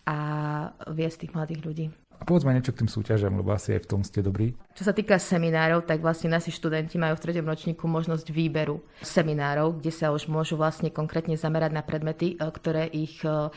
a 0.09 0.16
viesť 0.88 1.28
tých 1.28 1.34
mladých 1.36 1.61
ľudí. 1.61 1.86
A 2.23 2.25
povedzme 2.25 2.55
niečo 2.55 2.70
k 2.70 2.87
tým 2.87 2.87
súťažam, 2.87 3.35
lebo 3.35 3.51
asi 3.51 3.75
aj 3.75 3.83
v 3.83 3.91
tom 3.91 4.07
ste 4.07 4.23
dobrí. 4.23 4.55
Čo 4.79 4.87
sa 4.87 4.95
týka 4.95 5.18
seminárov, 5.18 5.83
tak 5.83 5.99
vlastne 5.99 6.31
naši 6.31 6.55
študenti 6.55 6.95
majú 6.95 7.18
v 7.18 7.23
treťom 7.27 7.51
ročníku 7.51 7.91
možnosť 7.91 8.31
výberu 8.31 8.79
seminárov, 9.03 9.83
kde 9.83 9.91
sa 9.91 10.14
už 10.14 10.31
môžu 10.31 10.55
vlastne 10.55 10.95
konkrétne 10.95 11.35
zamerať 11.35 11.75
na 11.75 11.83
predmety, 11.83 12.39
e, 12.39 12.47
ktoré 12.47 12.87
ich 12.87 13.18
e, 13.27 13.51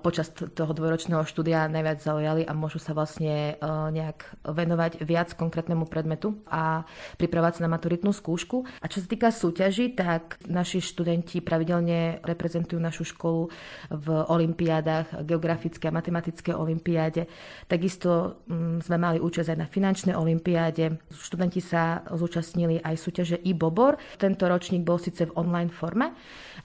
počas 0.00 0.32
toho 0.32 0.72
dvojročného 0.72 1.20
štúdia 1.28 1.68
najviac 1.68 2.00
zaujali 2.00 2.48
a 2.48 2.56
môžu 2.56 2.80
sa 2.80 2.96
vlastne 2.96 3.60
e, 3.60 3.68
nejak 3.92 4.40
venovať 4.40 5.04
viac 5.04 5.36
konkrétnemu 5.36 5.84
predmetu 5.84 6.40
a 6.48 6.88
pripravovať 7.20 7.60
sa 7.60 7.68
na 7.68 7.76
maturitnú 7.76 8.16
skúšku. 8.16 8.64
A 8.80 8.88
čo 8.88 9.04
sa 9.04 9.06
týka 9.06 9.28
súťaží, 9.28 9.92
tak 9.92 10.40
naši 10.48 10.80
študenti 10.80 11.44
pravidelne 11.44 12.24
reprezentujú 12.24 12.80
našu 12.80 13.04
školu 13.04 13.52
v 13.92 14.06
olimpiádach, 14.32 15.28
geografické 15.28 15.92
a 15.92 15.94
matematické 15.94 16.56
olimpiáde. 16.56 17.28
Takisto 17.68 17.97
Takisto 17.98 18.46
mm, 18.46 18.86
sme 18.86 18.94
mali 18.94 19.18
účasť 19.18 19.50
aj 19.50 19.58
na 19.58 19.66
finančnej 19.66 20.14
olimpiáde. 20.14 21.02
Študenti 21.10 21.58
sa 21.58 22.06
zúčastnili 22.06 22.78
aj 22.78 22.94
súťaže 22.94 23.42
i-Bobor. 23.42 23.98
Tento 24.22 24.46
ročník 24.46 24.86
bol 24.86 25.02
síce 25.02 25.26
v 25.26 25.34
online 25.34 25.66
forme, 25.66 26.14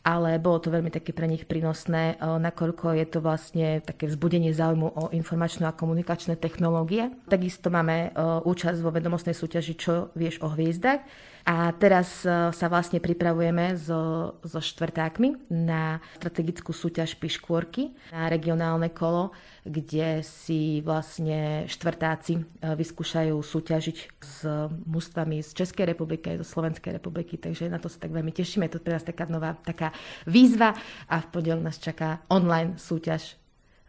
ale 0.02 0.41
bolo 0.41 0.58
to 0.58 0.74
veľmi 0.74 0.89
také 0.89 1.14
pre 1.14 1.30
nich 1.30 1.46
prínosné, 1.46 2.18
e, 2.18 2.26
nakoľko 2.26 2.98
je 2.98 3.06
to 3.06 3.20
vlastne 3.22 3.68
také 3.86 4.10
vzbudenie 4.10 4.50
záujmu 4.50 4.88
o 4.89 5.04
informačné 5.14 5.70
a 5.70 5.76
komunikačné 5.78 6.41
technológie. 6.41 7.14
Takisto 7.30 7.70
máme 7.70 8.10
e, 8.10 8.20
účasť 8.41 8.80
vo 8.82 8.89
vedomostnej 8.89 9.38
súťaži 9.38 9.74
Čo 9.78 10.10
vieš 10.18 10.41
o 10.41 10.50
hviezdach. 10.50 11.06
A 11.44 11.76
teraz 11.76 12.24
e, 12.24 12.56
sa 12.56 12.68
vlastne 12.72 13.04
pripravujeme 13.04 13.76
so, 13.76 14.34
so 14.48 14.64
štvrtákmi 14.64 15.52
na 15.52 16.00
strategickú 16.16 16.72
súťaž 16.72 17.20
Piškôrky, 17.20 17.91
na 18.16 18.32
regionálne 18.32 18.88
kolo, 18.96 19.36
kde 19.68 20.24
si 20.24 20.80
vlastne 20.84 21.68
štvrtáci 21.68 22.64
vyskúšajú 22.64 23.36
súťažiť 23.36 23.98
s 24.24 24.48
mústvami 24.88 25.44
z 25.44 25.50
Českej 25.52 25.91
republiky 25.91 26.36
aj 26.36 26.44
zo 26.44 26.48
Slovenskej 26.48 26.96
republiky, 26.96 27.36
takže 27.36 27.68
na 27.68 27.80
to 27.80 27.91
sa 27.91 28.00
tak 28.00 28.16
veľmi 28.16 28.32
tešíme. 28.32 28.68
Je 28.68 28.80
to 28.80 28.84
pre 28.84 28.96
nás 28.96 29.04
taká 29.04 29.28
nová 29.28 29.56
taká 29.60 29.83
výzva 30.30 30.78
a 31.10 31.16
v 31.20 31.28
pondelok 31.34 31.66
nás 31.66 31.82
čaká 31.82 32.22
online 32.30 32.78
súťaž 32.78 33.36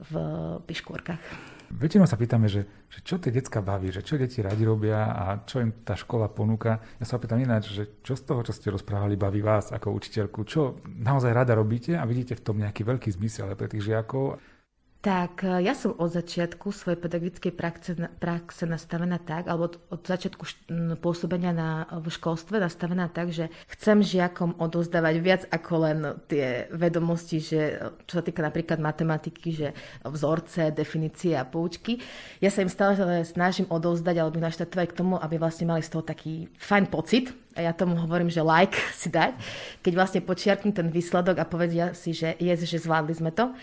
v 0.01 0.14
Piškôrkach. 0.64 1.53
Väčšinou 1.74 2.07
sa 2.07 2.14
pýtame, 2.14 2.47
že, 2.47 2.86
že 2.86 3.03
čo 3.03 3.18
tie 3.18 3.34
decka 3.34 3.59
baví, 3.59 3.90
že 3.90 4.07
čo 4.07 4.14
deti 4.14 4.38
radi 4.38 4.62
robia 4.62 5.11
a 5.11 5.42
čo 5.42 5.59
im 5.59 5.82
tá 5.82 5.99
škola 5.99 6.30
ponúka. 6.30 6.78
Ja 7.03 7.07
sa 7.09 7.18
pýtam 7.18 7.42
ináč, 7.42 7.74
že 7.74 7.99
čo 8.05 8.14
z 8.14 8.22
toho, 8.22 8.47
čo 8.47 8.55
ste 8.55 8.70
rozprávali, 8.70 9.18
baví 9.18 9.42
vás 9.42 9.74
ako 9.74 9.90
učiteľku, 9.90 10.47
čo 10.47 10.78
naozaj 10.86 11.34
rada 11.34 11.59
robíte 11.59 11.99
a 11.99 12.07
vidíte 12.07 12.38
v 12.38 12.45
tom 12.47 12.62
nejaký 12.62 12.86
veľký 12.86 13.11
zmysel 13.11 13.51
pre 13.59 13.66
tých 13.66 13.90
žiakov. 13.90 14.38
Tak 15.05 15.44
e, 15.44 15.61
ja 15.68 15.76
som 15.76 15.92
od 16.00 16.16
začiatku 16.16 16.72
svojej 16.72 16.96
pedagogickej 16.96 17.52
praxe, 17.52 17.92
praxe 18.16 18.64
nastavená 18.64 19.20
tak, 19.20 19.52
alebo 19.52 19.76
od, 19.92 20.00
začiatku 20.00 20.48
pôsobenia 21.05 21.52
na, 21.52 21.84
v 22.00 22.09
školstve 22.09 22.57
nastavená 22.57 23.12
tak, 23.12 23.28
že 23.28 23.52
chcem 23.68 24.00
žiakom 24.00 24.57
odozdávať 24.57 25.14
viac 25.20 25.42
ako 25.52 25.72
len 25.84 25.98
tie 26.24 26.72
vedomosti, 26.72 27.36
že 27.36 27.76
čo 28.09 28.16
sa 28.16 28.24
týka 28.24 28.40
napríklad 28.40 28.80
matematiky, 28.80 29.52
že 29.52 29.68
vzorce, 30.09 30.72
definície 30.72 31.36
a 31.36 31.44
poučky. 31.44 32.00
Ja 32.40 32.48
sa 32.48 32.64
im 32.64 32.72
stále 32.72 33.28
snažím 33.28 33.68
odovzdať 33.68 34.16
alebo 34.16 34.40
naštartovať 34.40 34.88
k 34.88 34.98
tomu, 35.05 35.20
aby 35.20 35.36
vlastne 35.36 35.68
mali 35.68 35.84
z 35.84 35.92
toho 35.92 36.00
taký 36.00 36.48
fajn 36.57 36.88
pocit, 36.88 37.28
a 37.55 37.70
ja 37.70 37.72
tomu 37.72 37.94
hovorím, 37.94 38.30
že 38.30 38.42
like 38.42 38.74
si 39.00 39.09
dať, 39.11 39.38
keď 39.84 39.92
vlastne 39.94 40.20
počiarknú 40.26 40.74
ten 40.74 40.90
výsledok 40.90 41.38
a 41.38 41.46
povedia 41.46 41.94
si, 41.94 42.11
že 42.11 42.34
je, 42.42 42.52
že 42.57 42.82
zvládli 42.82 43.14
sme 43.14 43.30
to. 43.30 43.55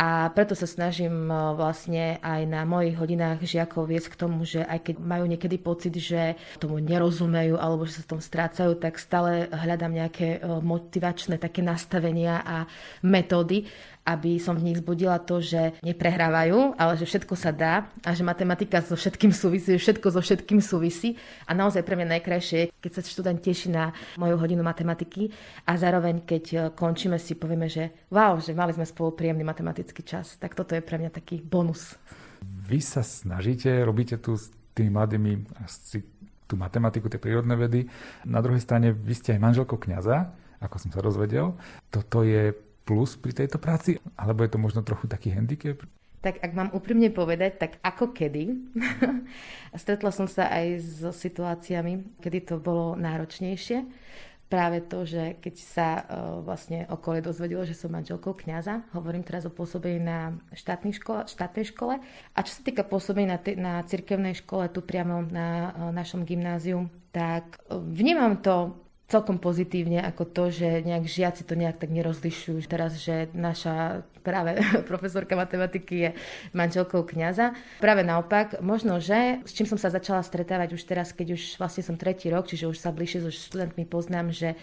A 0.00 0.32
preto 0.32 0.56
sa 0.56 0.64
snažím 0.64 1.28
e, 1.28 1.36
vlastne 1.52 2.16
aj 2.24 2.48
na 2.48 2.64
mojich 2.64 2.96
hodinách 2.96 3.44
žiakov 3.44 3.92
viesť 3.92 4.16
k 4.16 4.20
tomu, 4.24 4.48
že 4.48 4.64
aj 4.64 4.88
keď 4.88 4.96
majú 4.98 5.24
niekedy 5.28 5.60
pocit, 5.60 5.92
že 6.00 6.34
tomu 6.56 6.80
nerozumejú 6.80 7.60
alebo 7.60 7.84
že 7.84 8.00
sa 8.00 8.02
v 8.08 8.10
tom 8.16 8.20
strácajú, 8.24 8.80
tak 8.80 8.96
stále 8.96 9.52
hľadám 9.52 9.92
nejaké 9.92 10.40
e, 10.40 10.48
motivačné 10.64 11.36
také 11.36 11.60
nastavenia 11.60 12.40
a 12.40 12.64
metódy, 13.04 13.68
aby 14.02 14.42
som 14.42 14.58
v 14.58 14.70
nich 14.70 14.78
zbudila 14.82 15.22
to, 15.22 15.38
že 15.38 15.78
neprehrávajú, 15.86 16.74
ale 16.74 16.98
že 16.98 17.06
všetko 17.06 17.34
sa 17.38 17.54
dá 17.54 17.86
a 18.02 18.10
že 18.10 18.26
matematika 18.26 18.82
so 18.82 18.98
všetkým 18.98 19.30
súvisí, 19.30 19.78
že 19.78 19.80
všetko 19.80 20.06
so 20.10 20.20
všetkým 20.20 20.58
súvisí. 20.58 21.14
A 21.46 21.54
naozaj 21.54 21.86
pre 21.86 21.94
mňa 21.94 22.18
najkrajšie 22.18 22.56
je, 22.58 22.70
keď 22.82 22.90
sa 22.98 23.00
študent 23.06 23.38
teší 23.38 23.70
na 23.70 23.94
moju 24.18 24.34
hodinu 24.34 24.66
matematiky 24.66 25.30
a 25.66 25.78
zároveň, 25.78 26.26
keď 26.26 26.44
e, 26.50 26.56
končíme, 26.74 27.14
si 27.22 27.38
povieme, 27.38 27.70
že 27.70 27.94
wow, 28.10 28.42
že 28.42 28.58
mali 28.58 28.74
sme 28.74 28.82
spolu 28.82 29.14
príjemný 29.14 29.46
matematický 29.46 30.02
čas. 30.02 30.34
Tak 30.42 30.58
toto 30.58 30.74
je 30.74 30.82
pre 30.82 30.98
mňa 30.98 31.10
taký 31.14 31.38
bonus. 31.38 31.94
Vy 32.42 32.82
sa 32.82 33.06
snažíte, 33.06 33.70
robíte 33.86 34.18
tu 34.18 34.34
s 34.34 34.50
tými 34.74 34.90
mladými 34.90 35.62
asi 35.62 36.02
tú 36.50 36.58
matematiku, 36.58 37.06
tie 37.06 37.22
prírodné 37.22 37.54
vedy. 37.54 37.86
Na 38.26 38.42
druhej 38.42 38.60
strane 38.60 38.90
vy 38.90 39.14
ste 39.14 39.38
aj 39.38 39.40
manželkou 39.40 39.78
kňaza, 39.78 40.34
ako 40.58 40.76
som 40.76 40.90
sa 40.90 41.00
dozvedel. 41.00 41.54
Toto 41.88 42.26
je 42.26 42.50
plus 42.82 43.14
pri 43.18 43.32
tejto 43.32 43.58
práci? 43.58 43.98
Alebo 44.18 44.42
je 44.42 44.50
to 44.52 44.58
možno 44.58 44.80
trochu 44.82 45.06
taký 45.06 45.30
handicap? 45.32 45.82
Tak 46.22 46.38
ak 46.38 46.52
mám 46.54 46.70
úprimne 46.70 47.10
povedať, 47.10 47.58
tak 47.58 47.72
ako 47.82 48.14
kedy. 48.14 48.54
Stretla 49.82 50.14
som 50.14 50.30
sa 50.30 50.46
aj 50.54 50.66
s 50.78 50.98
situáciami, 51.02 52.22
kedy 52.22 52.38
to 52.46 52.54
bolo 52.62 52.94
náročnejšie. 52.94 53.82
Práve 54.46 54.84
to, 54.84 55.02
že 55.02 55.40
keď 55.42 55.54
sa 55.58 55.88
uh, 55.96 56.04
vlastne 56.44 56.84
okolie 56.92 57.24
dozvedelo, 57.24 57.64
že 57.64 57.74
som 57.74 57.90
manželkou 57.90 58.36
kňaza, 58.36 58.84
hovorím 58.92 59.24
teraz 59.24 59.48
o 59.48 59.50
pôsobení 59.50 59.98
na 59.98 60.36
štátnej 60.52 60.94
škole, 60.94 61.24
štátnej 61.26 61.66
škole. 61.72 61.98
A 62.36 62.38
čo 62.44 62.60
sa 62.60 62.62
týka 62.62 62.84
pôsobení 62.84 63.26
na, 63.32 63.40
na 63.58 63.80
cirkevnej 63.82 64.36
škole, 64.38 64.68
tu 64.70 64.84
priamo 64.84 65.24
na 65.26 65.72
uh, 65.72 65.90
našom 65.90 66.22
gymnáziu, 66.22 66.86
tak 67.10 67.64
uh, 67.66 67.80
vnímam 67.80 68.38
to 68.44 68.76
celkom 69.12 69.36
pozitívne 69.36 70.00
ako 70.00 70.24
to, 70.24 70.44
že 70.48 70.80
nejak 70.88 71.04
žiaci 71.04 71.44
to 71.44 71.52
nejak 71.52 71.76
tak 71.76 71.92
nerozlišujú. 71.92 72.64
Teraz, 72.64 72.96
že 72.96 73.28
naša 73.36 74.00
práve 74.24 74.56
profesorka 74.90 75.36
matematiky 75.36 75.94
je 76.08 76.10
manželkou 76.56 77.04
kňaza. 77.04 77.52
Práve 77.76 78.00
naopak, 78.00 78.64
možno, 78.64 78.96
že 78.96 79.44
s 79.44 79.52
čím 79.52 79.68
som 79.68 79.76
sa 79.76 79.92
začala 79.92 80.24
stretávať 80.24 80.72
už 80.72 80.82
teraz, 80.88 81.12
keď 81.12 81.36
už 81.36 81.60
vlastne 81.60 81.84
som 81.84 82.00
tretí 82.00 82.32
rok, 82.32 82.48
čiže 82.48 82.72
už 82.72 82.80
sa 82.80 82.88
bližšie 82.88 83.28
so 83.28 83.30
študentmi 83.30 83.84
poznám, 83.84 84.32
že 84.32 84.56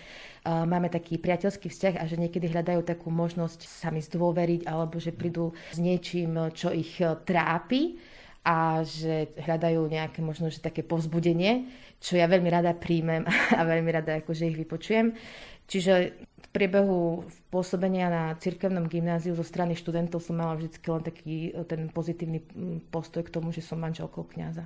máme 0.48 0.90
taký 0.90 1.20
priateľský 1.20 1.70
vzťah 1.70 1.96
a 2.00 2.04
že 2.08 2.16
niekedy 2.18 2.50
hľadajú 2.50 2.82
takú 2.88 3.12
možnosť 3.12 3.68
sa 3.68 3.92
mi 3.92 4.00
zdôveriť 4.00 4.66
alebo 4.66 4.98
že 4.98 5.12
prídu 5.12 5.52
s 5.70 5.78
niečím, 5.78 6.50
čo 6.56 6.72
ich 6.72 6.98
trápi 7.28 8.00
a 8.48 8.82
že 8.88 9.36
hľadajú 9.36 9.84
nejaké 9.92 10.24
možno, 10.24 10.48
že 10.48 10.64
také 10.64 10.80
povzbudenie, 10.80 11.68
čo 12.00 12.16
ja 12.16 12.26
veľmi 12.26 12.48
rada 12.48 12.72
príjmem 12.76 13.28
a 13.60 13.62
veľmi 13.64 13.90
rada 13.92 14.20
akože 14.24 14.50
ich 14.50 14.58
vypočujem. 14.58 15.14
Čiže 15.70 15.94
v 16.18 16.48
priebehu 16.50 17.30
pôsobenia 17.54 18.10
na 18.10 18.24
cirkevnom 18.42 18.90
gymnáziu 18.90 19.38
zo 19.38 19.46
strany 19.46 19.78
študentov 19.78 20.18
som 20.18 20.42
mala 20.42 20.58
vždy 20.58 20.82
len 20.82 21.04
taký 21.06 21.54
ten 21.70 21.94
pozitívny 21.94 22.42
postoj 22.90 23.22
k 23.22 23.30
tomu, 23.30 23.54
že 23.54 23.62
som 23.62 23.78
manželkou 23.78 24.26
kňaza. 24.26 24.66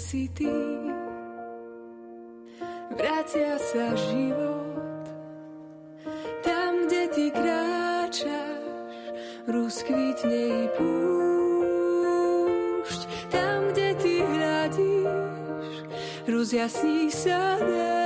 Si 0.00 0.32
ty. 0.32 0.48
Vracia 2.96 3.60
sa 3.60 3.92
život, 3.92 5.04
tam, 6.40 6.88
kde 6.88 7.08
ty 7.12 7.28
kráčaš, 7.28 8.64
rozkvitne 9.44 10.64
i 10.64 10.72
púšť. 10.80 11.00
Tam, 13.28 13.68
kde 13.76 13.94
ty 14.00 14.24
hľadíš, 14.24 15.84
rozjasní 16.24 17.12
sa 17.12 17.60
nebo. 17.60 17.99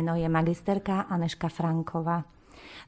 Meno 0.00 0.16
je 0.16 0.28
magisterka 0.28 1.04
Aneška 1.12 1.52
Frankova. 1.52 2.24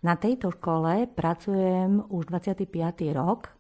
Na 0.01 0.17
tejto 0.17 0.49
škole 0.49 1.13
pracujem 1.13 2.01
už 2.09 2.25
25. 2.25 2.73
rok 3.13 3.53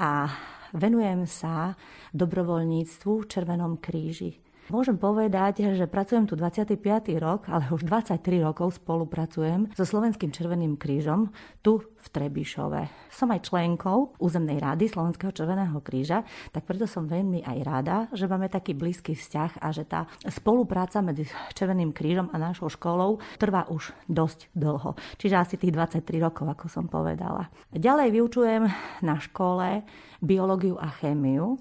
a 0.00 0.24
venujem 0.72 1.28
sa 1.28 1.76
dobrovoľníctvu 2.16 3.12
v 3.12 3.28
Červenom 3.28 3.76
kríži. 3.76 4.40
Môžem 4.68 5.00
povedať, 5.00 5.64
že 5.72 5.88
pracujem 5.88 6.28
tu 6.28 6.36
25. 6.36 6.76
rok, 7.16 7.48
ale 7.48 7.72
už 7.72 7.88
23 7.88 8.44
rokov 8.44 8.76
spolupracujem 8.76 9.72
so 9.72 9.88
Slovenským 9.88 10.28
Červeným 10.28 10.76
krížom 10.76 11.32
tu 11.64 11.80
v 11.80 12.06
Trebišove. 12.12 13.08
Som 13.08 13.32
aj 13.32 13.48
členkou 13.48 14.12
územnej 14.20 14.60
rady 14.60 14.92
Slovenského 14.92 15.32
Červeného 15.32 15.80
kríža, 15.80 16.20
tak 16.52 16.68
preto 16.68 16.84
som 16.84 17.08
veľmi 17.08 17.48
aj 17.48 17.58
rada, 17.64 17.96
že 18.12 18.28
máme 18.28 18.52
taký 18.52 18.76
blízky 18.76 19.16
vzťah 19.16 19.64
a 19.64 19.72
že 19.72 19.88
tá 19.88 20.04
spolupráca 20.28 21.00
medzi 21.00 21.24
Červeným 21.56 21.96
krížom 21.96 22.28
a 22.28 22.36
našou 22.36 22.68
školou 22.68 23.24
trvá 23.40 23.64
už 23.72 23.96
dosť 24.04 24.52
dlho. 24.52 25.00
Čiže 25.16 25.40
asi 25.40 25.56
tých 25.56 25.72
23 25.72 26.04
rokov, 26.20 26.44
ako 26.44 26.68
som 26.68 26.84
povedala. 26.92 27.48
Ďalej 27.72 28.08
vyučujem 28.12 28.68
na 29.00 29.16
škole 29.16 29.80
biológiu 30.20 30.76
a 30.76 30.92
chémiu 30.92 31.56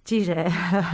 Čiže 0.00 0.48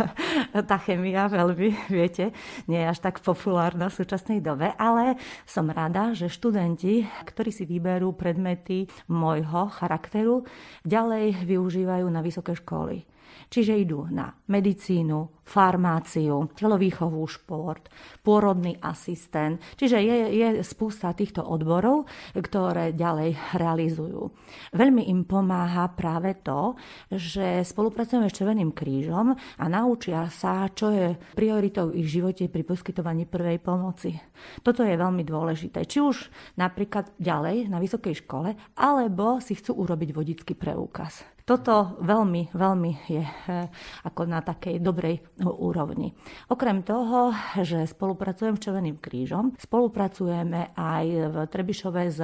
tá 0.71 0.77
chemia 0.83 1.31
veľmi, 1.31 1.89
viete, 1.89 2.35
nie 2.67 2.83
je 2.83 2.91
až 2.91 2.99
tak 3.01 3.23
populárna 3.23 3.87
v 3.89 3.99
súčasnej 4.03 4.43
dobe, 4.43 4.75
ale 4.77 5.17
som 5.47 5.71
rada, 5.71 6.13
že 6.13 6.33
študenti, 6.33 7.07
ktorí 7.25 7.51
si 7.55 7.65
vyberú 7.65 8.13
predmety 8.19 8.91
môjho 9.07 9.71
charakteru, 9.71 10.43
ďalej 10.83 11.47
využívajú 11.47 12.07
na 12.11 12.21
vysoké 12.21 12.59
školy. 12.59 13.16
Čiže 13.47 13.79
idú 13.79 14.11
na 14.11 14.35
medicínu, 14.51 15.37
farmáciu, 15.47 16.51
telovýchovú 16.59 17.23
šport, 17.31 17.87
pôrodný 18.27 18.75
asistent. 18.83 19.63
Čiže 19.79 20.03
je, 20.03 20.17
je 20.35 20.49
spústa 20.67 21.15
týchto 21.15 21.47
odborov, 21.47 22.11
ktoré 22.35 22.91
ďalej 22.91 23.39
realizujú. 23.55 24.35
Veľmi 24.75 25.07
im 25.07 25.23
pomáha 25.23 25.87
práve 25.95 26.43
to, 26.43 26.75
že 27.15 27.63
spolupracujeme 27.63 28.27
s 28.27 28.35
Červeným 28.35 28.75
krížom 28.75 29.39
a 29.39 29.65
naučia 29.71 30.27
sa, 30.35 30.67
čo 30.75 30.91
je 30.91 31.15
prioritou 31.39 31.95
ich 31.95 32.11
živote 32.11 32.51
pri 32.51 32.67
poskytovaní 32.67 33.31
prvej 33.31 33.63
pomoci. 33.63 34.19
Toto 34.67 34.83
je 34.83 34.99
veľmi 34.99 35.23
dôležité. 35.23 35.87
Či 35.87 35.99
už 36.03 36.17
napríklad 36.59 37.15
ďalej 37.23 37.71
na 37.71 37.79
vysokej 37.79 38.27
škole, 38.27 38.59
alebo 38.75 39.39
si 39.39 39.55
chcú 39.55 39.79
urobiť 39.79 40.11
vodický 40.11 40.59
preukaz. 40.59 41.36
Toto 41.47 41.95
veľmi, 42.03 42.51
veľmi 42.59 43.07
je 43.07 43.23
eh, 43.23 43.71
ako 44.03 44.27
na 44.27 44.43
takej 44.43 44.83
dobrej 44.83 45.23
úrovni. 45.47 46.11
Okrem 46.51 46.83
toho, 46.83 47.31
že 47.63 47.87
spolupracujem 47.87 48.59
s 48.59 48.67
Červeným 48.67 48.99
krížom, 48.99 49.55
spolupracujeme 49.55 50.75
aj 50.75 51.07
v 51.07 51.37
Trebišove 51.47 52.03
s 52.11 52.19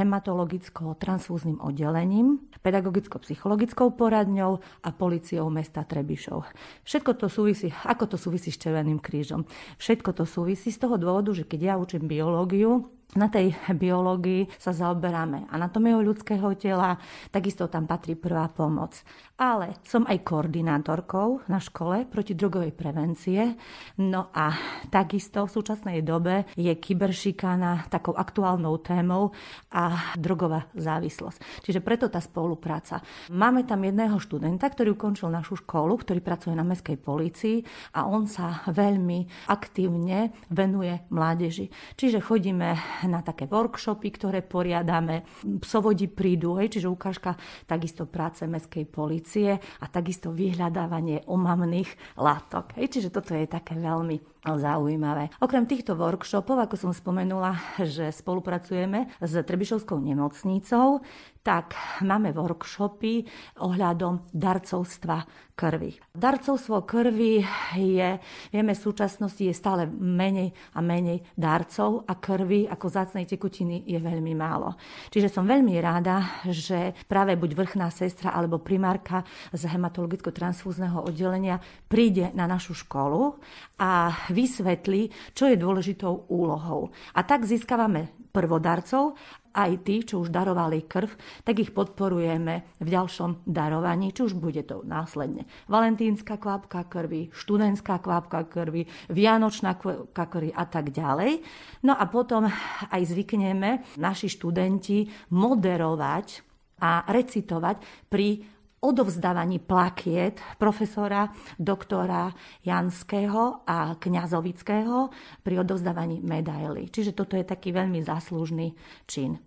hematologicko-transfúznym 0.00 1.60
oddelením, 1.60 2.40
pedagogicko-psychologickou 2.64 3.92
poradňou 4.00 4.56
a 4.80 4.88
policiou 4.96 5.52
mesta 5.52 5.84
Trebišov. 5.84 6.48
Všetko 6.88 7.20
to 7.20 7.28
súvisí, 7.28 7.68
ako 7.68 8.04
to 8.08 8.16
súvisí 8.16 8.48
s 8.48 8.56
Červeným 8.56 8.96
krížom? 8.96 9.44
Všetko 9.76 10.16
to 10.16 10.24
súvisí 10.24 10.72
z 10.72 10.80
toho 10.80 10.96
dôvodu, 10.96 11.36
že 11.36 11.44
keď 11.44 11.60
ja 11.60 11.74
učím 11.76 12.08
biológiu, 12.08 12.88
na 13.14 13.30
tej 13.30 13.54
biológii 13.70 14.50
sa 14.58 14.74
zaoberáme 14.74 15.46
anatomiou 15.50 16.02
ľudského 16.02 16.54
tela, 16.58 16.98
takisto 17.30 17.70
tam 17.70 17.86
patrí 17.86 18.18
prvá 18.18 18.50
pomoc. 18.50 18.98
Ale 19.34 19.74
som 19.82 20.06
aj 20.06 20.22
koordinátorkou 20.22 21.50
na 21.50 21.58
škole 21.58 22.06
protidrogovej 22.06 22.70
prevencie. 22.70 23.58
No 23.98 24.30
a 24.30 24.54
takisto 24.94 25.42
v 25.42 25.54
súčasnej 25.58 25.98
dobe 26.06 26.46
je 26.54 26.70
kyberšikana 26.70 27.90
takou 27.90 28.14
aktuálnou 28.14 28.78
témou 28.78 29.34
a 29.74 30.14
drogová 30.14 30.70
závislosť. 30.78 31.66
Čiže 31.66 31.82
preto 31.82 32.06
tá 32.06 32.22
spolupráca. 32.22 33.02
Máme 33.34 33.66
tam 33.66 33.82
jedného 33.82 34.22
študenta, 34.22 34.70
ktorý 34.70 34.94
ukončil 34.94 35.34
našu 35.34 35.58
školu, 35.66 35.98
ktorý 35.98 36.22
pracuje 36.22 36.54
na 36.54 36.62
mestskej 36.62 36.98
polícii 37.02 37.66
a 37.98 38.06
on 38.06 38.30
sa 38.30 38.62
veľmi 38.70 39.50
aktívne 39.50 40.30
venuje 40.46 40.94
mládeži. 41.10 41.74
Čiže 41.98 42.22
chodíme 42.22 43.02
na 43.06 43.20
také 43.20 43.48
workshopy, 43.48 44.08
ktoré 44.14 44.40
poriadame. 44.44 45.24
Psovodi 45.62 46.10
prídu, 46.10 46.56
hej, 46.60 46.78
čiže 46.78 46.88
ukážka 46.90 47.36
takisto 47.68 48.08
práce 48.08 48.44
mestskej 48.48 48.84
policie 48.88 49.56
a 49.56 49.84
takisto 49.88 50.32
vyhľadávanie 50.32 51.26
omamných 51.28 52.18
látok. 52.18 52.76
Hej, 52.76 52.98
čiže 52.98 53.14
toto 53.14 53.36
je 53.36 53.48
také 53.48 53.76
veľmi 53.78 54.34
zaujímavé. 54.44 55.32
Okrem 55.40 55.64
týchto 55.64 55.96
workshopov, 55.96 56.60
ako 56.60 56.76
som 56.76 56.92
spomenula, 56.92 57.56
že 57.80 58.12
spolupracujeme 58.12 59.08
s 59.24 59.32
Trebišovskou 59.40 59.96
nemocnicou, 59.96 61.00
tak 61.44 61.76
máme 62.00 62.32
workshopy 62.32 63.20
ohľadom 63.60 64.32
darcovstva 64.32 65.20
krvi. 65.52 65.92
Darcovstvo 66.16 66.82
krvi 66.88 67.44
je, 67.76 68.08
vieme, 68.50 68.72
v 68.72 68.80
súčasnosti 68.80 69.44
je 69.44 69.52
stále 69.52 69.84
menej 69.86 70.50
a 70.72 70.80
menej 70.80 71.20
darcov 71.36 72.08
a 72.08 72.16
krvi 72.16 72.64
ako 72.66 72.86
zácnej 72.88 73.28
tekutiny 73.28 73.84
je 73.84 74.00
veľmi 74.00 74.32
málo. 74.32 74.74
Čiže 75.12 75.28
som 75.28 75.44
veľmi 75.44 75.76
rada, 75.84 76.42
že 76.48 76.96
práve 77.06 77.36
buď 77.36 77.54
vrchná 77.54 77.92
sestra 77.92 78.32
alebo 78.32 78.64
primárka 78.64 79.22
z 79.52 79.68
hematologicko-transfúzneho 79.68 81.04
oddelenia 81.04 81.60
príde 81.86 82.32
na 82.32 82.48
našu 82.48 82.72
školu 82.72 83.36
a 83.78 84.16
vysvetlí, 84.32 85.12
čo 85.36 85.46
je 85.52 85.60
dôležitou 85.60 86.24
úlohou. 86.32 86.88
A 87.14 87.20
tak 87.22 87.44
získavame 87.44 88.23
prvodarcov 88.34 89.14
aj 89.54 89.86
tí, 89.86 90.02
čo 90.02 90.18
už 90.26 90.34
darovali 90.34 90.82
krv, 90.90 91.14
tak 91.46 91.62
ich 91.62 91.70
podporujeme 91.70 92.74
v 92.82 92.88
ďalšom 92.90 93.46
darovaní, 93.46 94.10
či 94.10 94.26
už 94.26 94.34
bude 94.34 94.66
to 94.66 94.82
následne 94.82 95.46
valentínska 95.70 96.42
kvapka 96.42 96.90
krvi, 96.90 97.30
študentská 97.30 98.02
kvapka 98.02 98.50
krvi, 98.50 98.90
vianočná 99.14 99.78
kvapka 99.78 100.26
krvi 100.26 100.50
a 100.50 100.66
tak 100.66 100.90
ďalej. 100.90 101.38
No 101.86 101.94
a 101.94 102.04
potom 102.10 102.50
aj 102.90 103.02
zvykneme 103.06 103.86
naši 104.02 104.26
študenti 104.26 105.06
moderovať 105.30 106.42
a 106.82 107.06
recitovať 107.06 108.10
pri 108.10 108.53
odovzdávaní 108.84 109.64
plakiet 109.64 110.40
profesora 110.60 111.32
doktora 111.56 112.28
Janského 112.60 113.64
a 113.64 113.96
Kňazovického 113.96 115.08
pri 115.40 115.54
odovzdávaní 115.64 116.20
medaily. 116.20 116.92
Čiže 116.92 117.16
toto 117.16 117.40
je 117.40 117.48
taký 117.48 117.72
veľmi 117.72 118.04
záslužný 118.04 118.76
čin. 119.08 119.40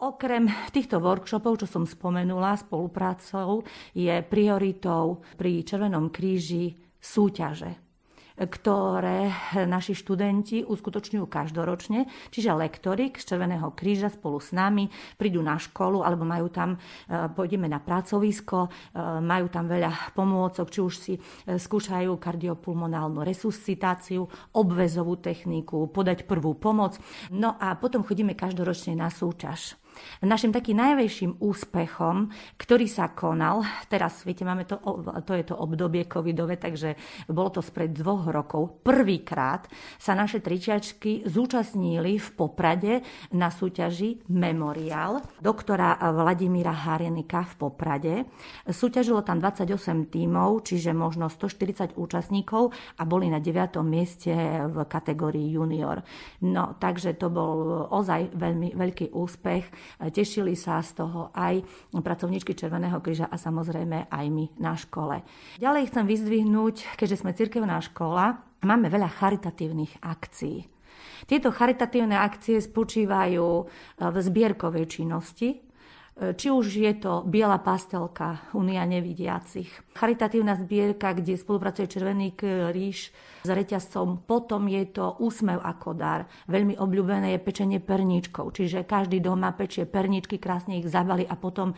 Okrem 0.00 0.48
týchto 0.74 0.98
workshopov, 0.98 1.60
čo 1.62 1.66
som 1.68 1.84
spomenula, 1.84 2.58
spoluprácou 2.58 3.62
je 3.92 4.16
prioritou 4.26 5.22
pri 5.36 5.60
Červenom 5.62 6.08
kríži 6.08 6.74
súťaže 6.98 7.89
ktoré 8.40 9.28
naši 9.68 9.92
študenti 9.92 10.64
uskutočňujú 10.64 11.26
každoročne, 11.28 12.08
čiže 12.32 12.56
lektory 12.56 13.12
z 13.12 13.24
Červeného 13.28 13.76
kríža 13.76 14.08
spolu 14.08 14.40
s 14.40 14.56
nami 14.56 14.88
prídu 15.20 15.44
na 15.44 15.60
školu 15.60 16.00
alebo 16.00 16.24
majú 16.24 16.48
tam, 16.48 16.76
e, 16.76 16.78
pôjdeme 17.36 17.68
na 17.68 17.82
pracovisko, 17.82 18.66
e, 18.66 18.68
majú 19.20 19.52
tam 19.52 19.68
veľa 19.68 20.16
pomôcok, 20.16 20.66
či 20.72 20.80
už 20.80 20.94
si 20.96 21.14
e, 21.16 21.20
skúšajú 21.60 22.16
kardiopulmonálnu 22.16 23.20
resuscitáciu, 23.20 24.24
obvezovú 24.56 25.20
techniku, 25.20 25.90
podať 25.92 26.24
prvú 26.24 26.56
pomoc. 26.56 26.96
No 27.28 27.60
a 27.60 27.76
potom 27.76 28.06
chodíme 28.06 28.32
každoročne 28.32 28.96
na 28.96 29.12
súťaž. 29.12 29.76
Našim 30.20 30.52
takým 30.52 30.80
najväčším 30.80 31.40
úspechom, 31.40 32.28
ktorý 32.60 32.86
sa 32.86 33.12
konal, 33.12 33.64
teraz, 33.88 34.22
viete, 34.22 34.44
máme 34.44 34.68
to, 34.68 34.76
to 35.24 35.32
je 35.32 35.44
to 35.48 35.56
obdobie 35.56 36.04
covidové, 36.04 36.60
takže 36.60 36.96
bolo 37.30 37.48
to 37.48 37.60
spred 37.64 37.96
dvoch 37.96 38.28
rokov. 38.28 38.84
Prvýkrát 38.84 39.70
sa 39.96 40.12
naše 40.12 40.44
tričiačky 40.44 41.24
zúčastnili 41.24 42.20
v 42.20 42.28
Poprade 42.36 43.00
na 43.32 43.48
súťaži 43.48 44.28
Memorial 44.32 45.20
doktora 45.40 45.96
Vladimíra 46.12 46.72
Harenika 46.72 47.44
v 47.44 47.54
Poprade. 47.56 48.14
Súťažilo 48.68 49.24
tam 49.24 49.40
28 49.40 50.12
tímov, 50.12 50.66
čiže 50.68 50.92
možno 50.92 51.32
140 51.32 51.96
účastníkov 51.96 52.72
a 53.00 53.02
boli 53.08 53.32
na 53.32 53.40
9. 53.40 53.80
mieste 53.82 54.32
v 54.68 54.76
kategórii 54.84 55.56
junior. 55.56 56.04
No, 56.44 56.76
takže 56.76 57.16
to 57.16 57.32
bol 57.32 57.88
ozaj 57.88 58.32
veľmi 58.36 58.76
veľký 58.76 59.12
úspech 59.16 59.64
Tešili 59.98 60.54
sa 60.54 60.78
z 60.84 61.02
toho 61.02 61.34
aj 61.34 61.64
pracovníčky 61.90 62.54
Červeného 62.54 63.02
kríža 63.02 63.26
a 63.26 63.34
samozrejme 63.34 64.06
aj 64.06 64.26
my 64.30 64.44
na 64.60 64.78
škole. 64.78 65.24
Ďalej 65.58 65.90
chcem 65.90 66.04
vyzdvihnúť, 66.06 66.94
keďže 67.00 67.24
sme 67.24 67.34
cirkevná 67.34 67.80
škola, 67.82 68.38
máme 68.62 68.86
veľa 68.92 69.08
charitatívnych 69.08 70.04
akcií. 70.04 70.68
Tieto 71.24 71.52
charitatívne 71.52 72.16
akcie 72.16 72.60
spočívajú 72.60 73.48
v 74.00 74.16
zbierkovej 74.20 74.84
činnosti, 74.88 75.69
či 76.20 76.52
už 76.52 76.66
je 76.68 76.92
to 77.00 77.24
Biela 77.24 77.56
pastelka 77.56 78.52
Unia 78.52 78.84
nevidiacich, 78.84 79.72
charitatívna 79.96 80.52
zbierka, 80.60 81.16
kde 81.16 81.40
spolupracuje 81.40 81.88
Červený 81.88 82.36
kríž 82.36 83.08
s 83.40 83.48
reťazcom, 83.48 84.28
potom 84.28 84.68
je 84.68 84.84
to 84.92 85.16
úsmev 85.16 85.64
ako 85.64 85.96
dar. 85.96 86.28
Veľmi 86.44 86.76
obľúbené 86.76 87.32
je 87.32 87.40
pečenie 87.40 87.80
perníčkov, 87.80 88.52
čiže 88.52 88.84
každý 88.84 89.24
doma 89.24 89.56
pečie 89.56 89.88
perničky, 89.88 90.36
krásne 90.36 90.76
ich 90.76 90.88
zabali 90.92 91.24
a 91.24 91.40
potom 91.40 91.72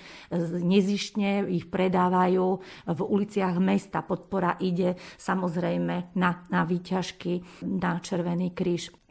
nezištne 0.58 1.46
ich 1.46 1.70
predávajú 1.70 2.46
v 2.90 3.00
uliciach 3.00 3.62
mesta. 3.62 4.02
Podpora 4.02 4.58
ide 4.58 4.98
samozrejme 5.22 6.18
na, 6.18 6.42
na 6.50 6.66
výťažky, 6.66 7.62
na 7.62 8.02
Červený 8.02 8.50
kríž. 8.50 9.01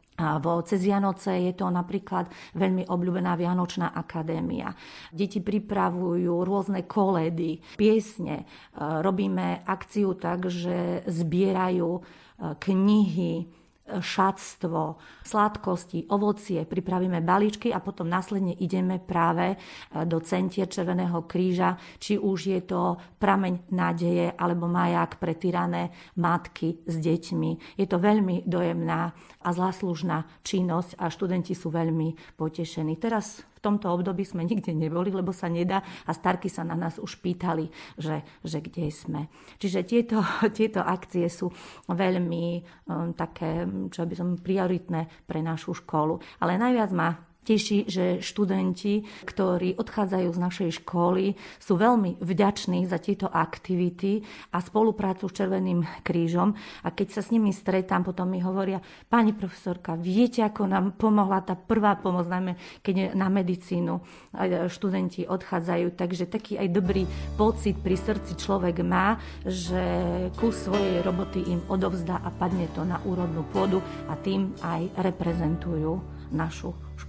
Vo 0.41 0.61
cez 0.61 0.81
Vianoce 0.85 1.33
je 1.49 1.53
to 1.57 1.67
napríklad 1.67 2.29
veľmi 2.53 2.85
obľúbená 2.87 3.33
Vianočná 3.33 3.91
akadémia. 3.93 4.73
Deti 5.09 5.41
pripravujú 5.41 6.45
rôzne 6.45 6.85
koledy, 6.85 7.59
piesne. 7.75 8.43
E, 8.43 8.45
robíme 8.77 9.65
akciu 9.65 10.13
tak, 10.15 10.47
že 10.47 11.05
zbierajú 11.09 11.89
e, 11.97 12.01
knihy, 12.57 13.60
šatstvo, 13.99 14.95
sladkosti, 15.25 16.07
ovocie, 16.07 16.63
pripravíme 16.63 17.19
balíčky 17.19 17.75
a 17.75 17.83
potom 17.83 18.07
následne 18.07 18.55
ideme 18.55 19.03
práve 19.03 19.53
e, 19.53 19.57
do 20.07 20.23
centier 20.23 20.71
Červeného 20.71 21.27
kríža, 21.27 21.75
či 21.99 22.15
už 22.15 22.39
je 22.47 22.61
to 22.63 22.95
prameň 23.19 23.73
nádeje 23.75 24.31
alebo 24.37 24.71
maják 24.71 25.19
pre 25.19 25.35
tyrané 25.35 25.91
matky 26.15 26.87
s 26.87 26.95
deťmi. 26.95 27.75
Je 27.75 27.85
to 27.89 27.99
veľmi 27.99 28.47
dojemná 28.47 29.01
a 29.43 29.49
záslužná 29.51 30.23
činnosť 30.45 30.95
a 30.95 31.11
študenti 31.11 31.51
sú 31.51 31.67
veľmi 31.67 32.39
potešení. 32.39 32.95
Teraz 32.95 33.50
tomto 33.61 33.87
období 33.93 34.25
sme 34.25 34.43
nikde 34.43 34.73
neboli, 34.73 35.13
lebo 35.13 35.29
sa 35.31 35.47
nedá 35.47 35.85
a 36.05 36.11
starky 36.11 36.49
sa 36.49 36.65
na 36.65 36.73
nás 36.73 36.97
už 36.97 37.21
pýtali, 37.21 37.69
že, 37.95 38.25
že 38.41 38.59
kde 38.59 38.89
sme. 38.89 39.21
Čiže 39.61 39.85
tieto, 39.87 40.19
tieto 40.57 40.81
akcie 40.81 41.29
sú 41.29 41.53
veľmi 41.87 42.45
um, 42.89 43.13
také, 43.13 43.63
čo 43.93 44.03
by 44.03 44.15
som, 44.17 44.29
prioritné 44.41 45.07
pre 45.29 45.39
našu 45.45 45.77
školu. 45.77 46.17
Ale 46.41 46.57
najviac 46.57 46.91
ma 46.91 47.30
teší, 47.41 47.89
že 47.89 48.05
študenti, 48.21 49.01
ktorí 49.25 49.75
odchádzajú 49.81 50.29
z 50.29 50.39
našej 50.39 50.69
školy, 50.83 51.33
sú 51.57 51.73
veľmi 51.75 52.21
vďační 52.21 52.85
za 52.85 53.01
tieto 53.01 53.25
aktivity 53.25 54.21
a 54.53 54.61
spoluprácu 54.61 55.25
s 55.25 55.35
Červeným 55.35 55.81
krížom. 56.05 56.53
A 56.85 56.93
keď 56.93 57.17
sa 57.17 57.21
s 57.25 57.33
nimi 57.33 57.49
stretám, 57.49 58.05
potom 58.05 58.29
mi 58.29 58.37
hovoria, 58.39 58.77
pani 59.09 59.33
profesorka, 59.33 59.97
viete, 59.97 60.45
ako 60.45 60.69
nám 60.69 60.85
pomohla 60.95 61.41
tá 61.41 61.57
prvá 61.57 61.97
pomoc, 61.97 62.29
najmä 62.29 62.55
keď 62.85 63.17
na 63.17 63.27
medicínu 63.27 63.99
študenti 64.69 65.25
odchádzajú. 65.25 65.97
Takže 65.97 66.29
taký 66.29 66.61
aj 66.61 66.67
dobrý 66.69 67.03
pocit 67.35 67.77
pri 67.81 67.97
srdci 67.97 68.37
človek 68.37 68.85
má, 68.85 69.17
že 69.41 69.81
kus 70.37 70.69
svojej 70.69 71.01
roboty 71.01 71.41
im 71.49 71.61
odovzdá 71.67 72.21
a 72.21 72.29
padne 72.29 72.69
to 72.77 72.85
na 72.85 73.01
úrodnú 73.01 73.41
pôdu 73.49 73.81
a 74.05 74.13
tým 74.13 74.53
aj 74.61 74.93
reprezentujú 75.01 75.97
našu 76.31 76.71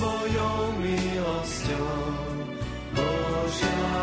svojou 0.00 0.80
milosťou. 0.80 2.00
Božia 2.96 4.00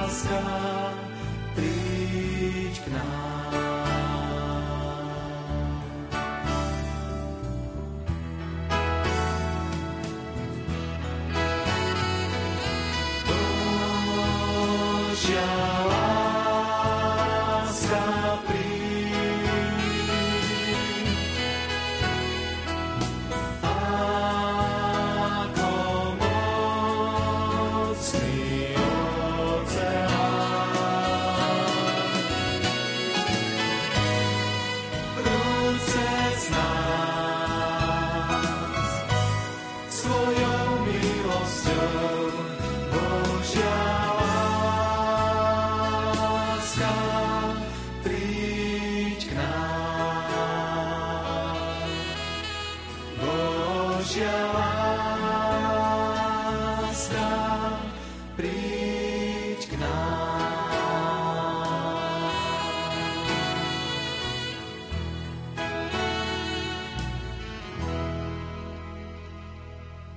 láska, 0.00 0.40
príď 1.52 2.74
k 2.80 2.86
nám. 2.96 3.35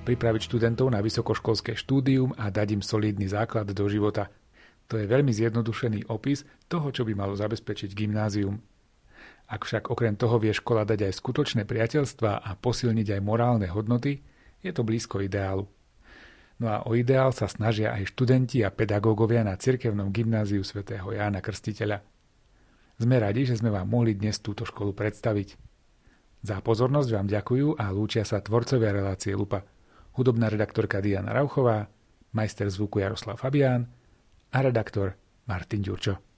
Pripraviť 0.10 0.50
študentov 0.50 0.90
na 0.90 1.06
vysokoškolské 1.06 1.78
štúdium 1.78 2.34
a 2.34 2.50
dať 2.50 2.82
im 2.82 2.82
solidný 2.82 3.30
základ 3.30 3.70
do 3.70 3.86
života. 3.86 4.34
To 4.90 4.98
je 4.98 5.06
veľmi 5.06 5.30
zjednodušený 5.30 6.10
opis 6.10 6.50
toho, 6.66 6.90
čo 6.90 7.06
by 7.06 7.14
malo 7.14 7.38
zabezpečiť 7.38 7.94
gymnázium. 7.94 8.58
Ak 9.46 9.70
však 9.70 9.94
okrem 9.94 10.18
toho 10.18 10.42
vie 10.42 10.50
škola 10.50 10.82
dať 10.82 11.06
aj 11.06 11.14
skutočné 11.14 11.62
priateľstva 11.70 12.42
a 12.42 12.50
posilniť 12.58 13.14
aj 13.14 13.22
morálne 13.22 13.70
hodnoty, 13.70 14.26
je 14.66 14.72
to 14.74 14.82
blízko 14.82 15.22
ideálu. 15.22 15.70
No 16.58 16.74
a 16.74 16.82
o 16.90 16.98
ideál 16.98 17.30
sa 17.30 17.46
snažia 17.46 17.94
aj 17.94 18.10
študenti 18.10 18.66
a 18.66 18.74
pedagógovia 18.74 19.46
na 19.46 19.62
cirkevnom 19.62 20.10
gymnáziu 20.10 20.66
svätého 20.66 21.06
Jána 21.14 21.38
Krstiteľa. 21.38 22.02
Sme 22.98 23.22
radi, 23.22 23.46
že 23.46 23.62
sme 23.62 23.70
vám 23.70 23.86
mohli 23.86 24.18
dnes 24.18 24.42
túto 24.42 24.66
školu 24.66 24.90
predstaviť. 24.92 25.54
Za 26.42 26.66
pozornosť 26.66 27.10
vám 27.14 27.28
ďakujú 27.30 27.78
a 27.78 27.94
lúčia 27.94 28.26
sa 28.26 28.42
tvorcovia 28.42 28.90
relácie 28.90 29.38
Lupa 29.38 29.62
hudobná 30.20 30.52
redaktorka 30.52 31.00
Diana 31.00 31.32
Rauchová, 31.34 31.88
majster 32.36 32.68
zvuku 32.68 33.00
Jaroslav 33.00 33.40
Fabián 33.40 33.88
a 34.52 34.62
redaktor 34.62 35.16
Martin 35.48 35.82
Ďurčo. 35.82 36.29